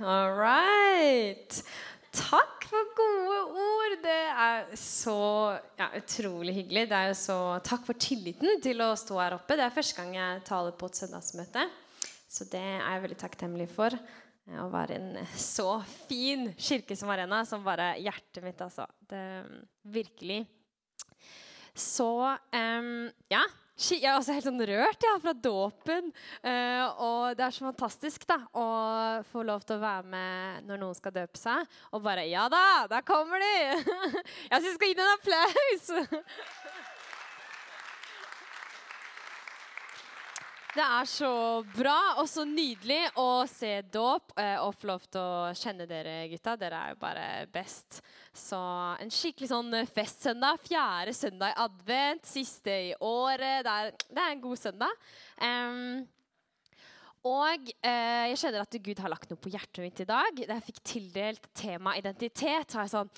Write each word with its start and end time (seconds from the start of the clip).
All 0.00 0.32
right. 0.32 1.52
Takk 2.08 2.64
for 2.64 2.86
gode 2.96 3.40
ord. 3.60 3.96
Det 4.00 4.20
er 4.32 4.70
så 4.80 5.16
ja, 5.76 5.90
utrolig 5.98 6.54
hyggelig. 6.56 6.86
Det 6.88 6.96
er 6.96 7.10
jo 7.10 7.18
så, 7.20 7.36
takk 7.66 7.84
for 7.84 8.00
tilliten 8.00 8.62
til 8.64 8.80
å 8.80 8.94
stå 8.96 9.18
her 9.20 9.36
oppe. 9.36 9.58
Det 9.60 9.66
er 9.66 9.74
første 9.74 9.98
gang 9.98 10.16
jeg 10.16 10.40
taler 10.48 10.72
på 10.80 10.88
et 10.88 11.02
søndagsmøte. 11.02 11.66
Så 12.32 12.48
det 12.48 12.62
er 12.62 12.80
jeg 12.80 13.04
veldig 13.04 13.20
takknemlig 13.20 13.68
for. 13.74 13.98
Å 14.48 14.70
være 14.72 14.96
en 14.96 15.20
så 15.36 15.68
fin 16.08 16.48
kirke 16.56 16.96
som 16.96 17.12
Arena, 17.12 17.42
som 17.44 17.66
bare 17.66 17.92
hjertet 18.00 18.40
mitt, 18.46 18.64
altså. 18.64 18.88
Det, 19.04 19.22
virkelig. 19.84 20.46
Så 21.76 22.08
um, 22.24 22.94
ja. 23.28 23.44
Jeg 23.80 24.04
er 24.04 24.18
også 24.18 24.34
helt 24.36 24.44
sånn 24.44 24.60
rørt 24.68 25.04
ja, 25.06 25.14
fra 25.22 25.32
dåpen. 25.32 26.10
Eh, 26.44 27.00
og 27.00 27.38
det 27.38 27.46
er 27.46 27.54
så 27.56 27.64
fantastisk 27.64 28.26
da, 28.28 28.36
å 28.52 28.66
få 29.30 29.44
lov 29.46 29.64
til 29.64 29.78
å 29.78 29.84
være 29.84 30.04
med 30.12 30.68
når 30.68 30.82
noen 30.82 30.98
skal 30.98 31.14
døpe 31.16 31.40
seg. 31.40 31.64
Og 31.96 32.04
bare 32.04 32.28
Ja 32.28 32.44
da, 32.52 32.86
der 32.90 33.04
kommer 33.08 33.40
de! 33.40 33.54
Jeg 34.52 34.60
syns 34.60 34.68
vi 34.68 34.76
skal 34.76 34.92
gi 34.92 35.00
dem 35.00 35.08
en 35.08 35.16
applaus! 35.16 35.90
Det 40.70 40.82
er 40.84 41.06
så 41.10 41.30
bra 41.74 41.96
og 42.20 42.28
så 42.30 42.44
nydelig 42.46 43.00
å 43.18 43.42
se 43.50 43.72
dåp 43.90 44.36
eh, 44.38 44.54
og 44.62 44.76
få 44.78 44.86
lov 44.92 45.06
til 45.10 45.18
å 45.18 45.48
kjenne 45.58 45.86
dere 45.90 46.28
gutta. 46.30 46.54
Dere 46.60 46.78
er 46.78 46.92
jo 46.92 47.00
bare 47.00 47.24
best. 47.50 47.98
Så 48.30 48.60
en 49.02 49.10
skikkelig 49.10 49.50
sånn 49.50 49.74
festsøndag. 49.90 50.62
Fjerde 50.62 51.14
søndag 51.16 51.56
i 51.56 51.60
advent, 51.64 52.30
siste 52.30 52.76
i 52.86 52.94
året. 53.02 53.66
Det 53.66 53.74
er, 53.74 53.90
det 54.14 54.22
er 54.22 54.36
en 54.36 54.44
god 54.44 54.62
søndag. 54.62 55.10
Em, 55.42 55.80
og 57.26 57.66
eh, 57.84 58.30
jeg 58.30 58.38
kjenner 58.40 58.62
at 58.64 58.76
Gud 58.80 59.00
har 59.02 59.12
lagt 59.12 59.28
noe 59.28 59.40
på 59.40 59.50
hjertet 59.52 59.82
mitt 59.84 60.00
i 60.00 60.06
dag. 60.08 60.38
Da 60.40 60.56
jeg 60.56 60.66
fikk 60.70 60.80
tildelt 60.88 61.50
tema 61.56 61.92
identitet, 61.98 62.72
har 62.72 62.86
jeg 62.86 62.92
sånn 62.94 63.10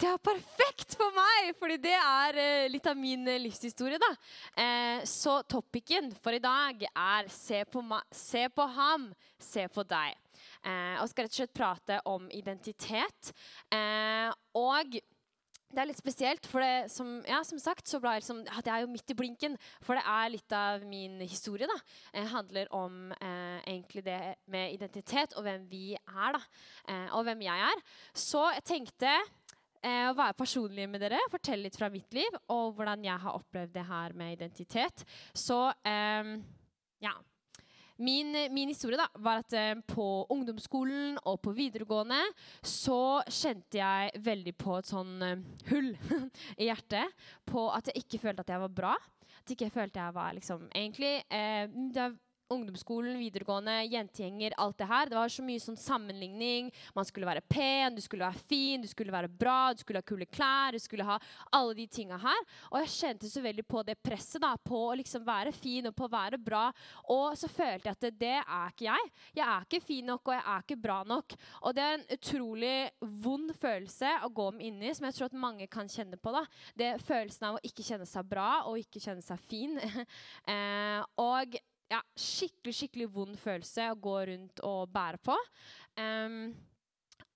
Det 0.00 0.08
er 0.08 0.22
perfekt 0.24 0.96
for 0.96 1.12
meg! 1.16 1.50
Fordi 1.60 1.76
det 1.84 1.96
er 1.98 2.40
eh, 2.40 2.70
litt 2.72 2.88
av 2.88 2.96
min 2.96 3.28
eh, 3.28 3.40
livshistorie, 3.42 4.00
da. 4.00 4.10
Eh, 4.64 5.04
så 5.04 5.42
topicen 5.44 6.08
for 6.24 6.36
i 6.36 6.40
dag 6.40 6.86
er 6.88 7.28
se 7.34 7.60
på, 7.68 7.84
se 8.16 8.46
på 8.48 8.68
ham, 8.78 9.10
se 9.36 9.68
på 9.68 9.84
deg. 9.84 10.16
Eh, 10.64 10.96
og 11.00 11.08
skal 11.10 11.26
rett 11.26 11.36
og 11.36 11.42
slett 11.42 11.56
prate 11.56 12.00
om 12.08 12.28
identitet. 12.32 13.34
Eh, 13.72 14.32
og 14.56 14.96
det 15.70 15.82
er 15.82 15.88
litt 15.90 16.00
spesielt, 16.00 16.46
for 16.50 16.64
det, 16.64 16.90
som, 16.90 17.20
ja, 17.28 17.40
som 17.46 17.60
sagt 17.62 17.88
så 17.88 18.00
ble 18.02 18.16
jeg 18.16 18.24
liksom, 18.24 18.42
at 18.50 18.66
jeg 18.66 18.74
er 18.74 18.84
jo 18.84 18.90
midt 18.90 19.12
i 19.12 19.16
blinken. 19.18 19.56
For 19.86 19.98
det 19.98 20.02
er 20.02 20.32
litt 20.34 20.54
av 20.56 20.86
min 20.88 21.20
historie. 21.22 21.68
da. 21.70 21.76
Det 22.14 22.26
handler 22.32 22.72
om 22.74 23.12
eh, 23.14 23.60
egentlig 23.62 24.04
det 24.06 24.18
med 24.50 24.74
identitet 24.74 25.36
og 25.38 25.46
hvem 25.46 25.68
vi 25.70 25.94
er. 25.94 26.36
da. 26.36 26.42
Eh, 26.90 27.06
og 27.14 27.24
hvem 27.28 27.46
jeg 27.46 27.66
er. 27.70 27.84
Så 28.14 28.42
jeg 28.56 28.66
tenkte 28.72 29.12
eh, 29.12 30.10
å 30.10 30.16
være 30.18 30.38
personlig 30.38 30.88
med 30.90 31.04
dere, 31.04 31.22
fortelle 31.30 31.68
litt 31.68 31.78
fra 31.78 31.90
mitt 31.92 32.18
liv 32.18 32.40
og 32.50 32.74
hvordan 32.78 33.06
jeg 33.06 33.22
har 33.26 33.38
opplevd 33.38 33.74
det 33.78 33.86
her 33.90 34.16
med 34.18 34.38
identitet. 34.38 35.06
Så 35.34 35.68
eh, 35.86 36.34
ja. 37.06 37.14
Min, 38.00 38.32
min 38.54 38.70
historie 38.72 38.96
da, 38.96 39.06
var 39.20 39.42
at 39.42 39.54
eh, 39.56 39.74
på 39.84 40.06
ungdomsskolen 40.32 41.18
og 41.28 41.40
på 41.44 41.52
videregående 41.56 42.20
så 42.64 43.20
kjente 43.28 43.76
jeg 43.76 44.22
veldig 44.24 44.54
på 44.56 44.78
et 44.78 44.88
sånn 44.88 45.26
eh, 45.26 45.42
hull 45.68 45.90
i 46.60 46.70
hjertet. 46.70 47.12
På 47.44 47.68
at 47.76 47.90
jeg 47.90 48.06
ikke 48.06 48.22
følte 48.22 48.46
at 48.46 48.54
jeg 48.54 48.64
var 48.64 48.72
bra. 48.80 48.94
At 49.40 49.52
jeg 49.52 49.58
ikke 49.58 49.74
følte 49.74 50.00
jeg 50.00 50.16
var 50.16 50.34
liksom 50.36 50.66
Egentlig 50.76 51.12
eh, 51.32 51.68
ungdomsskolen, 52.50 53.18
videregående, 53.20 53.76
jentegjenger, 53.90 54.54
alt 54.58 54.78
det 54.78 54.88
her. 54.90 55.10
Det 55.10 55.18
var 55.18 55.32
så 55.32 55.44
mye 55.46 55.62
sånn 55.62 55.78
sammenligning. 55.78 56.70
Man 56.96 57.06
skulle 57.08 57.28
være 57.28 57.44
pen, 57.46 57.94
du 57.96 58.02
skulle 58.04 58.26
være 58.26 58.44
fin, 58.50 58.82
du 58.82 58.88
skulle 58.90 59.14
være 59.14 59.30
bra, 59.30 59.72
du 59.74 59.82
skulle 59.84 60.02
ha 60.02 60.06
kule 60.06 60.26
klær, 60.26 60.74
du 60.74 60.82
skulle 60.82 61.06
ha 61.06 61.18
alle 61.56 61.76
de 61.78 61.86
tinga 61.90 62.18
her. 62.20 62.42
Og 62.70 62.80
jeg 62.82 62.94
kjente 62.96 63.30
så 63.30 63.42
veldig 63.44 63.64
på 63.70 63.84
det 63.86 63.96
presset 64.02 64.42
da, 64.42 64.52
på 64.58 64.82
å 64.88 64.98
liksom 64.98 65.24
være 65.26 65.54
fin 65.54 65.90
og 65.90 65.96
på 65.96 66.08
å 66.08 66.12
være 66.12 66.40
bra. 66.42 66.66
Og 67.14 67.38
så 67.38 67.50
følte 67.50 67.90
jeg 67.90 67.98
at 67.98 68.20
det, 68.20 68.36
er 68.40 68.74
ikke 68.74 68.88
jeg. 68.88 69.10
Jeg 69.38 69.46
er 69.46 69.66
ikke 69.66 69.82
fin 69.84 70.10
nok, 70.10 70.26
og 70.28 70.36
jeg 70.36 70.44
er 70.44 70.66
ikke 70.66 70.80
bra 70.88 71.00
nok. 71.06 71.38
Og 71.62 71.76
det 71.76 71.86
er 71.86 71.98
en 71.98 72.06
utrolig 72.16 72.74
vond 73.22 73.54
følelse 73.56 74.16
å 74.26 74.32
gå 74.34 74.50
med 74.56 74.68
inni, 74.70 74.94
som 74.96 75.06
jeg 75.08 75.18
tror 75.18 75.30
at 75.30 75.40
mange 75.46 75.70
kan 75.70 75.90
kjenne 75.90 76.18
på. 76.20 76.34
da. 76.34 76.44
Det 76.74 76.92
Følelsen 77.06 77.48
av 77.48 77.58
å 77.58 77.64
ikke 77.66 77.84
kjenne 77.86 78.06
seg 78.08 78.26
bra 78.28 78.48
og 78.68 78.78
ikke 78.80 79.02
kjenne 79.02 79.24
seg 79.24 79.40
fin. 79.50 79.78
eh, 80.52 81.00
og 81.20 81.56
ja, 81.90 82.00
skikkelig, 82.14 82.74
skikkelig 82.76 83.10
vond 83.12 83.38
følelse 83.40 83.90
å 83.90 84.00
gå 84.00 84.16
rundt 84.30 84.62
og 84.66 84.90
bære 84.94 85.20
på. 85.26 85.36
Um, 85.98 86.52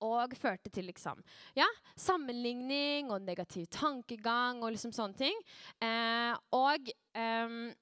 og 0.05 0.35
førte 0.37 0.71
til 0.75 0.89
liksom, 0.91 1.21
ja, 1.57 1.67
sammenligning 1.97 3.13
og 3.15 3.25
negativ 3.25 3.67
tankegang 3.73 4.63
og 4.63 4.75
liksom 4.75 4.93
sånne 4.95 5.19
ting. 5.19 5.41
Uh, 5.83 6.35
og 6.55 6.91
em, 7.17 7.73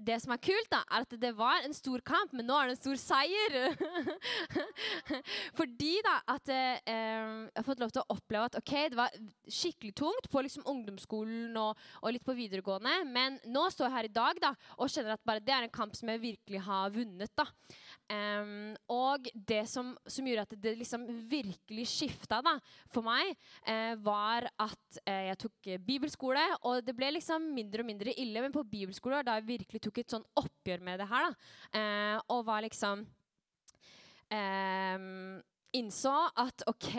det 0.00 0.16
som 0.22 0.32
er 0.32 0.40
kult, 0.42 0.68
da, 0.72 0.80
er 0.88 1.04
at 1.04 1.14
det 1.20 1.30
var 1.36 1.64
en 1.64 1.74
stor 1.76 2.00
kamp, 2.06 2.32
men 2.36 2.46
nå 2.48 2.56
er 2.56 2.70
det 2.70 2.76
en 2.76 2.80
stor 2.80 3.00
seier. 3.00 3.56
Fordi 5.58 5.92
da 6.06 6.16
at 6.34 6.52
eh, 6.54 6.80
jeg 6.88 7.58
har 7.58 7.66
fått 7.66 7.82
lov 7.82 7.92
til 7.94 8.02
å 8.02 8.16
oppleve 8.16 8.48
at 8.48 8.58
ok, 8.60 8.74
det 8.92 8.98
var 8.98 9.18
skikkelig 9.44 9.94
tungt 10.00 10.30
på 10.32 10.44
liksom 10.46 10.66
ungdomsskolen 10.70 11.56
og, 11.60 11.84
og 12.00 12.14
litt 12.14 12.24
på 12.26 12.36
videregående, 12.38 12.96
men 13.12 13.38
nå 13.50 13.66
står 13.72 13.88
jeg 13.88 13.96
her 13.98 14.10
i 14.10 14.14
dag 14.20 14.42
da, 14.42 14.54
og 14.78 14.92
kjenner 14.92 15.16
at 15.16 15.26
bare 15.26 15.44
det 15.44 15.56
er 15.56 15.68
en 15.68 15.74
kamp 15.74 15.96
som 15.98 16.12
jeg 16.12 16.24
virkelig 16.24 16.64
har 16.66 16.94
vunnet. 16.94 17.32
da. 17.36 17.46
Em, 18.10 18.72
og 18.90 19.28
det 19.34 19.62
som, 19.70 19.92
som 20.10 20.26
gjorde 20.26 20.46
at 20.48 20.54
det 20.64 20.72
liksom 20.80 21.04
virkelig 21.30 21.86
skifta 21.92 22.40
da, 22.42 22.56
for 22.90 23.06
meg, 23.06 23.36
uh, 23.68 23.94
var 24.02 24.48
at 24.50 24.98
uh, 25.04 25.22
jeg 25.28 25.38
tok 25.44 25.70
bibelskole. 25.86 26.42
Og 26.66 26.82
det 26.86 26.96
ble 26.98 27.12
liksom 27.14 27.46
mindre 27.54 27.84
og 27.84 27.90
mindre 27.92 28.16
ille, 28.18 28.42
men 28.42 28.54
på 28.54 28.66
bibelskole 28.66 29.22
da 29.26 29.38
jeg 29.38 29.48
virkelig 29.52 29.84
tok 29.86 30.02
et 30.02 30.16
sånn 30.16 30.26
oppgjør 30.42 30.82
med 30.86 31.02
det 31.02 31.08
her. 31.12 31.30
da, 31.30 31.54
uh, 31.78 32.16
Og 32.34 32.44
var 32.48 32.66
liksom 32.66 33.06
um, 34.34 35.40
Innså 35.78 36.16
at 36.42 36.64
OK 36.66 36.90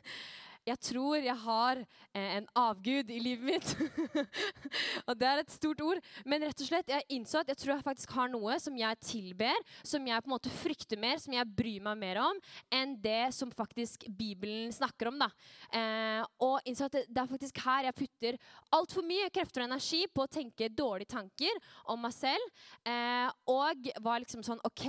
jeg 0.70 0.80
tror 0.90 1.18
jeg 1.20 1.36
har 1.42 1.80
eh, 1.80 2.30
en 2.38 2.46
avgud 2.58 3.10
i 3.10 3.18
livet 3.22 3.46
mitt. 3.46 3.72
og 5.08 5.14
det 5.18 5.28
er 5.28 5.42
et 5.42 5.54
stort 5.54 5.82
ord. 5.84 6.00
Men 6.28 6.44
rett 6.46 6.62
og 6.62 6.68
slett, 6.68 6.90
jeg 6.92 7.06
innså 7.16 7.42
at 7.42 7.50
jeg 7.52 7.60
tror 7.60 7.74
jeg 7.74 7.86
faktisk 7.86 8.14
har 8.16 8.30
noe 8.32 8.58
som 8.62 8.76
jeg 8.78 9.00
tilber, 9.04 9.64
som 9.86 10.06
jeg 10.06 10.22
på 10.22 10.30
en 10.30 10.34
måte 10.34 10.52
frykter 10.60 11.00
mer, 11.00 11.20
som 11.22 11.34
jeg 11.34 11.54
bryr 11.56 11.82
meg 11.84 12.00
mer 12.00 12.22
om, 12.22 12.40
enn 12.74 12.96
det 13.02 13.30
som 13.36 13.52
faktisk 13.54 14.06
Bibelen 14.08 14.72
snakker 14.74 15.10
om. 15.10 15.20
da. 15.20 15.30
Eh, 15.74 16.22
og 16.46 16.68
innså 16.68 16.88
at 16.88 16.98
det, 17.00 17.20
er 17.20 17.30
faktisk 17.30 17.62
her 17.64 17.88
jeg 17.88 17.98
putter 18.00 18.38
altfor 18.74 19.06
mye 19.06 19.30
krefter 19.34 19.64
og 19.64 19.70
energi 19.70 20.04
på 20.10 20.24
å 20.24 20.30
tenke 20.30 20.70
dårlige 20.70 21.14
tanker 21.16 21.60
om 21.90 22.00
meg 22.04 22.14
selv. 22.16 22.64
Eh, 22.86 23.28
og 23.50 23.90
var 24.04 24.22
liksom 24.22 24.44
sånn 24.46 24.62
OK, 24.66 24.86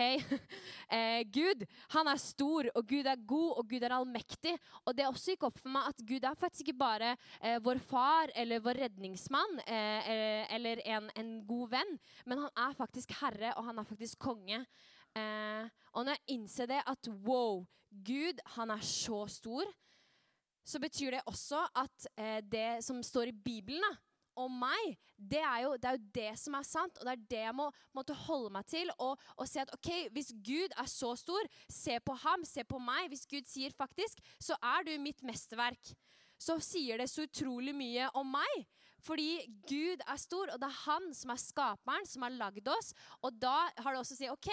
eh, 0.96 1.22
Gud, 1.31 1.66
han 1.96 2.09
er 2.12 2.22
stor, 2.22 2.69
og 2.75 2.88
Gud 2.88 3.09
er 3.09 3.25
god, 3.28 3.50
og 3.58 3.68
Gud 3.72 3.86
er 3.86 3.96
allmektig. 3.96 4.56
Og 4.86 4.96
det 4.98 5.08
også 5.08 5.36
gikk 5.36 5.48
opp 5.50 5.59
for 5.62 5.70
meg 5.73 5.89
at 5.91 6.03
Gud 6.07 6.25
er 6.27 6.37
faktisk 6.39 6.67
ikke 6.67 6.79
bare 6.81 7.11
eh, 7.39 7.57
vår 7.63 7.81
far 7.83 8.31
eller 8.37 8.63
vår 8.63 8.83
redningsmann 8.85 9.61
eh, 9.65 10.11
eh, 10.13 10.55
eller 10.55 10.83
en, 10.85 11.09
en 11.17 11.31
god 11.47 11.71
venn, 11.75 11.93
men 12.25 12.43
han 12.45 12.65
er 12.67 12.77
faktisk 12.77 13.13
herre, 13.21 13.53
og 13.57 13.67
han 13.69 13.81
er 13.81 13.87
faktisk 13.87 14.21
konge. 14.21 14.63
Eh, 15.17 15.65
og 15.95 16.05
når 16.05 16.17
jeg 16.17 16.37
innser 16.37 16.69
det, 16.71 16.81
at 16.87 17.11
wow, 17.25 17.63
Gud, 17.91 18.39
han 18.55 18.71
er 18.71 18.83
så 18.85 19.25
stor, 19.31 19.67
så 20.67 20.79
betyr 20.79 21.17
det 21.17 21.25
også 21.27 21.63
at 21.81 22.07
eh, 22.15 22.39
det 22.45 22.83
som 22.85 23.01
står 23.03 23.31
i 23.31 23.39
Bibelen, 23.43 23.83
da, 23.83 23.95
om 24.40 24.53
meg, 24.62 24.96
det 25.18 25.42
er, 25.42 25.58
jo, 25.66 25.74
det 25.78 25.90
er 25.90 25.97
jo 25.97 26.12
det 26.16 26.31
som 26.40 26.56
er 26.58 26.68
sant, 26.68 27.00
og 27.00 27.08
det 27.08 27.14
er 27.14 27.25
det 27.34 27.42
jeg 27.44 27.58
må 27.58 27.68
måtte 27.96 28.18
holde 28.25 28.52
meg 28.56 28.68
til. 28.69 28.92
Og, 29.00 29.19
og 29.38 29.50
se 29.50 29.64
at 29.64 29.74
ok, 29.75 29.92
hvis 30.16 30.31
Gud 30.46 30.75
er 30.78 30.90
så 30.90 31.14
stor, 31.19 31.50
se 31.72 31.97
på 32.06 32.16
ham, 32.24 32.46
se 32.47 32.66
på 32.68 32.80
meg. 32.81 33.09
Hvis 33.12 33.28
Gud 33.30 33.50
sier 33.50 33.75
faktisk, 33.75 34.22
så 34.42 34.57
er 34.74 34.88
du 34.88 34.95
mitt 35.01 35.24
mesterverk. 35.28 35.94
Så 36.42 36.57
sier 36.63 36.98
det 36.98 37.10
så 37.12 37.28
utrolig 37.28 37.74
mye 37.78 38.07
om 38.18 38.31
meg. 38.33 38.63
Fordi 39.01 39.42
Gud 39.66 40.01
er 40.06 40.19
stor, 40.22 40.51
og 40.54 40.62
det 40.62 40.68
er 40.68 40.81
han 40.84 41.07
som 41.18 41.34
er 41.34 41.42
skaperen, 41.42 42.06
som 42.06 42.25
har 42.25 42.34
lagd 42.38 42.68
oss. 42.69 42.92
Og 43.25 43.34
da 43.42 43.66
har 43.81 43.94
det 43.94 44.01
også 44.01 44.18
å 44.18 44.19
si 44.19 44.30
OK, 44.30 44.50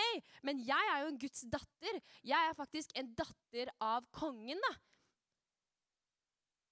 men 0.47 0.63
jeg 0.65 0.93
er 0.93 1.03
jo 1.05 1.11
en 1.13 1.21
Guds 1.21 1.45
datter. 1.53 2.01
Jeg 2.25 2.49
er 2.51 2.57
faktisk 2.57 2.95
en 2.97 3.11
datter 3.19 3.73
av 3.85 4.09
kongen, 4.17 4.61
da. 4.65 4.73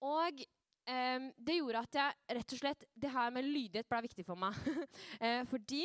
Og 0.06 0.40
Em, 0.86 1.30
det 1.36 1.58
gjorde 1.58 1.82
at 1.82 1.96
jeg 1.98 2.36
rett 2.38 2.52
og 2.54 2.60
slett 2.60 2.84
Det 2.94 3.10
her 3.10 3.32
med 3.34 3.48
lydighet 3.48 3.88
ble 3.90 4.04
viktig 4.06 4.26
for 4.26 4.38
meg. 4.38 4.58
uh, 5.18 5.42
fordi 5.52 5.82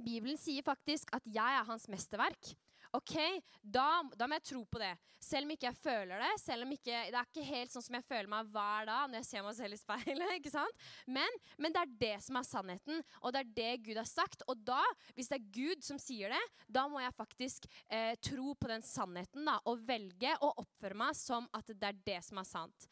Bibelen 0.00 0.38
sier 0.40 0.64
faktisk 0.64 1.12
at 1.16 1.24
jeg 1.28 1.60
er 1.60 1.66
hans 1.68 1.88
mesterverk. 1.92 2.54
OK, 2.96 3.14
da, 3.62 4.02
da, 4.18 4.26
må 4.26 4.34
jeg 4.40 4.46
tro 4.48 4.64
på 4.66 4.80
det. 4.82 4.90
Selv 5.22 5.46
om 5.46 5.52
ikke 5.54 5.68
jeg 5.68 5.78
føler 5.78 6.22
det. 6.24 6.30
selv 6.42 6.64
om 6.64 6.72
ikke, 6.74 6.96
Det 7.12 7.18
er 7.20 7.28
ikke 7.28 7.44
helt 7.46 7.74
sånn 7.74 7.84
som 7.84 7.96
jeg 7.98 8.06
føler 8.08 8.30
meg 8.32 8.48
hver 8.50 8.88
dag 8.88 9.10
når 9.10 9.20
jeg 9.20 9.28
ser 9.28 9.44
meg 9.46 9.56
selv 9.58 9.76
i 9.76 9.78
speilet. 9.78 10.32
ikke 10.40 10.52
sant? 10.52 10.88
Men, 11.06 11.38
men, 11.60 11.74
det 11.76 11.84
er 11.84 11.92
det 12.02 12.16
som 12.24 12.40
er 12.40 12.48
sannheten, 12.48 13.04
og 13.20 13.34
det 13.34 13.44
er 13.44 13.52
det 13.60 13.70
Gud 13.86 14.00
har 14.00 14.10
sagt. 14.10 14.42
Og 14.50 14.64
da, 14.66 14.80
hvis 15.14 15.30
det 15.30 15.38
er 15.38 15.52
Gud 15.54 15.86
som 15.86 16.00
sier 16.02 16.34
det, 16.34 16.42
da 16.66 16.88
må 16.90 17.02
jeg 17.04 17.14
faktisk 17.14 17.70
eh, 17.86 18.16
tro 18.26 18.56
på 18.58 18.72
den 18.72 18.82
sannheten 18.86 19.46
da, 19.46 19.60
og 19.70 19.86
velge 19.86 20.34
å 20.42 20.50
oppføre 20.64 20.98
meg 20.98 21.14
som 21.18 21.46
at 21.54 21.70
det 21.70 21.92
er 21.92 22.04
det 22.10 22.20
som 22.26 22.42
er 22.42 22.48
sant. 22.48 22.90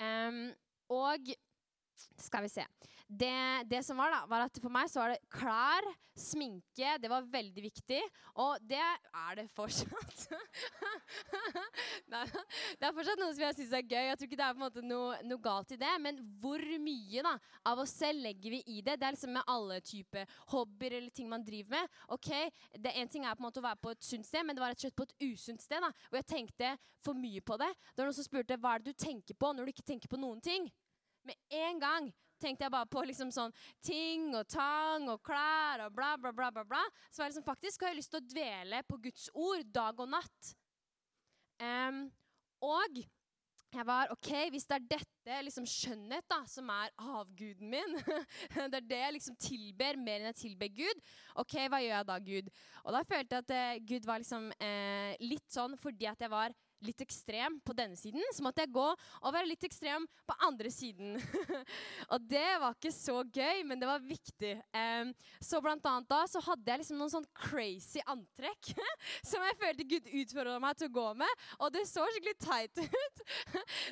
Um, 0.00 0.52
og 0.88 1.18
skal 2.18 2.42
vi 2.42 2.48
se. 2.48 2.64
Det, 3.06 3.62
det, 3.70 3.84
som 3.86 3.96
var, 3.96 4.10
da, 4.10 4.24
var 4.26 4.48
at 4.48 4.58
for 4.58 4.72
meg 4.72 4.90
så 4.90 4.98
var 5.04 5.12
det 5.14 5.22
klær, 5.30 5.86
sminke. 6.16 6.96
Det 6.98 7.10
var 7.10 7.26
veldig 7.30 7.62
viktig. 7.62 8.00
Og 8.42 8.62
det 8.66 8.80
er 8.80 9.36
det 9.38 9.46
fortsatt. 9.54 10.26
Det 12.06 12.86
er 12.86 12.94
fortsatt 12.94 13.20
noe 13.20 13.34
som 13.34 13.42
jeg 13.42 13.56
syns 13.58 13.74
er 13.76 13.84
gøy. 13.84 14.06
Jeg 14.08 14.18
tror 14.18 14.28
ikke 14.28 14.38
det 14.38 14.44
er 14.46 14.54
på 14.54 14.60
en 14.60 14.64
måte 14.64 14.82
noe, 14.84 15.16
noe, 15.26 15.42
galt 15.42 15.72
i 15.74 15.78
det. 15.80 15.92
Men 16.02 16.18
hvor 16.42 16.62
mye 16.82 17.24
da, 17.24 17.34
av 17.68 17.82
oss 17.82 17.94
selv 17.98 18.24
legger 18.24 18.56
vi 18.56 18.60
i 18.72 18.80
det? 18.80 18.96
Det 18.98 19.08
er 19.08 19.16
liksom 19.16 19.34
med 19.36 19.50
alle 19.52 19.78
typer 19.84 20.36
hobbyer 20.52 20.98
eller 20.98 21.14
ting 21.14 21.30
man 21.30 21.44
driver 21.46 21.76
med. 21.76 21.96
Ok, 22.16 22.30
det 22.74 22.94
En 22.96 23.12
ting 23.12 23.26
er 23.26 23.36
på 23.36 23.44
en 23.44 23.48
måte 23.48 23.62
å 23.62 23.66
være 23.66 23.82
på 23.82 23.92
et 23.94 24.06
sunt 24.06 24.26
sted, 24.26 24.46
men 24.46 24.56
det 24.56 24.64
var 24.64 24.72
rett 24.72 24.80
og 24.80 24.86
slett 24.88 24.98
på 24.98 25.06
et 25.08 25.16
usunt 25.28 25.62
sted. 25.62 25.84
da, 25.84 25.92
Hvor 26.08 26.22
jeg 26.22 26.30
tenkte 26.32 26.74
for 27.04 27.18
mye 27.18 27.42
på 27.44 27.58
det. 27.60 27.72
Det 27.92 28.02
var 28.02 28.10
noen 28.10 28.18
som 28.18 28.26
spurte 28.26 28.58
hva 28.60 28.76
er 28.76 28.82
det 28.82 28.94
du 28.94 29.04
tenker 29.04 29.38
på 29.38 29.52
når 29.52 29.66
du 29.66 29.74
ikke 29.74 29.90
tenker 29.92 30.10
på 30.10 30.20
noen 30.20 30.40
ting. 30.42 30.70
Med 31.26 31.36
en 31.50 31.82
gang 31.82 32.12
tenkte 32.42 32.66
jeg 32.66 32.74
bare 32.74 32.90
på 32.90 33.02
liksom 33.06 33.32
sånn 33.34 33.54
ting 33.84 34.30
og 34.36 34.46
tang 34.52 35.08
og 35.12 35.22
klær 35.26 35.86
og 35.86 35.96
bla, 35.96 36.14
bla, 36.20 36.32
bla. 36.32 36.52
bla, 36.54 36.64
bla. 36.68 36.84
Så 37.10 37.22
jeg 37.22 37.32
liksom, 37.32 37.46
faktisk 37.46 37.84
har 37.84 37.94
jeg 37.94 38.00
lyst 38.02 38.14
til 38.14 38.22
å 38.22 38.30
dvele 38.30 38.84
på 38.88 39.00
Guds 39.08 39.28
ord 39.34 39.66
dag 39.74 40.00
og 40.02 40.10
natt. 40.12 40.54
Um, 41.56 42.06
og 42.64 43.00
jeg 43.76 43.84
var 43.86 44.12
OK, 44.14 44.30
hvis 44.52 44.66
det 44.68 44.76
er 44.76 44.86
dette 44.96 45.38
liksom 45.44 45.66
skjønnhet 45.68 46.24
da, 46.30 46.38
som 46.48 46.68
er 46.72 46.92
avguden 46.96 47.72
min, 47.72 47.96
det 48.72 48.78
er 48.78 48.86
det 48.88 49.00
jeg 49.02 49.16
liksom 49.16 49.38
tilber 49.42 49.98
mer 50.00 50.22
enn 50.22 50.30
jeg 50.30 50.40
tilber 50.44 50.70
Gud, 50.76 51.02
OK, 51.42 51.58
hva 51.66 51.82
gjør 51.82 51.92
jeg 51.96 52.08
da, 52.10 52.18
Gud? 52.30 52.52
Og 52.84 52.96
da 52.96 53.02
følte 53.08 53.36
jeg 53.36 53.44
at 53.44 53.54
eh, 53.56 53.82
Gud 53.90 54.08
var 54.08 54.22
liksom 54.22 54.48
eh, 54.56 55.12
litt 55.24 55.44
sånn 55.52 55.76
fordi 55.80 56.08
at 56.08 56.24
jeg 56.24 56.32
var 56.32 56.54
litt 56.84 57.00
ekstrem 57.04 57.58
på 57.64 57.74
denne 57.76 57.96
siden, 57.98 58.22
så 58.34 58.44
måtte 58.44 58.64
jeg 58.64 58.74
gå 58.74 58.86
og 58.86 59.32
være 59.34 59.48
litt 59.48 59.64
ekstrem 59.66 60.06
på 60.26 60.36
andre 60.46 60.70
siden. 60.72 61.16
og 62.12 62.26
det 62.28 62.48
var 62.62 62.76
ikke 62.76 62.92
så 62.94 63.20
gøy, 63.24 63.62
men 63.68 63.80
det 63.80 63.88
var 63.88 64.04
viktig. 64.04 64.54
Um, 64.76 65.12
så 65.40 65.60
blant 65.64 65.86
annet 65.88 66.10
da 66.10 66.22
så 66.30 66.42
hadde 66.44 66.70
jeg 66.70 66.82
liksom 66.82 67.00
noen 67.00 67.12
sånn 67.12 67.28
crazy 67.36 68.02
antrekk 68.06 68.72
som 69.30 69.44
jeg 69.46 69.58
følte 69.60 69.88
Gud 69.88 70.10
utfordra 70.22 70.58
meg 70.62 70.78
til 70.78 70.90
å 70.90 70.96
gå 70.98 71.06
med, 71.22 71.46
og 71.60 71.72
det 71.74 71.86
så 71.88 72.04
skikkelig 72.10 72.36
teit 72.42 72.82
ut. 72.86 73.24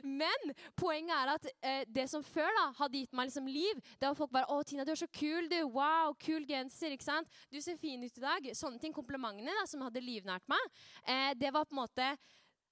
men 0.04 0.54
poenget 0.78 1.16
er 1.16 1.34
at 1.34 1.50
uh, 1.50 1.82
det 1.96 2.08
som 2.10 2.24
før 2.26 2.50
da 2.58 2.68
hadde 2.80 3.02
gitt 3.02 3.16
meg 3.16 3.30
liksom 3.30 3.48
liv, 3.50 3.80
det 3.98 4.08
var 4.08 4.18
folk 4.18 4.32
bare 4.34 4.48
'Å, 4.50 4.62
Tina, 4.66 4.84
du 4.84 4.92
er 4.92 5.00
så 5.00 5.10
kul, 5.10 5.48
du. 5.50 5.58
Wow, 5.74 6.14
kul 6.20 6.44
genser. 6.48 6.92
ikke 6.94 7.06
sant? 7.06 7.28
Du 7.50 7.60
ser 7.62 7.80
fin 7.80 8.02
ut 8.02 8.18
i 8.18 8.22
dag.' 8.22 8.50
Sånne 8.54 8.78
ting. 8.80 8.92
Komplimentene 8.94 9.54
da, 9.56 9.64
som 9.66 9.82
hadde 9.82 10.02
livnært 10.04 10.44
meg. 10.50 10.80
Uh, 11.08 11.32
det 11.38 11.50
var 11.54 11.66
på 11.66 11.74
en 11.74 11.82
måte 11.82 12.08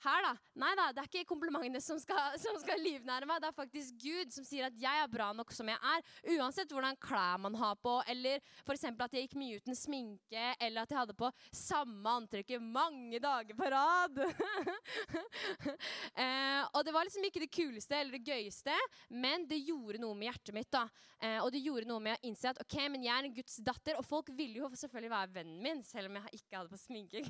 her, 0.05 0.27
da. 0.27 0.33
Nei 0.63 0.73
da, 0.79 0.89
det 0.93 1.03
er 1.03 1.09
ikke 1.09 1.31
komplimentene 1.33 1.81
som 1.83 1.99
skal, 2.01 2.37
som 2.45 2.59
skal, 2.63 2.81
livnære 2.83 3.29
meg. 3.29 3.43
Det 3.43 3.51
er 3.51 3.57
faktisk 3.57 3.99
Gud 4.03 4.35
som 4.35 4.47
sier 4.47 4.69
at 4.69 4.79
jeg 4.81 5.05
er 5.05 5.13
bra 5.13 5.31
nok 5.37 5.53
som 5.55 5.71
jeg 5.71 5.79
er. 5.79 6.05
Uansett 6.37 6.73
hvordan 6.73 6.99
klær 7.03 7.41
man 7.43 7.57
har 7.61 7.79
på, 7.83 7.99
eller 8.11 8.43
f.eks. 8.65 8.87
at 8.91 9.17
jeg 9.17 9.27
gikk 9.27 9.39
mye 9.41 9.61
uten 9.63 9.79
sminke, 9.79 10.47
eller 10.59 10.85
at 10.85 10.93
jeg 10.93 11.01
hadde 11.01 11.19
på 11.19 11.31
samme 11.55 12.17
antrekket 12.23 12.63
mange 12.63 13.21
dager 13.23 13.59
på 13.59 13.71
rad. 13.73 14.23
eh, 16.23 16.63
og 16.73 16.83
det 16.87 16.95
var 16.95 17.09
liksom 17.09 17.27
ikke 17.29 17.45
det 17.45 17.53
kuleste 17.53 17.99
eller 17.99 18.19
det 18.19 18.27
gøyeste, 18.27 18.77
men 19.15 19.47
det 19.49 19.63
gjorde 19.63 20.03
noe 20.03 20.17
med 20.19 20.31
hjertet 20.31 20.57
mitt. 20.57 20.71
da. 20.73 20.87
Eh, 21.23 21.39
og 21.43 21.53
det 21.55 21.63
gjorde 21.63 21.89
noe 21.89 22.03
med 22.03 22.17
å 22.17 22.27
innse 22.27 22.51
at 22.51 22.59
ok, 22.63 22.77
men 22.91 23.05
jeg 23.07 23.15
er 23.15 23.29
en 23.29 23.35
Guds 23.37 23.59
datter, 23.65 23.99
og 24.01 24.07
folk 24.07 24.33
ville 24.35 24.59
jo 24.59 24.71
selvfølgelig 24.79 25.13
være 25.13 25.35
vennen 25.37 25.61
min, 25.63 25.83
selv 25.87 26.11
om 26.11 26.19
jeg 26.19 26.41
ikke 26.41 26.59
hadde 26.59 26.73
på 26.73 26.81
sminke. 26.81 27.23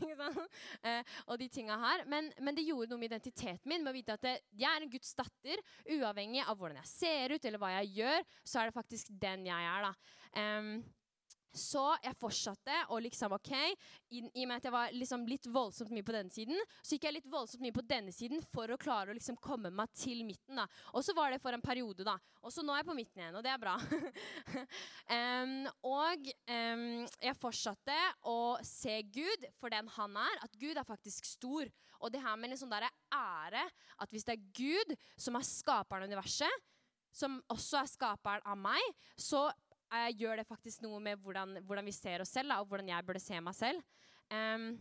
eh, 0.89 1.03
og 1.27 1.41
de 1.41 1.49
tinga 1.53 1.77
her. 1.83 2.05
Men, 2.09 2.31
men 2.41 2.57
det 2.57 2.62
det 2.63 2.71
gjorde 2.71 2.93
noe 2.93 3.03
med 3.03 3.11
identiteten 3.11 3.69
min. 3.69 3.83
med 3.83 3.93
å 3.93 3.97
vite 3.97 4.15
at 4.15 4.27
Jeg 4.55 4.69
er 4.71 4.85
en 4.85 4.93
Guds 4.93 5.15
datter. 5.19 5.63
Uavhengig 5.91 6.45
av 6.47 6.57
hvordan 6.57 6.79
jeg 6.83 6.91
ser 6.93 7.35
ut 7.35 7.45
eller 7.49 7.63
hva 7.63 7.75
jeg 7.81 7.95
gjør, 7.99 8.27
så 8.45 8.61
er 8.61 8.71
det 8.71 8.77
faktisk 8.79 9.15
den 9.23 9.47
jeg 9.51 9.71
er. 9.73 9.89
da. 9.89 9.95
Um, 10.33 10.77
så 11.53 11.85
jeg 12.03 12.17
fortsatte 12.17 12.77
å 12.93 12.99
liksom, 13.03 13.35
ok, 13.37 13.53
i, 14.13 14.23
i, 14.23 14.45
og 14.45 14.49
med 14.49 14.57
at 14.59 14.69
jeg 14.69 14.75
var 14.75 14.95
liksom 14.97 15.27
litt 15.29 15.49
voldsomt 15.53 15.93
mye 15.93 16.07
på 16.07 16.15
denne 16.15 16.33
siden, 16.33 16.59
så 16.81 16.97
gikk 16.97 17.07
jeg 17.09 17.17
litt 17.19 17.31
voldsomt 17.33 17.65
mye 17.65 17.77
på 17.77 17.85
denne 17.85 18.15
siden 18.15 18.43
for 18.53 18.73
å 18.73 18.79
klare 18.81 19.13
å 19.13 19.17
liksom 19.17 19.39
komme 19.43 19.73
meg 19.75 19.93
til 19.97 20.25
midten. 20.27 20.63
da. 20.63 20.67
Og 20.97 21.05
så 21.05 21.15
var 21.17 21.33
det 21.33 21.43
for 21.43 21.53
en 21.53 21.65
periode, 21.65 22.07
da. 22.09 22.17
Og 22.43 22.55
så 22.55 22.65
nå 22.65 22.75
er 22.75 22.83
jeg 22.83 22.89
på 22.89 22.97
midten 22.97 23.23
igjen, 23.23 23.39
og 23.39 23.45
det 23.45 23.53
er 23.53 23.63
bra. 23.63 23.77
um, 25.43 25.55
og 25.93 26.33
um, 26.49 26.89
jeg 27.29 27.39
fortsatte 27.39 27.99
å 28.29 28.39
se 28.67 28.99
Gud 29.13 29.49
for 29.61 29.73
den 29.73 29.91
han 29.99 30.21
er, 30.25 30.43
at 30.47 30.61
Gud 30.61 30.77
er 30.77 30.89
faktisk 30.89 31.29
stor. 31.29 31.69
Og 32.03 32.11
det 32.11 32.23
her 32.25 32.39
med 32.41 32.57
sånn 32.59 32.73
der 32.73 32.89
ære 33.15 33.63
at 34.03 34.11
hvis 34.11 34.27
det 34.27 34.39
er 34.39 34.47
Gud 34.57 34.97
som 35.21 35.37
er 35.39 35.47
skaperen 35.47 36.07
av 36.07 36.11
universet, 36.11 36.71
som 37.13 37.37
også 37.53 37.83
er 37.83 37.91
skaperen 37.91 38.45
av 38.49 38.57
meg, 38.59 38.81
så 39.21 39.45
uh, 39.93 40.09
gjør 40.17 40.41
det 40.41 40.49
faktisk 40.49 40.83
noe 40.85 41.01
med 41.05 41.21
hvordan, 41.23 41.61
hvordan 41.69 41.87
vi 41.87 41.95
ser 41.97 42.25
oss 42.25 42.33
selv, 42.35 42.53
da, 42.53 42.63
og 42.63 42.71
hvordan 42.71 42.91
jeg 42.91 43.07
burde 43.07 43.23
se 43.23 43.39
meg 43.45 43.57
selv. 43.59 43.85
Um, 44.33 44.73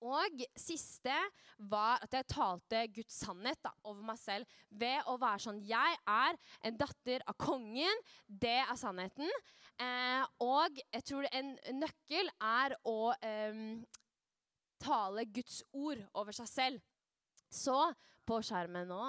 og 0.00 0.42
siste 0.56 1.12
var 1.70 2.00
at 2.00 2.14
jeg 2.16 2.28
talte 2.32 2.86
Guds 2.94 3.18
sannhet 3.20 3.60
da, 3.60 3.72
over 3.84 4.00
meg 4.08 4.16
selv 4.20 4.48
ved 4.80 5.04
å 5.10 5.18
være 5.20 5.42
sånn 5.44 5.60
Jeg 5.68 5.98
er 6.08 6.38
en 6.64 6.78
datter 6.80 7.24
av 7.28 7.36
kongen. 7.40 8.00
Det 8.24 8.62
er 8.62 8.78
sannheten. 8.80 9.28
Eh, 9.80 10.24
og 10.40 10.80
jeg 10.80 11.04
tror 11.04 11.28
en 11.36 11.52
nøkkel 11.76 12.32
er 12.32 12.76
å 12.88 13.12
eh, 13.20 13.60
tale 14.80 15.26
Guds 15.28 15.60
ord 15.76 16.00
over 16.16 16.36
seg 16.36 16.48
selv. 16.48 16.80
Så 17.52 17.76
på 18.26 18.38
skjermen 18.44 18.88
nå 18.90 19.04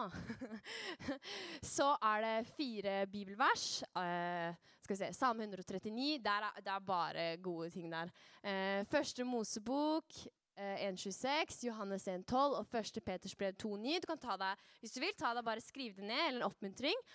så 1.75 1.93
er 2.01 2.25
det 2.25 2.51
fire 2.55 2.95
bibelvers. 3.11 3.81
Uh, 3.95 4.51
skal 4.81 4.95
vi 4.95 4.99
se, 4.99 5.09
Salme 5.15 5.47
139. 5.47 6.19
Der 6.23 6.47
er, 6.49 6.61
det 6.61 6.73
er 6.73 6.85
bare 6.85 7.25
gode 7.43 7.69
ting 7.73 7.91
der. 7.91 8.11
Uh, 8.43 8.85
første 8.91 9.25
Mosebok 9.27 10.17
uh, 10.25 10.63
eh, 10.63 10.87
1.26, 10.89 11.67
Johannes 11.67 12.07
1.12 12.07 12.37
og 12.59 12.79
1. 12.81 13.01
Peters 13.05 13.35
brev 13.35 13.53
2.9. 13.61 13.99
Du 14.01 14.09
kan 14.09 14.21
ta 14.21 14.37
deg, 14.41 14.65
hvis 14.79 14.95
du 14.95 15.01
vil, 15.03 15.13
ta 15.19 15.35
deg 15.37 15.45
bare 15.47 15.63
skriv 15.63 15.95
det 15.99 16.07
ned, 16.07 16.25
eller 16.27 16.41
en 16.41 16.49
oppmuntring, 16.49 17.05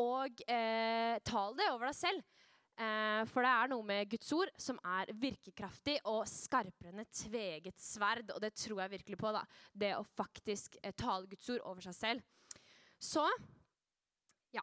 og 0.00 0.40
tal 1.28 1.54
det 1.54 1.68
over 1.70 1.86
deg 1.86 1.98
selv. 1.98 2.24
Eh, 2.74 3.22
for 3.30 3.46
det 3.46 3.50
er 3.52 3.70
noe 3.70 3.86
med 3.86 4.08
Guds 4.10 4.32
ord 4.34 4.50
som 4.58 4.80
er 4.96 5.12
virkekraftig 5.22 5.94
og 6.10 6.24
skarpere 6.26 6.90
enn 6.90 7.04
et 7.04 7.12
tveget 7.14 7.78
sverd. 7.78 8.32
Og 8.34 8.40
det 8.42 8.54
tror 8.58 8.82
jeg 8.82 8.94
virkelig 8.96 9.18
på. 9.20 9.32
da. 9.34 9.44
Det 9.72 9.92
å 9.94 10.06
faktisk 10.16 10.78
eh, 10.82 10.94
tale 10.98 11.30
Guds 11.30 11.48
ord 11.54 11.62
over 11.70 11.86
seg 11.86 11.96
selv. 11.98 12.24
Så 12.98 13.24
ja. 14.54 14.62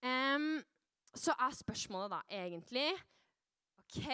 Um, 0.00 0.62
så 1.12 1.34
er 1.36 1.56
spørsmålet 1.58 2.14
da 2.14 2.20
egentlig 2.40 2.88
OK, 3.82 4.06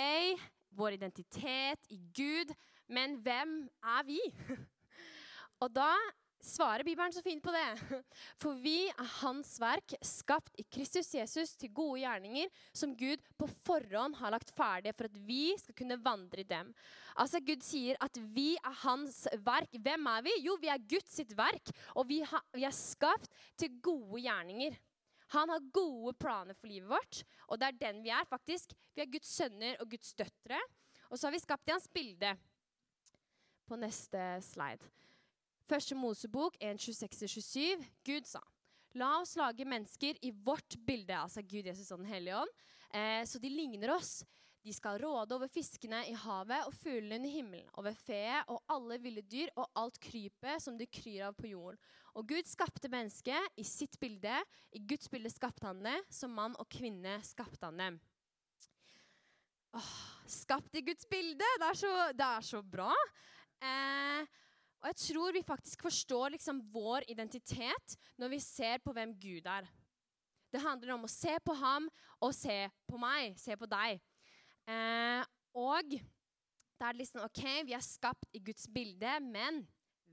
vår 0.75 0.97
identitet 0.97 1.91
i 1.93 1.99
Gud, 2.17 2.55
men 2.89 3.19
hvem 3.23 3.59
er 3.85 4.07
vi? 4.09 4.19
og 5.63 5.75
da 5.77 5.91
svarer 6.43 6.85
Bibelen 6.87 7.13
så 7.13 7.23
fint 7.25 7.43
på 7.45 7.53
det. 7.55 8.01
For 8.43 8.57
vi 8.61 8.89
er 8.89 9.11
Hans 9.21 9.55
verk, 9.63 9.97
skapt 10.05 10.57
i 10.61 10.65
Kristus 10.73 11.13
Jesus 11.15 11.55
til 11.59 11.73
gode 11.75 12.01
gjerninger, 12.03 12.51
som 12.77 12.95
Gud 12.97 13.23
på 13.39 13.49
forhånd 13.67 14.19
har 14.21 14.35
lagt 14.35 14.53
ferdige 14.57 14.95
for 14.97 15.09
at 15.11 15.19
vi 15.29 15.55
skal 15.61 15.77
kunne 15.79 15.99
vandre 16.03 16.43
i 16.43 16.49
dem. 16.49 16.73
Altså 17.17 17.41
Gud 17.45 17.65
sier 17.67 17.99
at 18.05 18.19
vi 18.37 18.55
er 18.57 18.81
Hans 18.83 19.25
verk. 19.47 19.73
Hvem 19.73 20.11
er 20.13 20.27
vi? 20.27 20.35
Jo, 20.47 20.57
vi 20.61 20.71
er 20.73 20.89
Guds 20.91 21.17
sitt 21.19 21.37
verk, 21.39 21.73
og 21.95 22.09
vi, 22.11 22.21
har, 22.27 22.45
vi 22.55 22.67
er 22.69 22.75
skapt 22.75 23.31
til 23.59 23.81
gode 23.85 24.23
gjerninger. 24.25 24.77
Han 25.35 25.51
har 25.51 25.71
gode 25.75 26.15
planer 26.21 26.55
for 26.55 26.71
livet 26.71 26.91
vårt, 26.91 27.23
og 27.51 27.59
det 27.59 27.71
er 27.71 27.81
den 27.81 28.05
vi 28.05 28.13
er. 28.15 28.27
faktisk. 28.31 28.77
Vi 28.95 29.03
er 29.03 29.11
Guds 29.11 29.33
sønner 29.33 29.81
og 29.83 29.91
Guds 29.91 30.15
døtre. 30.15 30.61
Og 31.11 31.19
så 31.19 31.27
har 31.27 31.35
vi 31.35 31.43
skapt 31.43 31.69
i 31.69 31.75
hans 31.75 31.89
bilde. 31.89 32.37
På 33.67 33.79
neste 33.79 34.23
slide. 34.47 34.87
Første 35.67 35.97
Mosebok 35.99 36.55
1.26-27. 36.63 37.83
Gud 38.07 38.29
sa 38.29 38.43
La 38.97 39.19
oss 39.21 39.35
lage 39.37 39.67
mennesker 39.69 40.17
i 40.25 40.31
vårt 40.31 40.79
bilde, 40.87 41.13
altså 41.13 41.43
Gud, 41.45 41.67
Jesus 41.67 41.91
og 41.93 42.01
Den 42.01 42.09
hellige 42.09 42.39
ånd, 42.39 42.53
eh, 42.95 43.25
så 43.29 43.41
de 43.43 43.51
ligner 43.53 43.93
oss. 43.93 44.23
De 44.65 44.73
skal 44.75 44.97
råde 45.03 45.35
over 45.37 45.51
fiskene 45.53 46.01
i 46.09 46.15
havet 46.17 46.65
og 46.67 46.73
fuglene 46.75 47.29
i 47.29 47.35
himmelen, 47.37 47.69
over 47.79 47.95
feet 47.99 48.49
og 48.51 48.63
alle 48.73 48.97
ville 49.03 49.23
dyr 49.23 49.53
og 49.55 49.69
alt 49.79 50.01
krypet 50.03 50.65
som 50.65 50.79
det 50.79 50.89
kryr 50.91 51.29
av 51.29 51.37
på 51.39 51.51
jorden. 51.53 51.79
Og 52.17 52.27
Gud 52.31 52.49
skapte 52.49 52.91
mennesket 52.91 53.61
i 53.61 53.67
sitt 53.69 53.99
bilde. 54.01 54.41
I 54.73 54.81
Guds 54.81 55.11
bilde 55.13 55.31
skapte 55.31 55.69
han 55.69 55.83
det. 55.85 55.99
Som 56.09 56.33
mann 56.33 56.57
og 56.57 56.67
kvinne 56.73 57.19
skapte 57.27 57.69
han 57.69 57.77
dem. 57.83 58.01
åh, 59.77 59.93
skapt 60.25 60.79
i 60.81 60.83
Guds 60.87 61.05
bilde. 61.11 61.45
Det 61.61 61.69
er 61.69 61.77
så, 61.77 61.93
det 62.17 62.27
er 62.27 62.47
så 62.49 62.63
bra. 62.65 62.89
Eh, 63.61 64.25
og 64.87 64.93
jeg 64.93 65.03
tror 65.03 65.33
vi 65.35 65.43
faktisk 65.43 65.81
forstår 65.83 66.37
liksom 66.37 66.61
vår 66.71 67.09
identitet 67.11 67.97
når 68.15 68.31
vi 68.37 68.39
ser 68.39 68.79
på 68.85 68.93
hvem 68.95 69.17
Gud 69.19 69.49
er. 69.51 69.67
Det 70.55 70.61
handler 70.63 70.93
om 70.95 71.09
å 71.09 71.11
se 71.11 71.33
på 71.43 71.57
ham 71.59 71.89
og 72.23 72.31
se 72.31 72.55
på 72.87 73.01
meg, 73.03 73.35
se 73.35 73.57
på 73.59 73.67
deg. 73.67 73.99
Eh, 74.71 75.25
og 75.59 75.97
da 76.79 76.87
er 76.87 76.95
det 76.95 77.03
liksom 77.03 77.25
OK, 77.25 77.43
vi 77.67 77.75
er 77.75 77.83
skapt 77.83 78.31
i 78.31 78.45
Guds 78.47 78.69
bilde, 78.71 79.17
men 79.27 79.65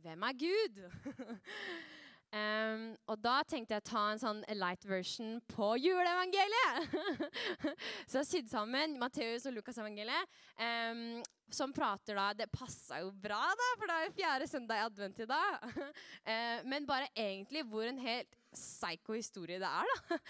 hvem 0.02 0.26
er 0.26 0.42
Gud? 0.42 0.82
um, 2.34 2.84
og 3.10 3.22
da 3.22 3.36
tenkte 3.48 3.76
jeg 3.76 3.84
å 3.84 3.88
ta 3.88 4.04
en 4.12 4.22
sånn 4.22 4.42
light 4.58 4.84
version 4.90 5.38
på 5.54 5.70
juleevangeliet. 5.82 6.98
Så 8.10 8.20
jeg 8.20 8.28
sydde 8.28 8.28
sydd 8.34 8.52
sammen 8.52 8.98
Matteus 9.02 9.48
og 9.50 9.56
Lukas-evangeliet, 9.58 10.38
um, 10.60 11.22
som 11.54 11.74
prater 11.76 12.18
da 12.18 12.32
Det 12.34 12.50
passa 12.52 13.04
jo 13.04 13.12
bra, 13.14 13.42
da, 13.60 13.70
for 13.78 13.90
det 13.90 13.96
er 13.96 14.08
jo 14.08 14.16
fjerde 14.18 14.50
søndag 14.50 14.82
i 14.82 14.86
advent 14.88 15.24
i 15.24 15.30
dag. 15.30 15.68
uh, 15.70 16.60
men 16.72 16.90
bare 16.90 17.12
egentlig 17.16 17.66
hvor 17.70 17.88
en 17.88 18.02
helt 18.02 18.40
psycho 18.54 19.16
historie 19.18 19.62
det 19.62 19.70
er, 19.70 19.90
da. 19.90 20.22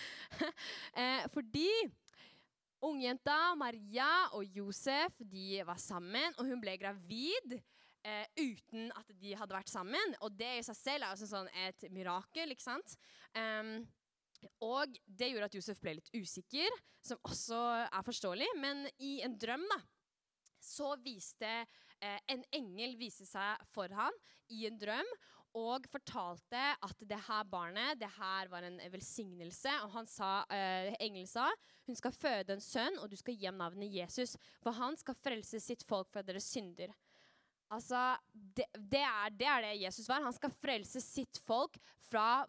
uh, 1.00 1.28
fordi 1.36 1.70
Ungjenta 2.84 3.54
Maria 3.56 4.10
og 4.36 4.44
Josef 4.52 5.16
de 5.24 5.62
var 5.64 5.80
sammen, 5.80 6.34
og 6.36 6.50
hun 6.50 6.60
ble 6.60 6.76
gravid 6.82 7.62
eh, 8.08 8.26
uten 8.38 8.92
at 8.98 9.12
de 9.20 9.34
hadde 9.40 9.56
vært 9.56 9.72
sammen. 9.72 10.16
Og 10.22 10.36
det 10.38 10.52
i 10.60 10.64
seg 10.68 10.80
selv 10.80 11.08
er 11.08 11.16
også 11.16 11.30
sånn 11.30 11.52
et 11.66 11.88
mirakel. 11.94 12.54
ikke 12.54 12.66
sant? 12.66 12.96
Um, 13.38 13.76
og 14.64 14.98
det 15.08 15.32
gjorde 15.32 15.48
at 15.48 15.56
Josef 15.56 15.80
ble 15.84 15.98
litt 16.00 16.12
usikker, 16.16 16.74
som 17.04 17.22
også 17.28 17.60
er 17.86 18.06
forståelig. 18.06 18.50
Men 18.60 18.86
i 19.00 19.20
en 19.26 19.38
drøm 19.40 19.64
da, 19.72 19.80
så 20.64 20.94
viste 21.04 21.50
eh, 21.50 22.20
en 22.32 22.44
engel 22.56 22.96
viste 23.00 23.28
seg 23.28 23.64
for 23.76 23.92
han 23.96 24.16
i 24.54 24.66
en 24.70 24.78
drøm 24.80 25.10
og 25.60 25.86
fortalte 25.92 26.62
at 26.82 27.04
det 27.06 27.20
her 27.28 27.44
barnet 27.46 28.00
det 28.02 28.10
her 28.16 28.50
var 28.50 28.66
en 28.66 28.80
velsignelse. 28.94 29.70
Og 29.86 29.92
han 30.00 30.08
sa, 30.10 30.32
eh, 30.50 30.96
engelen 31.00 31.30
sa 31.30 31.50
hun 31.86 32.00
skal 32.00 32.16
føde 32.16 32.56
en 32.56 32.64
sønn, 32.64 32.98
og 33.00 33.10
du 33.12 33.16
skal 33.20 33.36
gi 33.38 33.46
ham 33.46 33.60
navnet 33.62 33.92
Jesus. 33.92 34.38
For 34.64 34.74
han 34.74 34.98
skal 34.98 35.20
frelse 35.22 35.60
sitt 35.62 35.84
folk 35.86 36.10
fra 36.10 36.24
deres 36.26 36.50
synder. 36.50 36.94
Altså, 37.74 38.00
det, 38.32 38.68
det, 38.78 39.02
er, 39.02 39.34
det, 39.34 39.50
er, 39.50 39.66
det 39.66 39.74
Jesus 39.82 40.08
var. 40.10 40.24
Han 40.26 40.36
skal 40.36 40.54
frelse 40.62 41.02
sitt 41.02 41.42
folk 41.48 41.80
fra, 42.10 42.46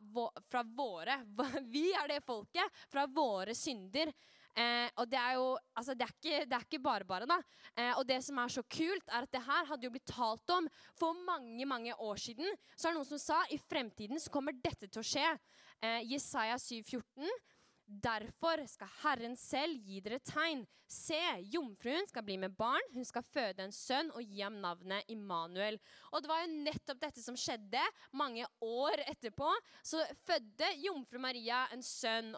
fra 0.50 0.62
våre 0.76 1.20
Vi 1.74 1.88
er 1.96 2.14
det 2.14 2.22
folket. 2.26 2.84
Fra 2.92 3.06
våre 3.10 3.56
synder. 3.56 4.12
Eh, 4.54 4.86
og 5.02 5.08
det 5.10 5.18
er 5.18 5.32
jo 5.34 5.46
altså 5.74 5.96
det 5.98 6.04
er 6.06 6.12
ikke, 6.12 6.42
det 6.46 6.54
er 6.54 6.66
ikke 6.68 6.82
bare 6.82 7.06
bare, 7.08 7.26
da. 7.26 7.40
Eh, 7.74 7.90
og 7.98 8.04
det 8.06 8.20
som 8.22 8.38
er 8.38 8.52
så 8.54 8.62
kult, 8.62 9.08
er 9.08 9.26
at 9.26 9.32
det 9.34 9.42
her 9.42 9.66
hadde 9.66 9.88
jo 9.88 9.90
blitt 9.96 10.12
talt 10.12 10.54
om 10.54 10.68
for 10.98 11.18
mange 11.26 11.66
mange 11.66 11.96
år 11.98 12.20
siden. 12.22 12.54
Så 12.76 12.86
er 12.86 12.94
det 12.94 13.00
noen 13.00 13.08
som 13.08 13.22
sa 13.22 13.40
i 13.50 13.58
fremtiden 13.58 14.22
så 14.22 14.30
kommer 14.34 14.54
dette 14.54 14.86
til 14.86 15.02
å 15.02 15.06
skje. 15.06 15.26
Eh, 15.82 16.04
Jesaja 16.12 16.54
7,14. 16.60 17.34
Derfor 18.02 18.62
skal 18.66 18.90
Herren 19.02 19.36
selv 19.38 19.78
gi 19.86 20.00
dere 20.02 20.18
tegn. 20.24 20.64
Se, 20.90 21.20
jomfruen 21.52 22.06
skal 22.08 22.24
bli 22.26 22.36
med 22.40 22.54
barn, 22.58 22.82
hun 22.94 23.06
skal 23.06 23.24
føde 23.26 23.64
en 23.64 23.74
sønn 23.74 24.10
og 24.14 24.22
gi 24.22 24.42
ham 24.42 24.56
navnet 24.62 25.08
Immanuel. 25.12 25.78
Og 26.12 26.22
det 26.22 26.30
var 26.30 26.42
jo 26.42 26.64
nettopp 26.66 27.02
dette 27.02 27.22
som 27.24 27.38
skjedde 27.38 27.82
mange 28.16 28.46
år 28.64 29.04
etterpå. 29.06 29.52
Så 29.86 30.02
fødte 30.26 30.70
jomfru 30.82 31.22
Maria 31.22 31.64
en 31.74 31.84
sønn, 31.84 32.34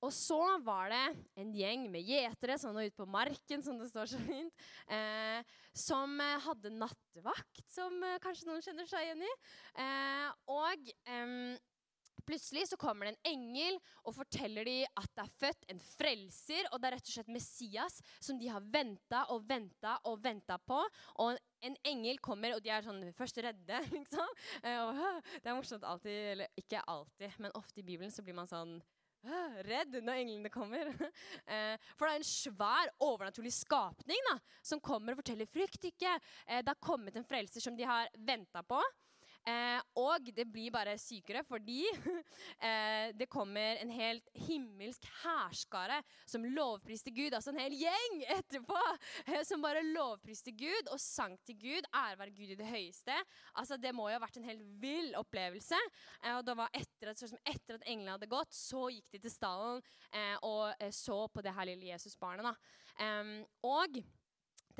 og 0.00 0.12
så 0.16 0.38
var 0.64 0.88
det 0.88 1.02
en 1.42 1.50
gjeng 1.52 1.82
med 1.92 2.06
gjetere 2.08 2.56
som 2.60 2.72
var 2.76 2.88
ute 2.88 2.96
på 2.96 3.08
marken, 3.08 3.60
som 3.64 3.76
det 3.76 3.90
står 3.90 4.08
så 4.14 4.20
fint, 4.24 4.62
eh, 4.88 5.56
som 5.76 6.14
eh, 6.24 6.38
hadde 6.40 6.72
nattevakt, 6.72 7.66
som 7.68 7.98
eh, 8.08 8.16
kanskje 8.24 8.48
noen 8.48 8.64
kjenner 8.64 8.88
seg 8.88 9.04
igjen 9.04 9.26
i. 9.28 9.32
Eh, 9.84 10.30
og 10.56 10.88
plutselig 12.30 12.68
så 12.70 12.78
kommer 12.80 13.08
det 13.08 13.16
en 13.16 13.32
engel 13.34 13.78
og 14.04 14.14
forteller 14.20 14.68
dem 14.68 15.00
at 15.00 15.10
det 15.16 15.24
er 15.24 15.36
født 15.42 15.66
en 15.74 15.82
frelser, 15.82 16.68
og 16.70 16.80
det 16.80 16.90
er 16.90 16.96
rett 16.96 17.10
og 17.10 17.16
slett 17.16 17.32
Messias, 17.34 17.98
som 18.22 18.38
de 18.38 18.50
har 18.52 18.64
venta 18.72 19.24
og 19.34 19.44
venta 19.48 19.96
og 20.08 20.22
venta 20.22 20.60
på. 20.62 20.78
Og 21.24 21.38
en 21.66 21.76
engel 21.86 22.20
kommer, 22.22 22.54
og 22.54 22.62
de 22.64 22.72
er 22.72 22.86
sånn 22.86 23.02
først 23.16 23.42
redde, 23.44 23.82
liksom. 23.96 24.38
Det 24.62 25.42
er 25.42 25.56
morsomt 25.56 25.84
alltid, 25.84 26.22
eller 26.36 26.62
ikke 26.62 26.84
alltid, 26.86 27.36
men 27.42 27.58
ofte 27.58 27.82
i 27.82 27.86
Bibelen 27.86 28.14
så 28.14 28.24
blir 28.24 28.38
man 28.38 28.48
sånn 28.50 28.78
redd 29.66 29.98
når 30.00 30.22
englene 30.22 30.52
kommer. 30.52 30.92
Eh, 31.50 31.74
for 31.98 32.06
det 32.06 32.12
er 32.12 32.20
en 32.20 32.26
svær, 32.28 32.90
overnaturlig 33.02 33.50
skapning 33.50 34.20
da, 34.28 34.36
som 34.62 34.78
kommer 34.78 35.16
og 35.16 35.18
forteller 35.18 35.48
'frykt 35.50 35.88
ikke'. 35.88 36.12
Eh, 36.46 36.60
det 36.62 36.70
har 36.70 36.78
kommet 36.78 37.16
en 37.16 37.26
frelser 37.26 37.60
som 37.64 37.74
de 37.74 37.82
har 37.82 38.06
venta 38.14 38.62
på. 38.62 38.78
Eh, 39.48 39.80
og 39.96 40.26
det 40.36 40.44
blir 40.52 40.72
bare 40.74 40.98
sykere 41.00 41.40
fordi 41.48 41.86
eh, 42.66 43.08
det 43.16 43.28
kommer 43.32 43.80
en 43.80 43.92
helt 43.94 44.26
himmelsk 44.46 45.06
hærskare 45.22 46.00
som 46.28 46.44
lovpriste 46.44 47.12
Gud. 47.14 47.32
Altså 47.32 47.54
en 47.54 47.62
hel 47.62 47.76
gjeng 47.80 48.20
etterpå 48.36 48.80
eh, 49.26 49.40
som 49.48 49.64
bare 49.64 49.84
lovpriste 49.86 50.52
Gud 50.52 50.92
og 50.92 51.00
sang 51.00 51.38
til 51.48 51.56
Gud. 51.60 51.88
Ære 51.88 52.20
være 52.20 52.36
Gud 52.36 52.52
i 52.52 52.58
det 52.58 52.68
høyeste. 52.68 53.16
Altså 53.54 53.80
Det 53.80 53.94
må 53.96 54.10
jo 54.10 54.18
ha 54.18 54.22
vært 54.22 54.40
en 54.40 54.48
helt 54.50 54.66
vill 54.82 55.14
opplevelse. 55.18 55.80
Eh, 56.22 56.36
og 56.36 56.44
det 56.46 56.58
var 56.60 56.76
etter 56.76 57.14
at, 57.14 57.24
etter 57.40 57.80
at 57.80 57.88
englene 57.88 58.18
hadde 58.18 58.30
gått, 58.30 58.54
så 58.56 58.88
gikk 58.92 59.16
de 59.16 59.24
til 59.24 59.34
stallen 59.34 59.80
eh, 60.12 60.36
og 60.46 60.74
eh, 60.76 60.92
så 60.94 61.22
på 61.32 61.44
det 61.44 61.54
her 61.56 61.68
lille 61.70 61.92
Jesusbarnet. 61.94 62.56
og 63.64 64.00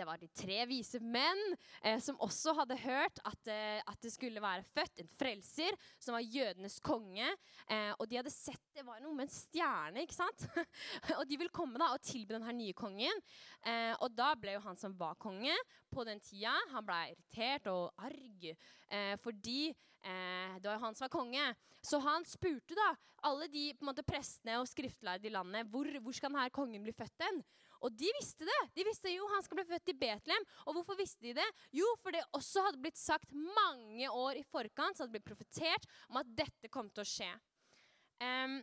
det 0.01 0.07
var 0.09 0.21
de 0.21 0.29
tre 0.33 0.63
vise 0.69 1.01
menn 1.05 1.41
eh, 1.85 1.99
som 2.01 2.19
også 2.25 2.55
hadde 2.57 2.79
hørt 2.81 3.21
at, 3.29 3.51
eh, 3.53 3.81
at, 3.85 3.99
det 4.01 4.13
skulle 4.15 4.41
være 4.41 4.65
født 4.73 5.03
en 5.03 5.11
frelser 5.21 5.77
som 6.01 6.17
var 6.17 6.25
jødenes 6.25 6.79
konge. 6.85 7.29
Eh, 7.69 7.93
og 7.99 8.09
de 8.09 8.17
hadde 8.21 8.33
sett 8.33 8.63
det 8.77 8.87
var 8.87 9.03
noe 9.03 9.13
med 9.17 9.29
en 9.29 9.35
stjerne. 9.35 10.05
ikke 10.07 10.17
sant? 10.17 10.47
og 11.19 11.27
de 11.29 11.37
ville 11.37 11.53
komme 11.53 11.81
da 11.81 11.91
og 11.93 12.01
tilby 12.07 12.33
denne 12.33 12.55
nye 12.57 12.77
kongen. 12.77 13.25
Eh, 13.61 13.93
og 14.01 14.15
da 14.17 14.33
ble 14.41 14.57
jo 14.57 14.65
han 14.65 14.81
som 14.81 14.97
var 14.97 15.19
konge 15.21 15.55
på 15.93 16.07
den 16.09 16.23
tida, 16.25 16.55
han 16.73 16.87
ble 16.87 17.01
irritert 17.11 17.69
og 17.69 17.91
arg 18.01 18.47
eh, 18.51 19.17
fordi 19.21 19.69
eh, 19.69 20.57
det 20.57 20.69
var 20.69 20.79
jo 20.79 20.85
han 20.87 20.97
som 20.97 21.07
var 21.09 21.13
konge. 21.13 21.47
Så 21.85 22.01
han 22.05 22.25
spurte 22.29 22.77
da 22.77 22.93
alle 23.29 23.49
de 23.53 23.71
på 23.75 23.85
en 23.85 23.91
måte, 23.91 24.05
prestene 24.07 24.59
og 24.61 24.69
skriftlærde 24.69 25.29
i 25.29 25.33
landet 25.35 25.69
hvor, 25.73 25.89
hvor 26.01 26.17
skal 26.17 26.33
denne 26.33 26.49
kongen 26.55 26.85
bli 26.85 26.95
født 26.97 27.27
hen. 27.27 27.43
Og 27.87 27.95
de 27.97 28.11
visste 28.19 28.47
det. 28.49 28.61
De 28.77 28.85
visste 28.87 29.13
jo 29.13 29.29
han 29.33 29.45
skal 29.45 29.61
bli 29.61 29.67
født 29.71 29.93
i 29.93 29.97
Betlehem. 30.01 30.49
Og 30.67 30.77
hvorfor 30.77 30.99
visste 30.99 31.25
de 31.25 31.37
det? 31.39 31.47
Jo, 31.77 31.87
for 32.03 32.15
det 32.15 32.25
også 32.37 32.65
hadde 32.67 32.83
blitt 32.83 33.01
sagt 33.01 33.33
mange 33.33 34.11
år 34.11 34.41
i 34.41 34.45
forkant, 34.47 34.97
så 34.97 35.05
hadde 35.05 35.15
det 35.15 35.21
blitt 35.21 35.31
profetert 35.31 35.89
om 36.11 36.21
at 36.21 36.35
dette 36.37 36.73
kom 36.73 36.91
til 36.93 37.05
å 37.05 37.09
skje. 37.09 37.31
Um, 38.21 38.61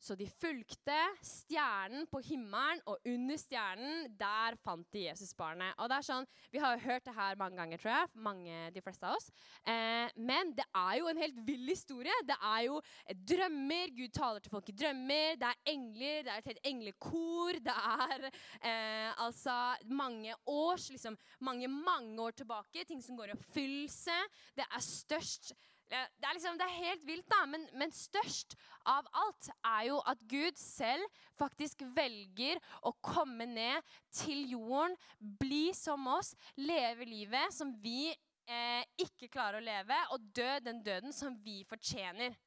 så 0.00 0.16
de 0.16 0.26
fulgte 0.40 0.96
stjernen 1.20 2.06
på 2.10 2.22
himmelen, 2.24 2.80
og 2.88 3.04
under 3.04 3.36
stjernen 3.40 4.06
der 4.18 4.56
fant 4.64 4.86
de 4.94 5.04
Jesusbarnet. 5.04 5.74
Og 5.76 5.90
det 5.90 5.98
er 5.98 6.06
sånn, 6.06 6.28
Vi 6.50 6.58
har 6.58 6.76
jo 6.76 6.86
hørt 6.86 7.04
det 7.04 7.14
her 7.14 7.36
mange 7.36 7.56
ganger, 7.56 7.78
tror 7.78 7.92
jeg. 7.92 8.08
mange, 8.14 8.70
de 8.72 8.80
fleste 8.80 9.06
av 9.06 9.16
oss. 9.16 9.30
Eh, 9.64 10.08
men 10.16 10.54
det 10.56 10.64
er 10.74 10.94
jo 10.98 11.08
en 11.08 11.20
helt 11.20 11.40
vill 11.46 11.68
historie. 11.68 12.12
Det 12.24 12.36
er 12.40 12.62
jo 12.66 12.80
drømmer. 13.12 13.92
Gud 13.96 14.12
taler 14.16 14.40
til 14.40 14.50
folk 14.50 14.68
i 14.68 14.76
drømmer. 14.76 15.36
Det 15.36 15.50
er 15.50 15.72
engler. 15.74 16.22
Det 16.24 16.32
er 16.32 16.38
et 16.38 16.50
helt 16.50 16.70
englekor. 16.72 17.60
Det 17.60 17.76
er 17.76 18.30
eh, 18.30 19.10
altså 19.20 19.76
mange 19.84 20.34
års, 20.46 20.88
liksom 20.90 21.18
mange, 21.40 21.68
mange 21.68 22.20
år 22.22 22.30
tilbake. 22.40 22.84
Ting 22.88 23.02
som 23.04 23.16
går 23.16 23.30
i 23.30 23.36
oppfyllelse. 23.36 24.16
Det 24.56 24.64
er 24.64 24.80
størst 24.80 25.52
det 25.90 26.26
er, 26.26 26.34
liksom, 26.36 26.58
det 26.58 26.66
er 26.68 26.76
helt 26.84 27.06
vilt, 27.06 27.26
da, 27.30 27.40
men, 27.50 27.64
men, 27.74 27.90
størst 27.90 28.54
av 28.88 29.08
alt 29.24 29.48
er 29.58 29.88
jo 29.88 29.96
at 30.06 30.20
Gud 30.30 30.58
selv 30.58 31.22
faktisk 31.38 31.82
velger 31.96 32.60
å 32.86 32.92
komme 33.02 33.48
ned 33.50 33.94
til 34.14 34.44
jorden, 34.52 34.94
bli 35.18 35.72
som 35.74 36.06
oss, 36.12 36.36
leve 36.60 37.08
livet 37.08 37.56
som 37.56 37.72
vi 37.82 38.12
eh, 38.12 38.84
ikke 39.02 39.32
klarer 39.32 39.58
å 39.58 39.66
leve, 39.66 39.98
og 40.14 40.30
dø 40.36 40.52
den 40.62 40.78
døden 40.86 41.16
som 41.16 41.34
vi 41.42 41.64
fortjener. 41.66 42.38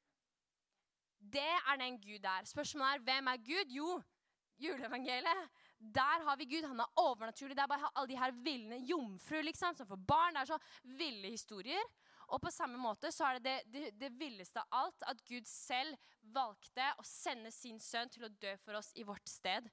Det 1.19 1.43
er 1.43 1.79
den 1.79 1.99
Gud 1.99 2.23
er. 2.23 2.47
Spørsmålet 2.47 3.01
er 3.01 3.05
hvem 3.09 3.29
er 3.31 3.43
Gud? 3.43 3.75
Jo, 3.75 3.99
juleevangeliet. 4.63 5.51
Der 5.83 6.23
har 6.27 6.35
vi 6.39 6.47
Gud. 6.47 6.67
Han 6.67 6.79
er 6.79 6.99
overnaturlig. 6.99 7.55
Det 7.55 7.63
er 7.63 7.71
bare 7.71 7.91
alle 7.95 8.07
de 8.07 8.19
her 8.19 8.35
ville 8.43 8.79
jomfruer 8.87 9.43
liksom, 9.47 9.75
som 9.75 9.87
får 9.87 9.99
barn. 10.07 10.35
Det 10.35 10.43
er 10.43 10.51
så 10.51 10.59
ville 10.99 11.31
historier. 11.31 11.87
Og 12.33 12.41
på 12.41 12.51
samme 12.53 12.79
måte 12.81 13.11
så 13.13 13.27
er 13.27 13.39
det 13.39 13.43
det, 13.45 13.73
det 13.73 13.89
det, 14.01 14.11
villeste 14.17 14.61
av 14.63 14.83
alt 14.83 15.05
at 15.11 15.21
Gud 15.27 15.45
selv 15.49 15.97
valgte 16.33 16.85
å 16.97 17.05
sende 17.05 17.51
sin 17.53 17.79
sønn 17.81 18.09
til 18.09 18.25
å 18.25 18.33
dø 18.41 18.55
for 18.63 18.79
oss 18.79 18.89
i 18.97 19.05
vårt 19.05 19.27
sted. 19.29 19.67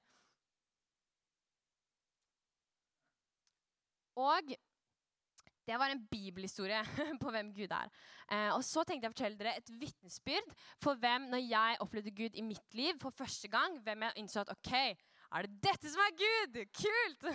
Og 4.20 4.52
Det 5.70 5.76
var 5.78 5.92
en 5.92 6.00
bibelhistorie 6.10 6.80
på 7.22 7.30
hvem 7.30 7.52
Gud 7.54 7.70
er. 7.70 7.90
Eh, 8.32 8.48
og 8.56 8.64
så 8.66 8.82
tenkte 8.82 9.06
jeg 9.06 9.12
å 9.12 9.14
fortelle 9.14 9.38
dere 9.38 9.52
et 9.60 9.68
vitnesbyrd 9.70 10.54
for 10.82 10.98
hvem, 10.98 11.28
når 11.30 11.44
jeg 11.44 11.78
opplevde 11.84 12.14
Gud 12.16 12.34
i 12.34 12.42
mitt 12.42 12.74
liv 12.74 12.98
for 12.98 13.14
første 13.14 13.46
gang, 13.52 13.76
hvem 13.84 14.02
jeg 14.08 14.24
innså 14.24 14.42
at 14.42 14.50
OK, 14.56 14.72
er 15.30 15.46
det 15.46 15.60
dette 15.62 15.92
som 15.92 16.02
er 16.02 16.16
Gud? 16.18 16.58
Kult! 16.74 17.28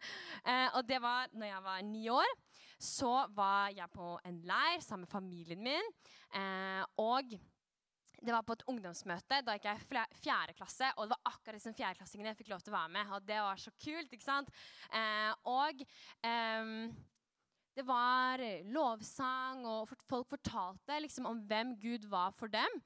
eh, 0.50 0.68
og 0.72 0.86
det 0.88 1.02
var 1.04 1.28
når 1.34 1.50
jeg 1.50 1.62
var 1.66 1.84
ni 1.90 2.06
år. 2.14 2.32
Så 2.82 3.12
var 3.36 3.70
jeg 3.74 3.86
på 3.94 4.16
en 4.26 4.40
leir 4.46 4.82
sammen 4.82 5.06
med 5.06 5.12
familien 5.12 5.62
min. 5.62 5.90
Eh, 6.34 6.82
og 6.98 7.34
det 8.22 8.34
var 8.34 8.44
på 8.46 8.56
et 8.56 8.66
ungdomsmøte. 8.70 9.40
Da 9.46 9.56
gikk 9.56 9.68
jeg 9.68 9.82
i 9.82 10.18
fjerde 10.22 10.56
klasse, 10.58 10.90
og 10.96 11.06
det 11.06 11.14
var 11.14 11.32
akkurat 11.32 11.58
disse 11.58 11.74
fjerdeklassingene 11.78 12.32
jeg 12.32 12.40
fikk 12.42 12.52
lov 12.52 12.62
til 12.62 12.74
å 12.74 12.78
være 12.78 12.94
med. 12.98 13.14
Og 13.14 13.26
det 13.30 13.40
var 13.42 13.62
så 13.62 13.72
kult, 13.82 14.14
ikke 14.14 14.26
sant? 14.26 14.52
Eh, 14.94 15.32
og 15.50 15.82
eh, 16.26 16.74
det 17.72 17.86
var 17.88 18.42
lovsang, 18.68 19.66
og 19.66 19.94
folk 20.10 20.30
fortalte 20.34 20.98
liksom 21.06 21.30
om 21.30 21.42
hvem 21.48 21.76
Gud 21.82 22.10
var 22.10 22.34
for 22.36 22.52
dem. 22.52 22.82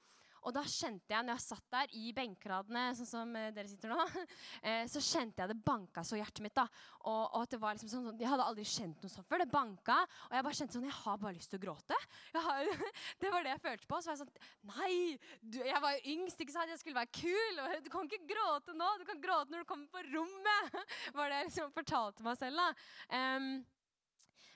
Og 0.47 0.55
da 0.55 0.63
kjente 0.63 1.11
jeg, 1.11 1.27
når 1.27 1.35
jeg 1.35 1.43
satt 1.43 1.65
der 1.75 1.95
i 1.99 2.13
benkeradene, 2.15 2.85
sånn 2.95 3.09
som 3.09 3.33
eh, 3.39 3.49
dere 3.55 3.71
sitter 3.71 3.91
nå, 3.91 4.05
eh, 4.69 4.85
så 4.91 5.03
kjente 5.03 5.43
jeg 5.43 5.51
det 5.51 5.59
banka 5.67 6.05
så 6.07 6.19
hjertet 6.21 6.45
mitt. 6.45 6.55
da. 6.55 6.67
Og, 7.11 7.23
og 7.41 7.49
det 7.51 7.59
var 7.63 7.75
liksom 7.75 7.91
sånn, 7.91 8.21
Jeg 8.21 8.31
hadde 8.31 8.47
aldri 8.47 8.67
kjent 8.67 9.03
noe 9.03 9.13
sånt 9.13 9.27
før. 9.27 9.43
Det 9.43 9.51
banka, 9.51 9.99
og 10.29 10.39
jeg 10.39 10.47
bare 10.47 10.61
kjente 10.61 10.79
sånn 10.79 10.89
Jeg 10.89 10.99
har 11.01 11.21
bare 11.23 11.37
lyst 11.37 11.53
til 11.53 11.61
å 11.61 11.65
gråte. 11.67 12.01
Har, 12.47 12.71
det 13.23 13.33
var 13.33 13.47
det 13.47 13.55
jeg 13.57 13.65
følte 13.67 13.91
på. 13.91 14.01
Så 14.01 14.13
var 14.13 14.19
jeg 14.19 14.23
sånn 14.23 14.75
Nei! 14.77 14.97
Du, 15.43 15.59
jeg 15.67 15.83
var 15.83 15.97
jo 15.97 16.15
yngst, 16.15 16.43
ikke 16.43 16.55
sant? 16.55 16.71
Jeg 16.71 16.83
skulle 16.83 17.01
være 17.01 17.15
kul. 17.17 17.63
og 17.65 17.79
Du 17.83 17.91
kan 17.93 18.11
ikke 18.11 18.31
gråte 18.31 18.77
nå. 18.77 18.93
Du 19.01 19.07
kan 19.09 19.23
gråte 19.23 19.55
når 19.55 19.65
du 19.65 19.71
kommer 19.73 19.91
på 19.91 20.05
rommet. 20.13 20.83
var 21.17 21.33
det 21.33 21.41
jeg 21.41 21.51
liksom 21.51 21.75
fortalte 21.75 22.27
meg 22.27 22.39
selv. 22.39 22.63
da. 22.63 22.69
Um, 23.11 23.57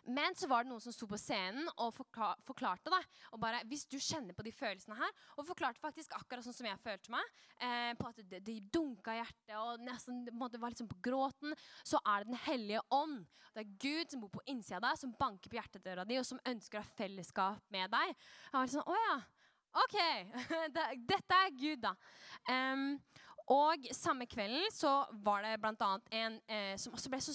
men 0.04 0.36
så 0.38 0.48
var 0.50 0.64
det 0.64 0.70
noen 0.72 0.82
som 0.82 0.94
sto 0.94 1.08
på 1.10 1.18
scenen 1.20 1.68
og 1.76 1.94
forklarte 1.94 2.92
da, 2.92 3.00
Og 3.32 3.40
bare, 3.42 3.62
Hvis 3.68 3.84
du 3.84 3.98
kjenner 3.98 4.34
på 4.36 4.44
de 4.46 4.52
følelsene 4.52 4.96
her, 4.96 5.10
og 5.36 5.46
forklarte 5.48 5.82
faktisk 5.82 6.14
akkurat 6.16 6.44
sånn 6.46 6.56
som 6.56 6.68
jeg 6.70 6.82
følte 6.82 7.12
meg, 7.12 7.34
eh, 7.58 7.92
på 7.98 8.08
at 8.08 8.22
det, 8.30 8.40
det 8.46 8.58
dunka 8.72 9.16
hjertet 9.18 9.56
og 9.58 9.84
nesten 9.84 10.24
det 10.24 10.60
var 10.60 10.72
liksom 10.72 10.88
på 10.90 11.00
gråten, 11.04 11.54
så 11.84 12.00
er 12.06 12.24
det 12.24 12.30
Den 12.30 12.42
hellige 12.46 12.80
ånd. 12.90 13.26
Det 13.54 13.64
er 13.64 13.76
Gud 13.82 14.12
som 14.12 14.20
bor 14.22 14.30
på 14.30 14.44
innsida 14.46 14.78
av 14.78 14.88
deg, 14.88 15.00
som 15.00 15.14
banker 15.18 15.50
på 15.50 15.58
hjertedøra 15.58 16.06
di, 16.06 16.18
og 16.20 16.26
som 16.26 16.40
ønsker 16.46 16.78
å 16.78 16.84
ha 16.84 16.96
fellesskap 16.96 17.62
med 17.74 17.90
deg. 17.90 18.14
Jeg 18.14 18.54
var 18.54 18.70
sånn, 18.70 18.86
å 18.86 18.98
ja, 18.98 19.16
OK, 19.70 19.96
dette 21.10 21.36
er 21.36 21.52
Gud, 21.54 21.84
da. 21.84 21.94
Um, 22.50 22.96
og 23.50 23.86
samme 23.96 24.28
kvelden 24.30 24.68
så 24.70 24.92
var 25.24 25.42
det 25.42 25.56
bl.a. 25.62 25.90
en 26.20 26.36
eh, 26.46 26.76
som 26.78 26.94
også 26.94 27.10
ble 27.10 27.18
så 27.24 27.34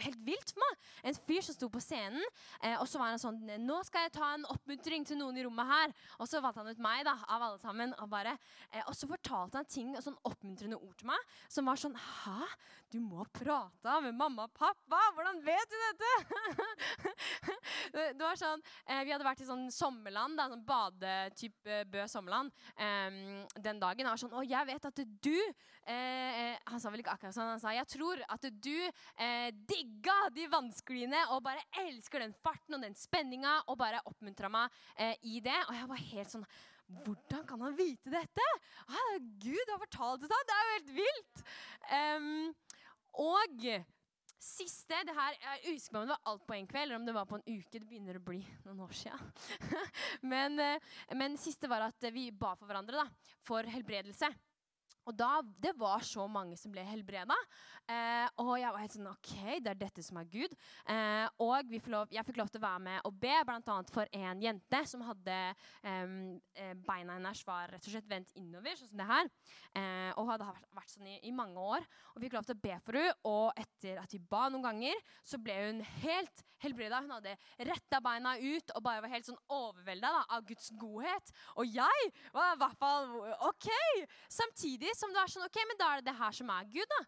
helt 0.00 0.18
vilt 0.24 0.52
for 0.52 0.62
meg. 0.62 0.86
En 1.08 1.18
fyr 1.28 1.44
som 1.44 1.56
sto 1.56 1.68
på 1.72 1.82
scenen, 1.84 2.24
eh, 2.62 2.76
og 2.80 2.86
så 2.88 3.00
var 3.00 3.12
han 3.12 3.20
sånn 3.20 3.42
Nå 3.66 3.80
skal 3.86 4.06
jeg 4.06 4.14
ta 4.16 4.30
en 4.34 4.46
oppmuntring 4.52 5.04
til 5.08 5.20
noen 5.20 5.36
i 5.36 5.44
rommet 5.44 5.68
her. 5.68 5.92
Og 6.20 6.28
så 6.30 6.40
valgte 6.40 6.64
han 6.64 6.72
ut 6.72 6.82
meg, 6.82 7.04
da, 7.08 7.16
av 7.28 7.44
alle 7.50 7.60
sammen. 7.60 7.92
Og, 8.00 8.08
bare, 8.12 8.36
eh, 8.70 8.84
og 8.86 8.96
så 8.96 9.08
fortalte 9.10 9.60
han 9.60 9.68
ting, 9.68 9.92
sånn 10.00 10.16
oppmuntrende 10.24 10.80
ord 10.80 10.96
til 10.96 11.10
meg 11.12 11.36
som 11.52 11.68
var 11.68 11.80
sånn 11.80 11.96
Hæ? 11.96 12.40
Du 12.92 13.00
må 13.02 13.24
prate 13.34 13.96
med 14.04 14.14
mamma 14.14 14.46
og 14.46 14.54
pappa? 14.56 15.00
Hvordan 15.16 15.40
vet 15.44 15.72
du 15.72 15.76
dette? 15.82 16.12
det 18.16 18.22
var 18.22 18.38
sånn, 18.38 18.62
eh, 18.86 19.02
Vi 19.04 19.12
hadde 19.12 19.26
vært 19.26 19.42
i 19.42 19.48
sånn 19.48 19.66
sommerland, 19.74 20.38
da, 20.38 20.48
sånn 20.52 20.64
badetype 20.66 21.82
Bø 21.92 22.06
sommerland, 22.10 22.54
eh, 22.78 23.44
den 23.60 23.82
dagen. 23.82 24.08
Og 24.12 24.22
sånn 24.22 24.36
Å, 24.36 24.44
jeg 24.46 24.70
vet 24.70 24.88
at 24.88 25.04
du 25.25 25.25
du 25.26 25.34
eh, 25.34 25.92
eh, 25.92 26.54
Han 26.70 26.82
sa 26.82 26.92
vel 26.92 27.02
ikke 27.02 27.14
akkurat 27.16 27.34
sånn. 27.36 27.52
Han 27.54 27.62
sa 27.62 27.74
jeg 27.76 27.88
tror 27.90 28.22
at 28.32 28.46
du 28.50 28.76
eh, 28.86 29.50
digga 29.68 30.16
de 30.34 30.46
vannskliene 30.52 31.26
og 31.34 31.42
bare 31.46 31.64
elsker 31.86 32.24
den 32.24 32.36
farten 32.44 32.78
og 32.78 32.86
den 32.86 32.96
spenninga 32.98 33.58
og 33.66 33.78
bare 33.80 34.02
oppmuntra 34.08 34.50
meg 34.52 34.80
eh, 34.94 35.14
i 35.26 35.42
det. 35.44 35.58
Og 35.66 35.76
jeg 35.78 35.90
var 35.92 36.08
helt 36.12 36.34
sånn 36.36 36.48
hvordan 36.86 37.42
kan 37.48 37.62
han 37.66 37.74
vite 37.74 38.12
dette? 38.12 38.48
Ah, 38.86 39.16
Gud 39.42 39.72
har 39.72 39.80
fortalt 39.82 40.22
det 40.22 40.30
til 40.30 40.36
ham! 40.38 40.46
Det 40.46 40.56
er 40.56 40.66
jo 40.66 40.74
helt 40.76 40.92
vilt! 41.00 41.40
Um, 41.90 42.36
og 43.26 43.64
siste 44.46 44.98
det 45.06 45.14
her, 45.16 45.36
Jeg 45.40 45.74
husker 45.74 45.92
på 45.92 46.00
om 46.00 46.06
det 46.06 46.14
var 46.14 46.30
alt 46.30 46.44
på 46.46 46.56
en 46.56 46.68
kveld 46.70 46.84
eller 46.86 47.00
om 47.00 47.06
det 47.06 47.14
var 47.16 47.28
på 47.28 47.38
en 47.38 47.46
uke. 47.46 47.78
Det 47.78 47.88
begynner 47.88 48.18
å 48.18 48.24
bli 48.24 48.40
noen 48.66 48.84
år 48.86 48.94
siden. 48.94 49.32
men, 50.32 50.60
eh, 50.62 50.92
men 51.18 51.38
siste 51.40 51.70
var 51.70 51.88
at 51.88 52.10
vi 52.14 52.28
ba 52.30 52.54
for 52.54 52.68
hverandre 52.68 53.02
da, 53.02 53.32
for 53.46 53.66
helbredelse. 53.66 54.30
Og 55.06 55.14
da, 55.14 55.40
Det 55.62 55.72
var 55.78 56.02
så 56.04 56.26
mange 56.26 56.56
som 56.58 56.72
ble 56.74 56.82
helbreda. 56.86 57.36
Eh, 57.86 58.26
og 58.42 58.56
jeg 58.58 58.72
var 58.74 58.82
helt 58.82 58.94
sånn 58.96 59.10
OK, 59.10 59.34
det 59.62 59.70
er 59.70 59.78
dette 59.78 60.02
som 60.02 60.18
er 60.18 60.26
Gud. 60.30 60.54
Eh, 60.90 61.26
og 61.42 61.76
lov, 61.92 62.10
jeg 62.10 62.26
fikk 62.26 62.40
lov 62.40 62.50
til 62.50 62.58
å 62.58 62.66
være 62.66 62.82
med 62.82 63.06
og 63.06 63.20
be, 63.22 63.34
bl.a. 63.46 63.76
for 63.92 64.10
en 64.10 64.42
jente 64.42 64.80
som 64.90 65.04
hadde 65.06 65.36
eh, 65.86 66.72
Beina 66.86 67.16
hennes 67.18 67.44
var 67.46 67.70
rett 67.70 67.86
og 67.86 67.94
slett 67.94 68.10
vendt 68.10 68.34
innover, 68.34 68.74
sånn 68.74 68.90
som 68.90 69.02
det 69.02 69.08
her. 69.12 69.30
Eh, 69.78 70.10
og 70.16 70.32
hadde 70.32 70.50
vært 70.74 70.96
sånn 70.96 71.12
i, 71.12 71.20
i, 71.28 71.34
mange 71.36 71.62
år. 71.62 71.86
Og 72.14 72.26
fikk 72.26 72.36
lov 72.38 72.48
til 72.48 72.58
å 72.58 72.64
be 72.66 72.80
for 72.82 72.98
henne. 72.98 73.14
Og 73.26 73.62
etter 73.62 74.02
at 74.02 74.12
vi 74.14 74.22
ba 74.22 74.46
noen 74.50 74.66
ganger, 74.66 75.06
så 75.26 75.38
ble 75.42 75.54
hun 75.68 75.82
helt 76.02 76.42
helbreda. 76.64 77.00
Hun 77.04 77.14
hadde 77.18 77.36
retta 77.68 78.00
beina 78.02 78.34
ut 78.40 78.72
og 78.74 78.84
bare 78.84 79.04
var 79.04 79.12
helt 79.12 79.28
sånn 79.28 79.40
overvelda 79.52 80.12
av 80.32 80.46
Guds 80.48 80.72
godhet. 80.80 81.32
Og 81.60 81.70
jeg 81.70 82.10
var 82.34 82.54
i 82.54 82.60
hvert 82.62 82.80
fall 82.80 83.10
OK! 83.46 83.70
Samtidig 84.32 84.95
som 84.98 85.12
du 85.12 85.20
er 85.20 85.30
sånn 85.30 85.46
OK, 85.46 85.60
men 85.68 85.78
da 85.80 85.92
er 85.92 86.02
det 86.02 86.10
det 86.10 86.18
her 86.18 86.36
som 86.40 86.50
er 86.56 86.68
Gud, 86.72 86.90
da. 86.96 87.04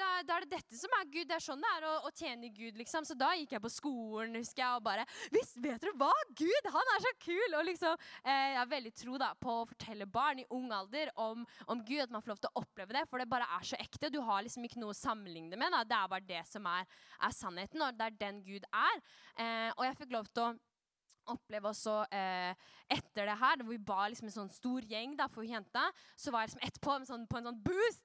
Da, 0.00 0.08
da, 0.24 0.36
er 0.38 0.46
det 0.46 0.56
dette 0.56 0.78
som 0.78 0.92
er 0.96 1.08
Gud. 1.12 1.26
Det 1.28 1.36
er 1.36 1.44
sånn 1.44 1.60
det 1.60 1.70
er 1.76 1.86
å, 1.88 1.92
å, 2.08 2.12
tjene 2.16 2.48
Gud. 2.54 2.78
liksom. 2.80 3.04
Så 3.04 3.16
da 3.18 3.30
gikk 3.36 3.52
jeg 3.56 3.62
på 3.64 3.72
skolen 3.72 4.38
husker 4.38 4.62
jeg, 4.62 4.78
og 4.78 4.84
bare 4.86 5.04
Visst, 5.34 5.58
vet 5.60 5.82
dere 5.82 5.92
hva? 6.00 6.10
Gud, 6.38 6.68
han 6.72 6.92
er 6.94 7.04
så 7.04 7.12
kul! 7.20 7.56
Og 7.58 7.66
liksom, 7.68 8.06
eh, 8.24 8.46
Jeg 8.54 8.58
har 8.60 8.70
veldig 8.70 8.94
tro 9.02 9.18
da, 9.20 9.32
på 9.36 9.58
å 9.60 9.66
fortelle 9.68 10.08
barn 10.08 10.40
i 10.42 10.46
ung 10.56 10.70
alder 10.72 11.12
om, 11.20 11.44
om, 11.66 11.84
Gud, 11.84 12.04
at 12.06 12.14
man 12.14 12.24
får 12.24 12.34
lov 12.34 12.42
til 12.44 12.52
å 12.52 12.64
oppleve 12.64 12.96
det. 12.96 13.04
For 13.10 13.20
det 13.20 13.28
bare 13.32 13.50
er 13.58 13.68
så 13.72 13.80
ekte. 13.80 14.12
Du 14.12 14.20
har 14.24 14.46
liksom 14.46 14.64
ikke 14.66 14.80
noe 14.80 14.94
å 14.94 15.00
sammenligne 15.00 15.60
med. 15.60 15.76
Da. 15.76 15.84
Det 15.84 15.98
er 15.98 16.12
bare 16.14 16.28
det 16.32 16.42
som 16.48 16.70
er, 16.70 16.88
er 17.20 17.36
sannheten, 17.36 17.84
og 17.84 18.00
det 18.00 18.08
er 18.08 18.18
den 18.24 18.42
Gud 18.46 18.68
er. 18.70 19.04
Eh, 19.36 19.70
og 19.76 19.84
jeg 19.88 20.00
fikk 20.00 20.16
lov 20.16 20.32
til 20.32 20.48
å 20.48 20.52
oppleve 21.32 21.70
også 21.70 21.96
eh, 22.14 22.54
etter 22.90 23.28
det 23.28 23.36
her, 23.38 23.62
hvor 23.62 23.70
vi 23.70 23.78
ba 23.90 24.08
liksom 24.10 24.28
en 24.28 24.34
sånn 24.34 24.52
stor 24.52 24.86
gjeng 24.90 25.14
da, 25.18 25.28
for 25.30 25.46
jenta, 25.46 25.84
så 26.18 26.32
var 26.34 26.44
jeg 26.44 26.50
liksom 26.50 26.64
etterpå 26.66 26.96
sånn, 27.08 27.26
på 27.30 27.38
en 27.38 27.48
sånn 27.50 27.60
boost. 27.64 28.04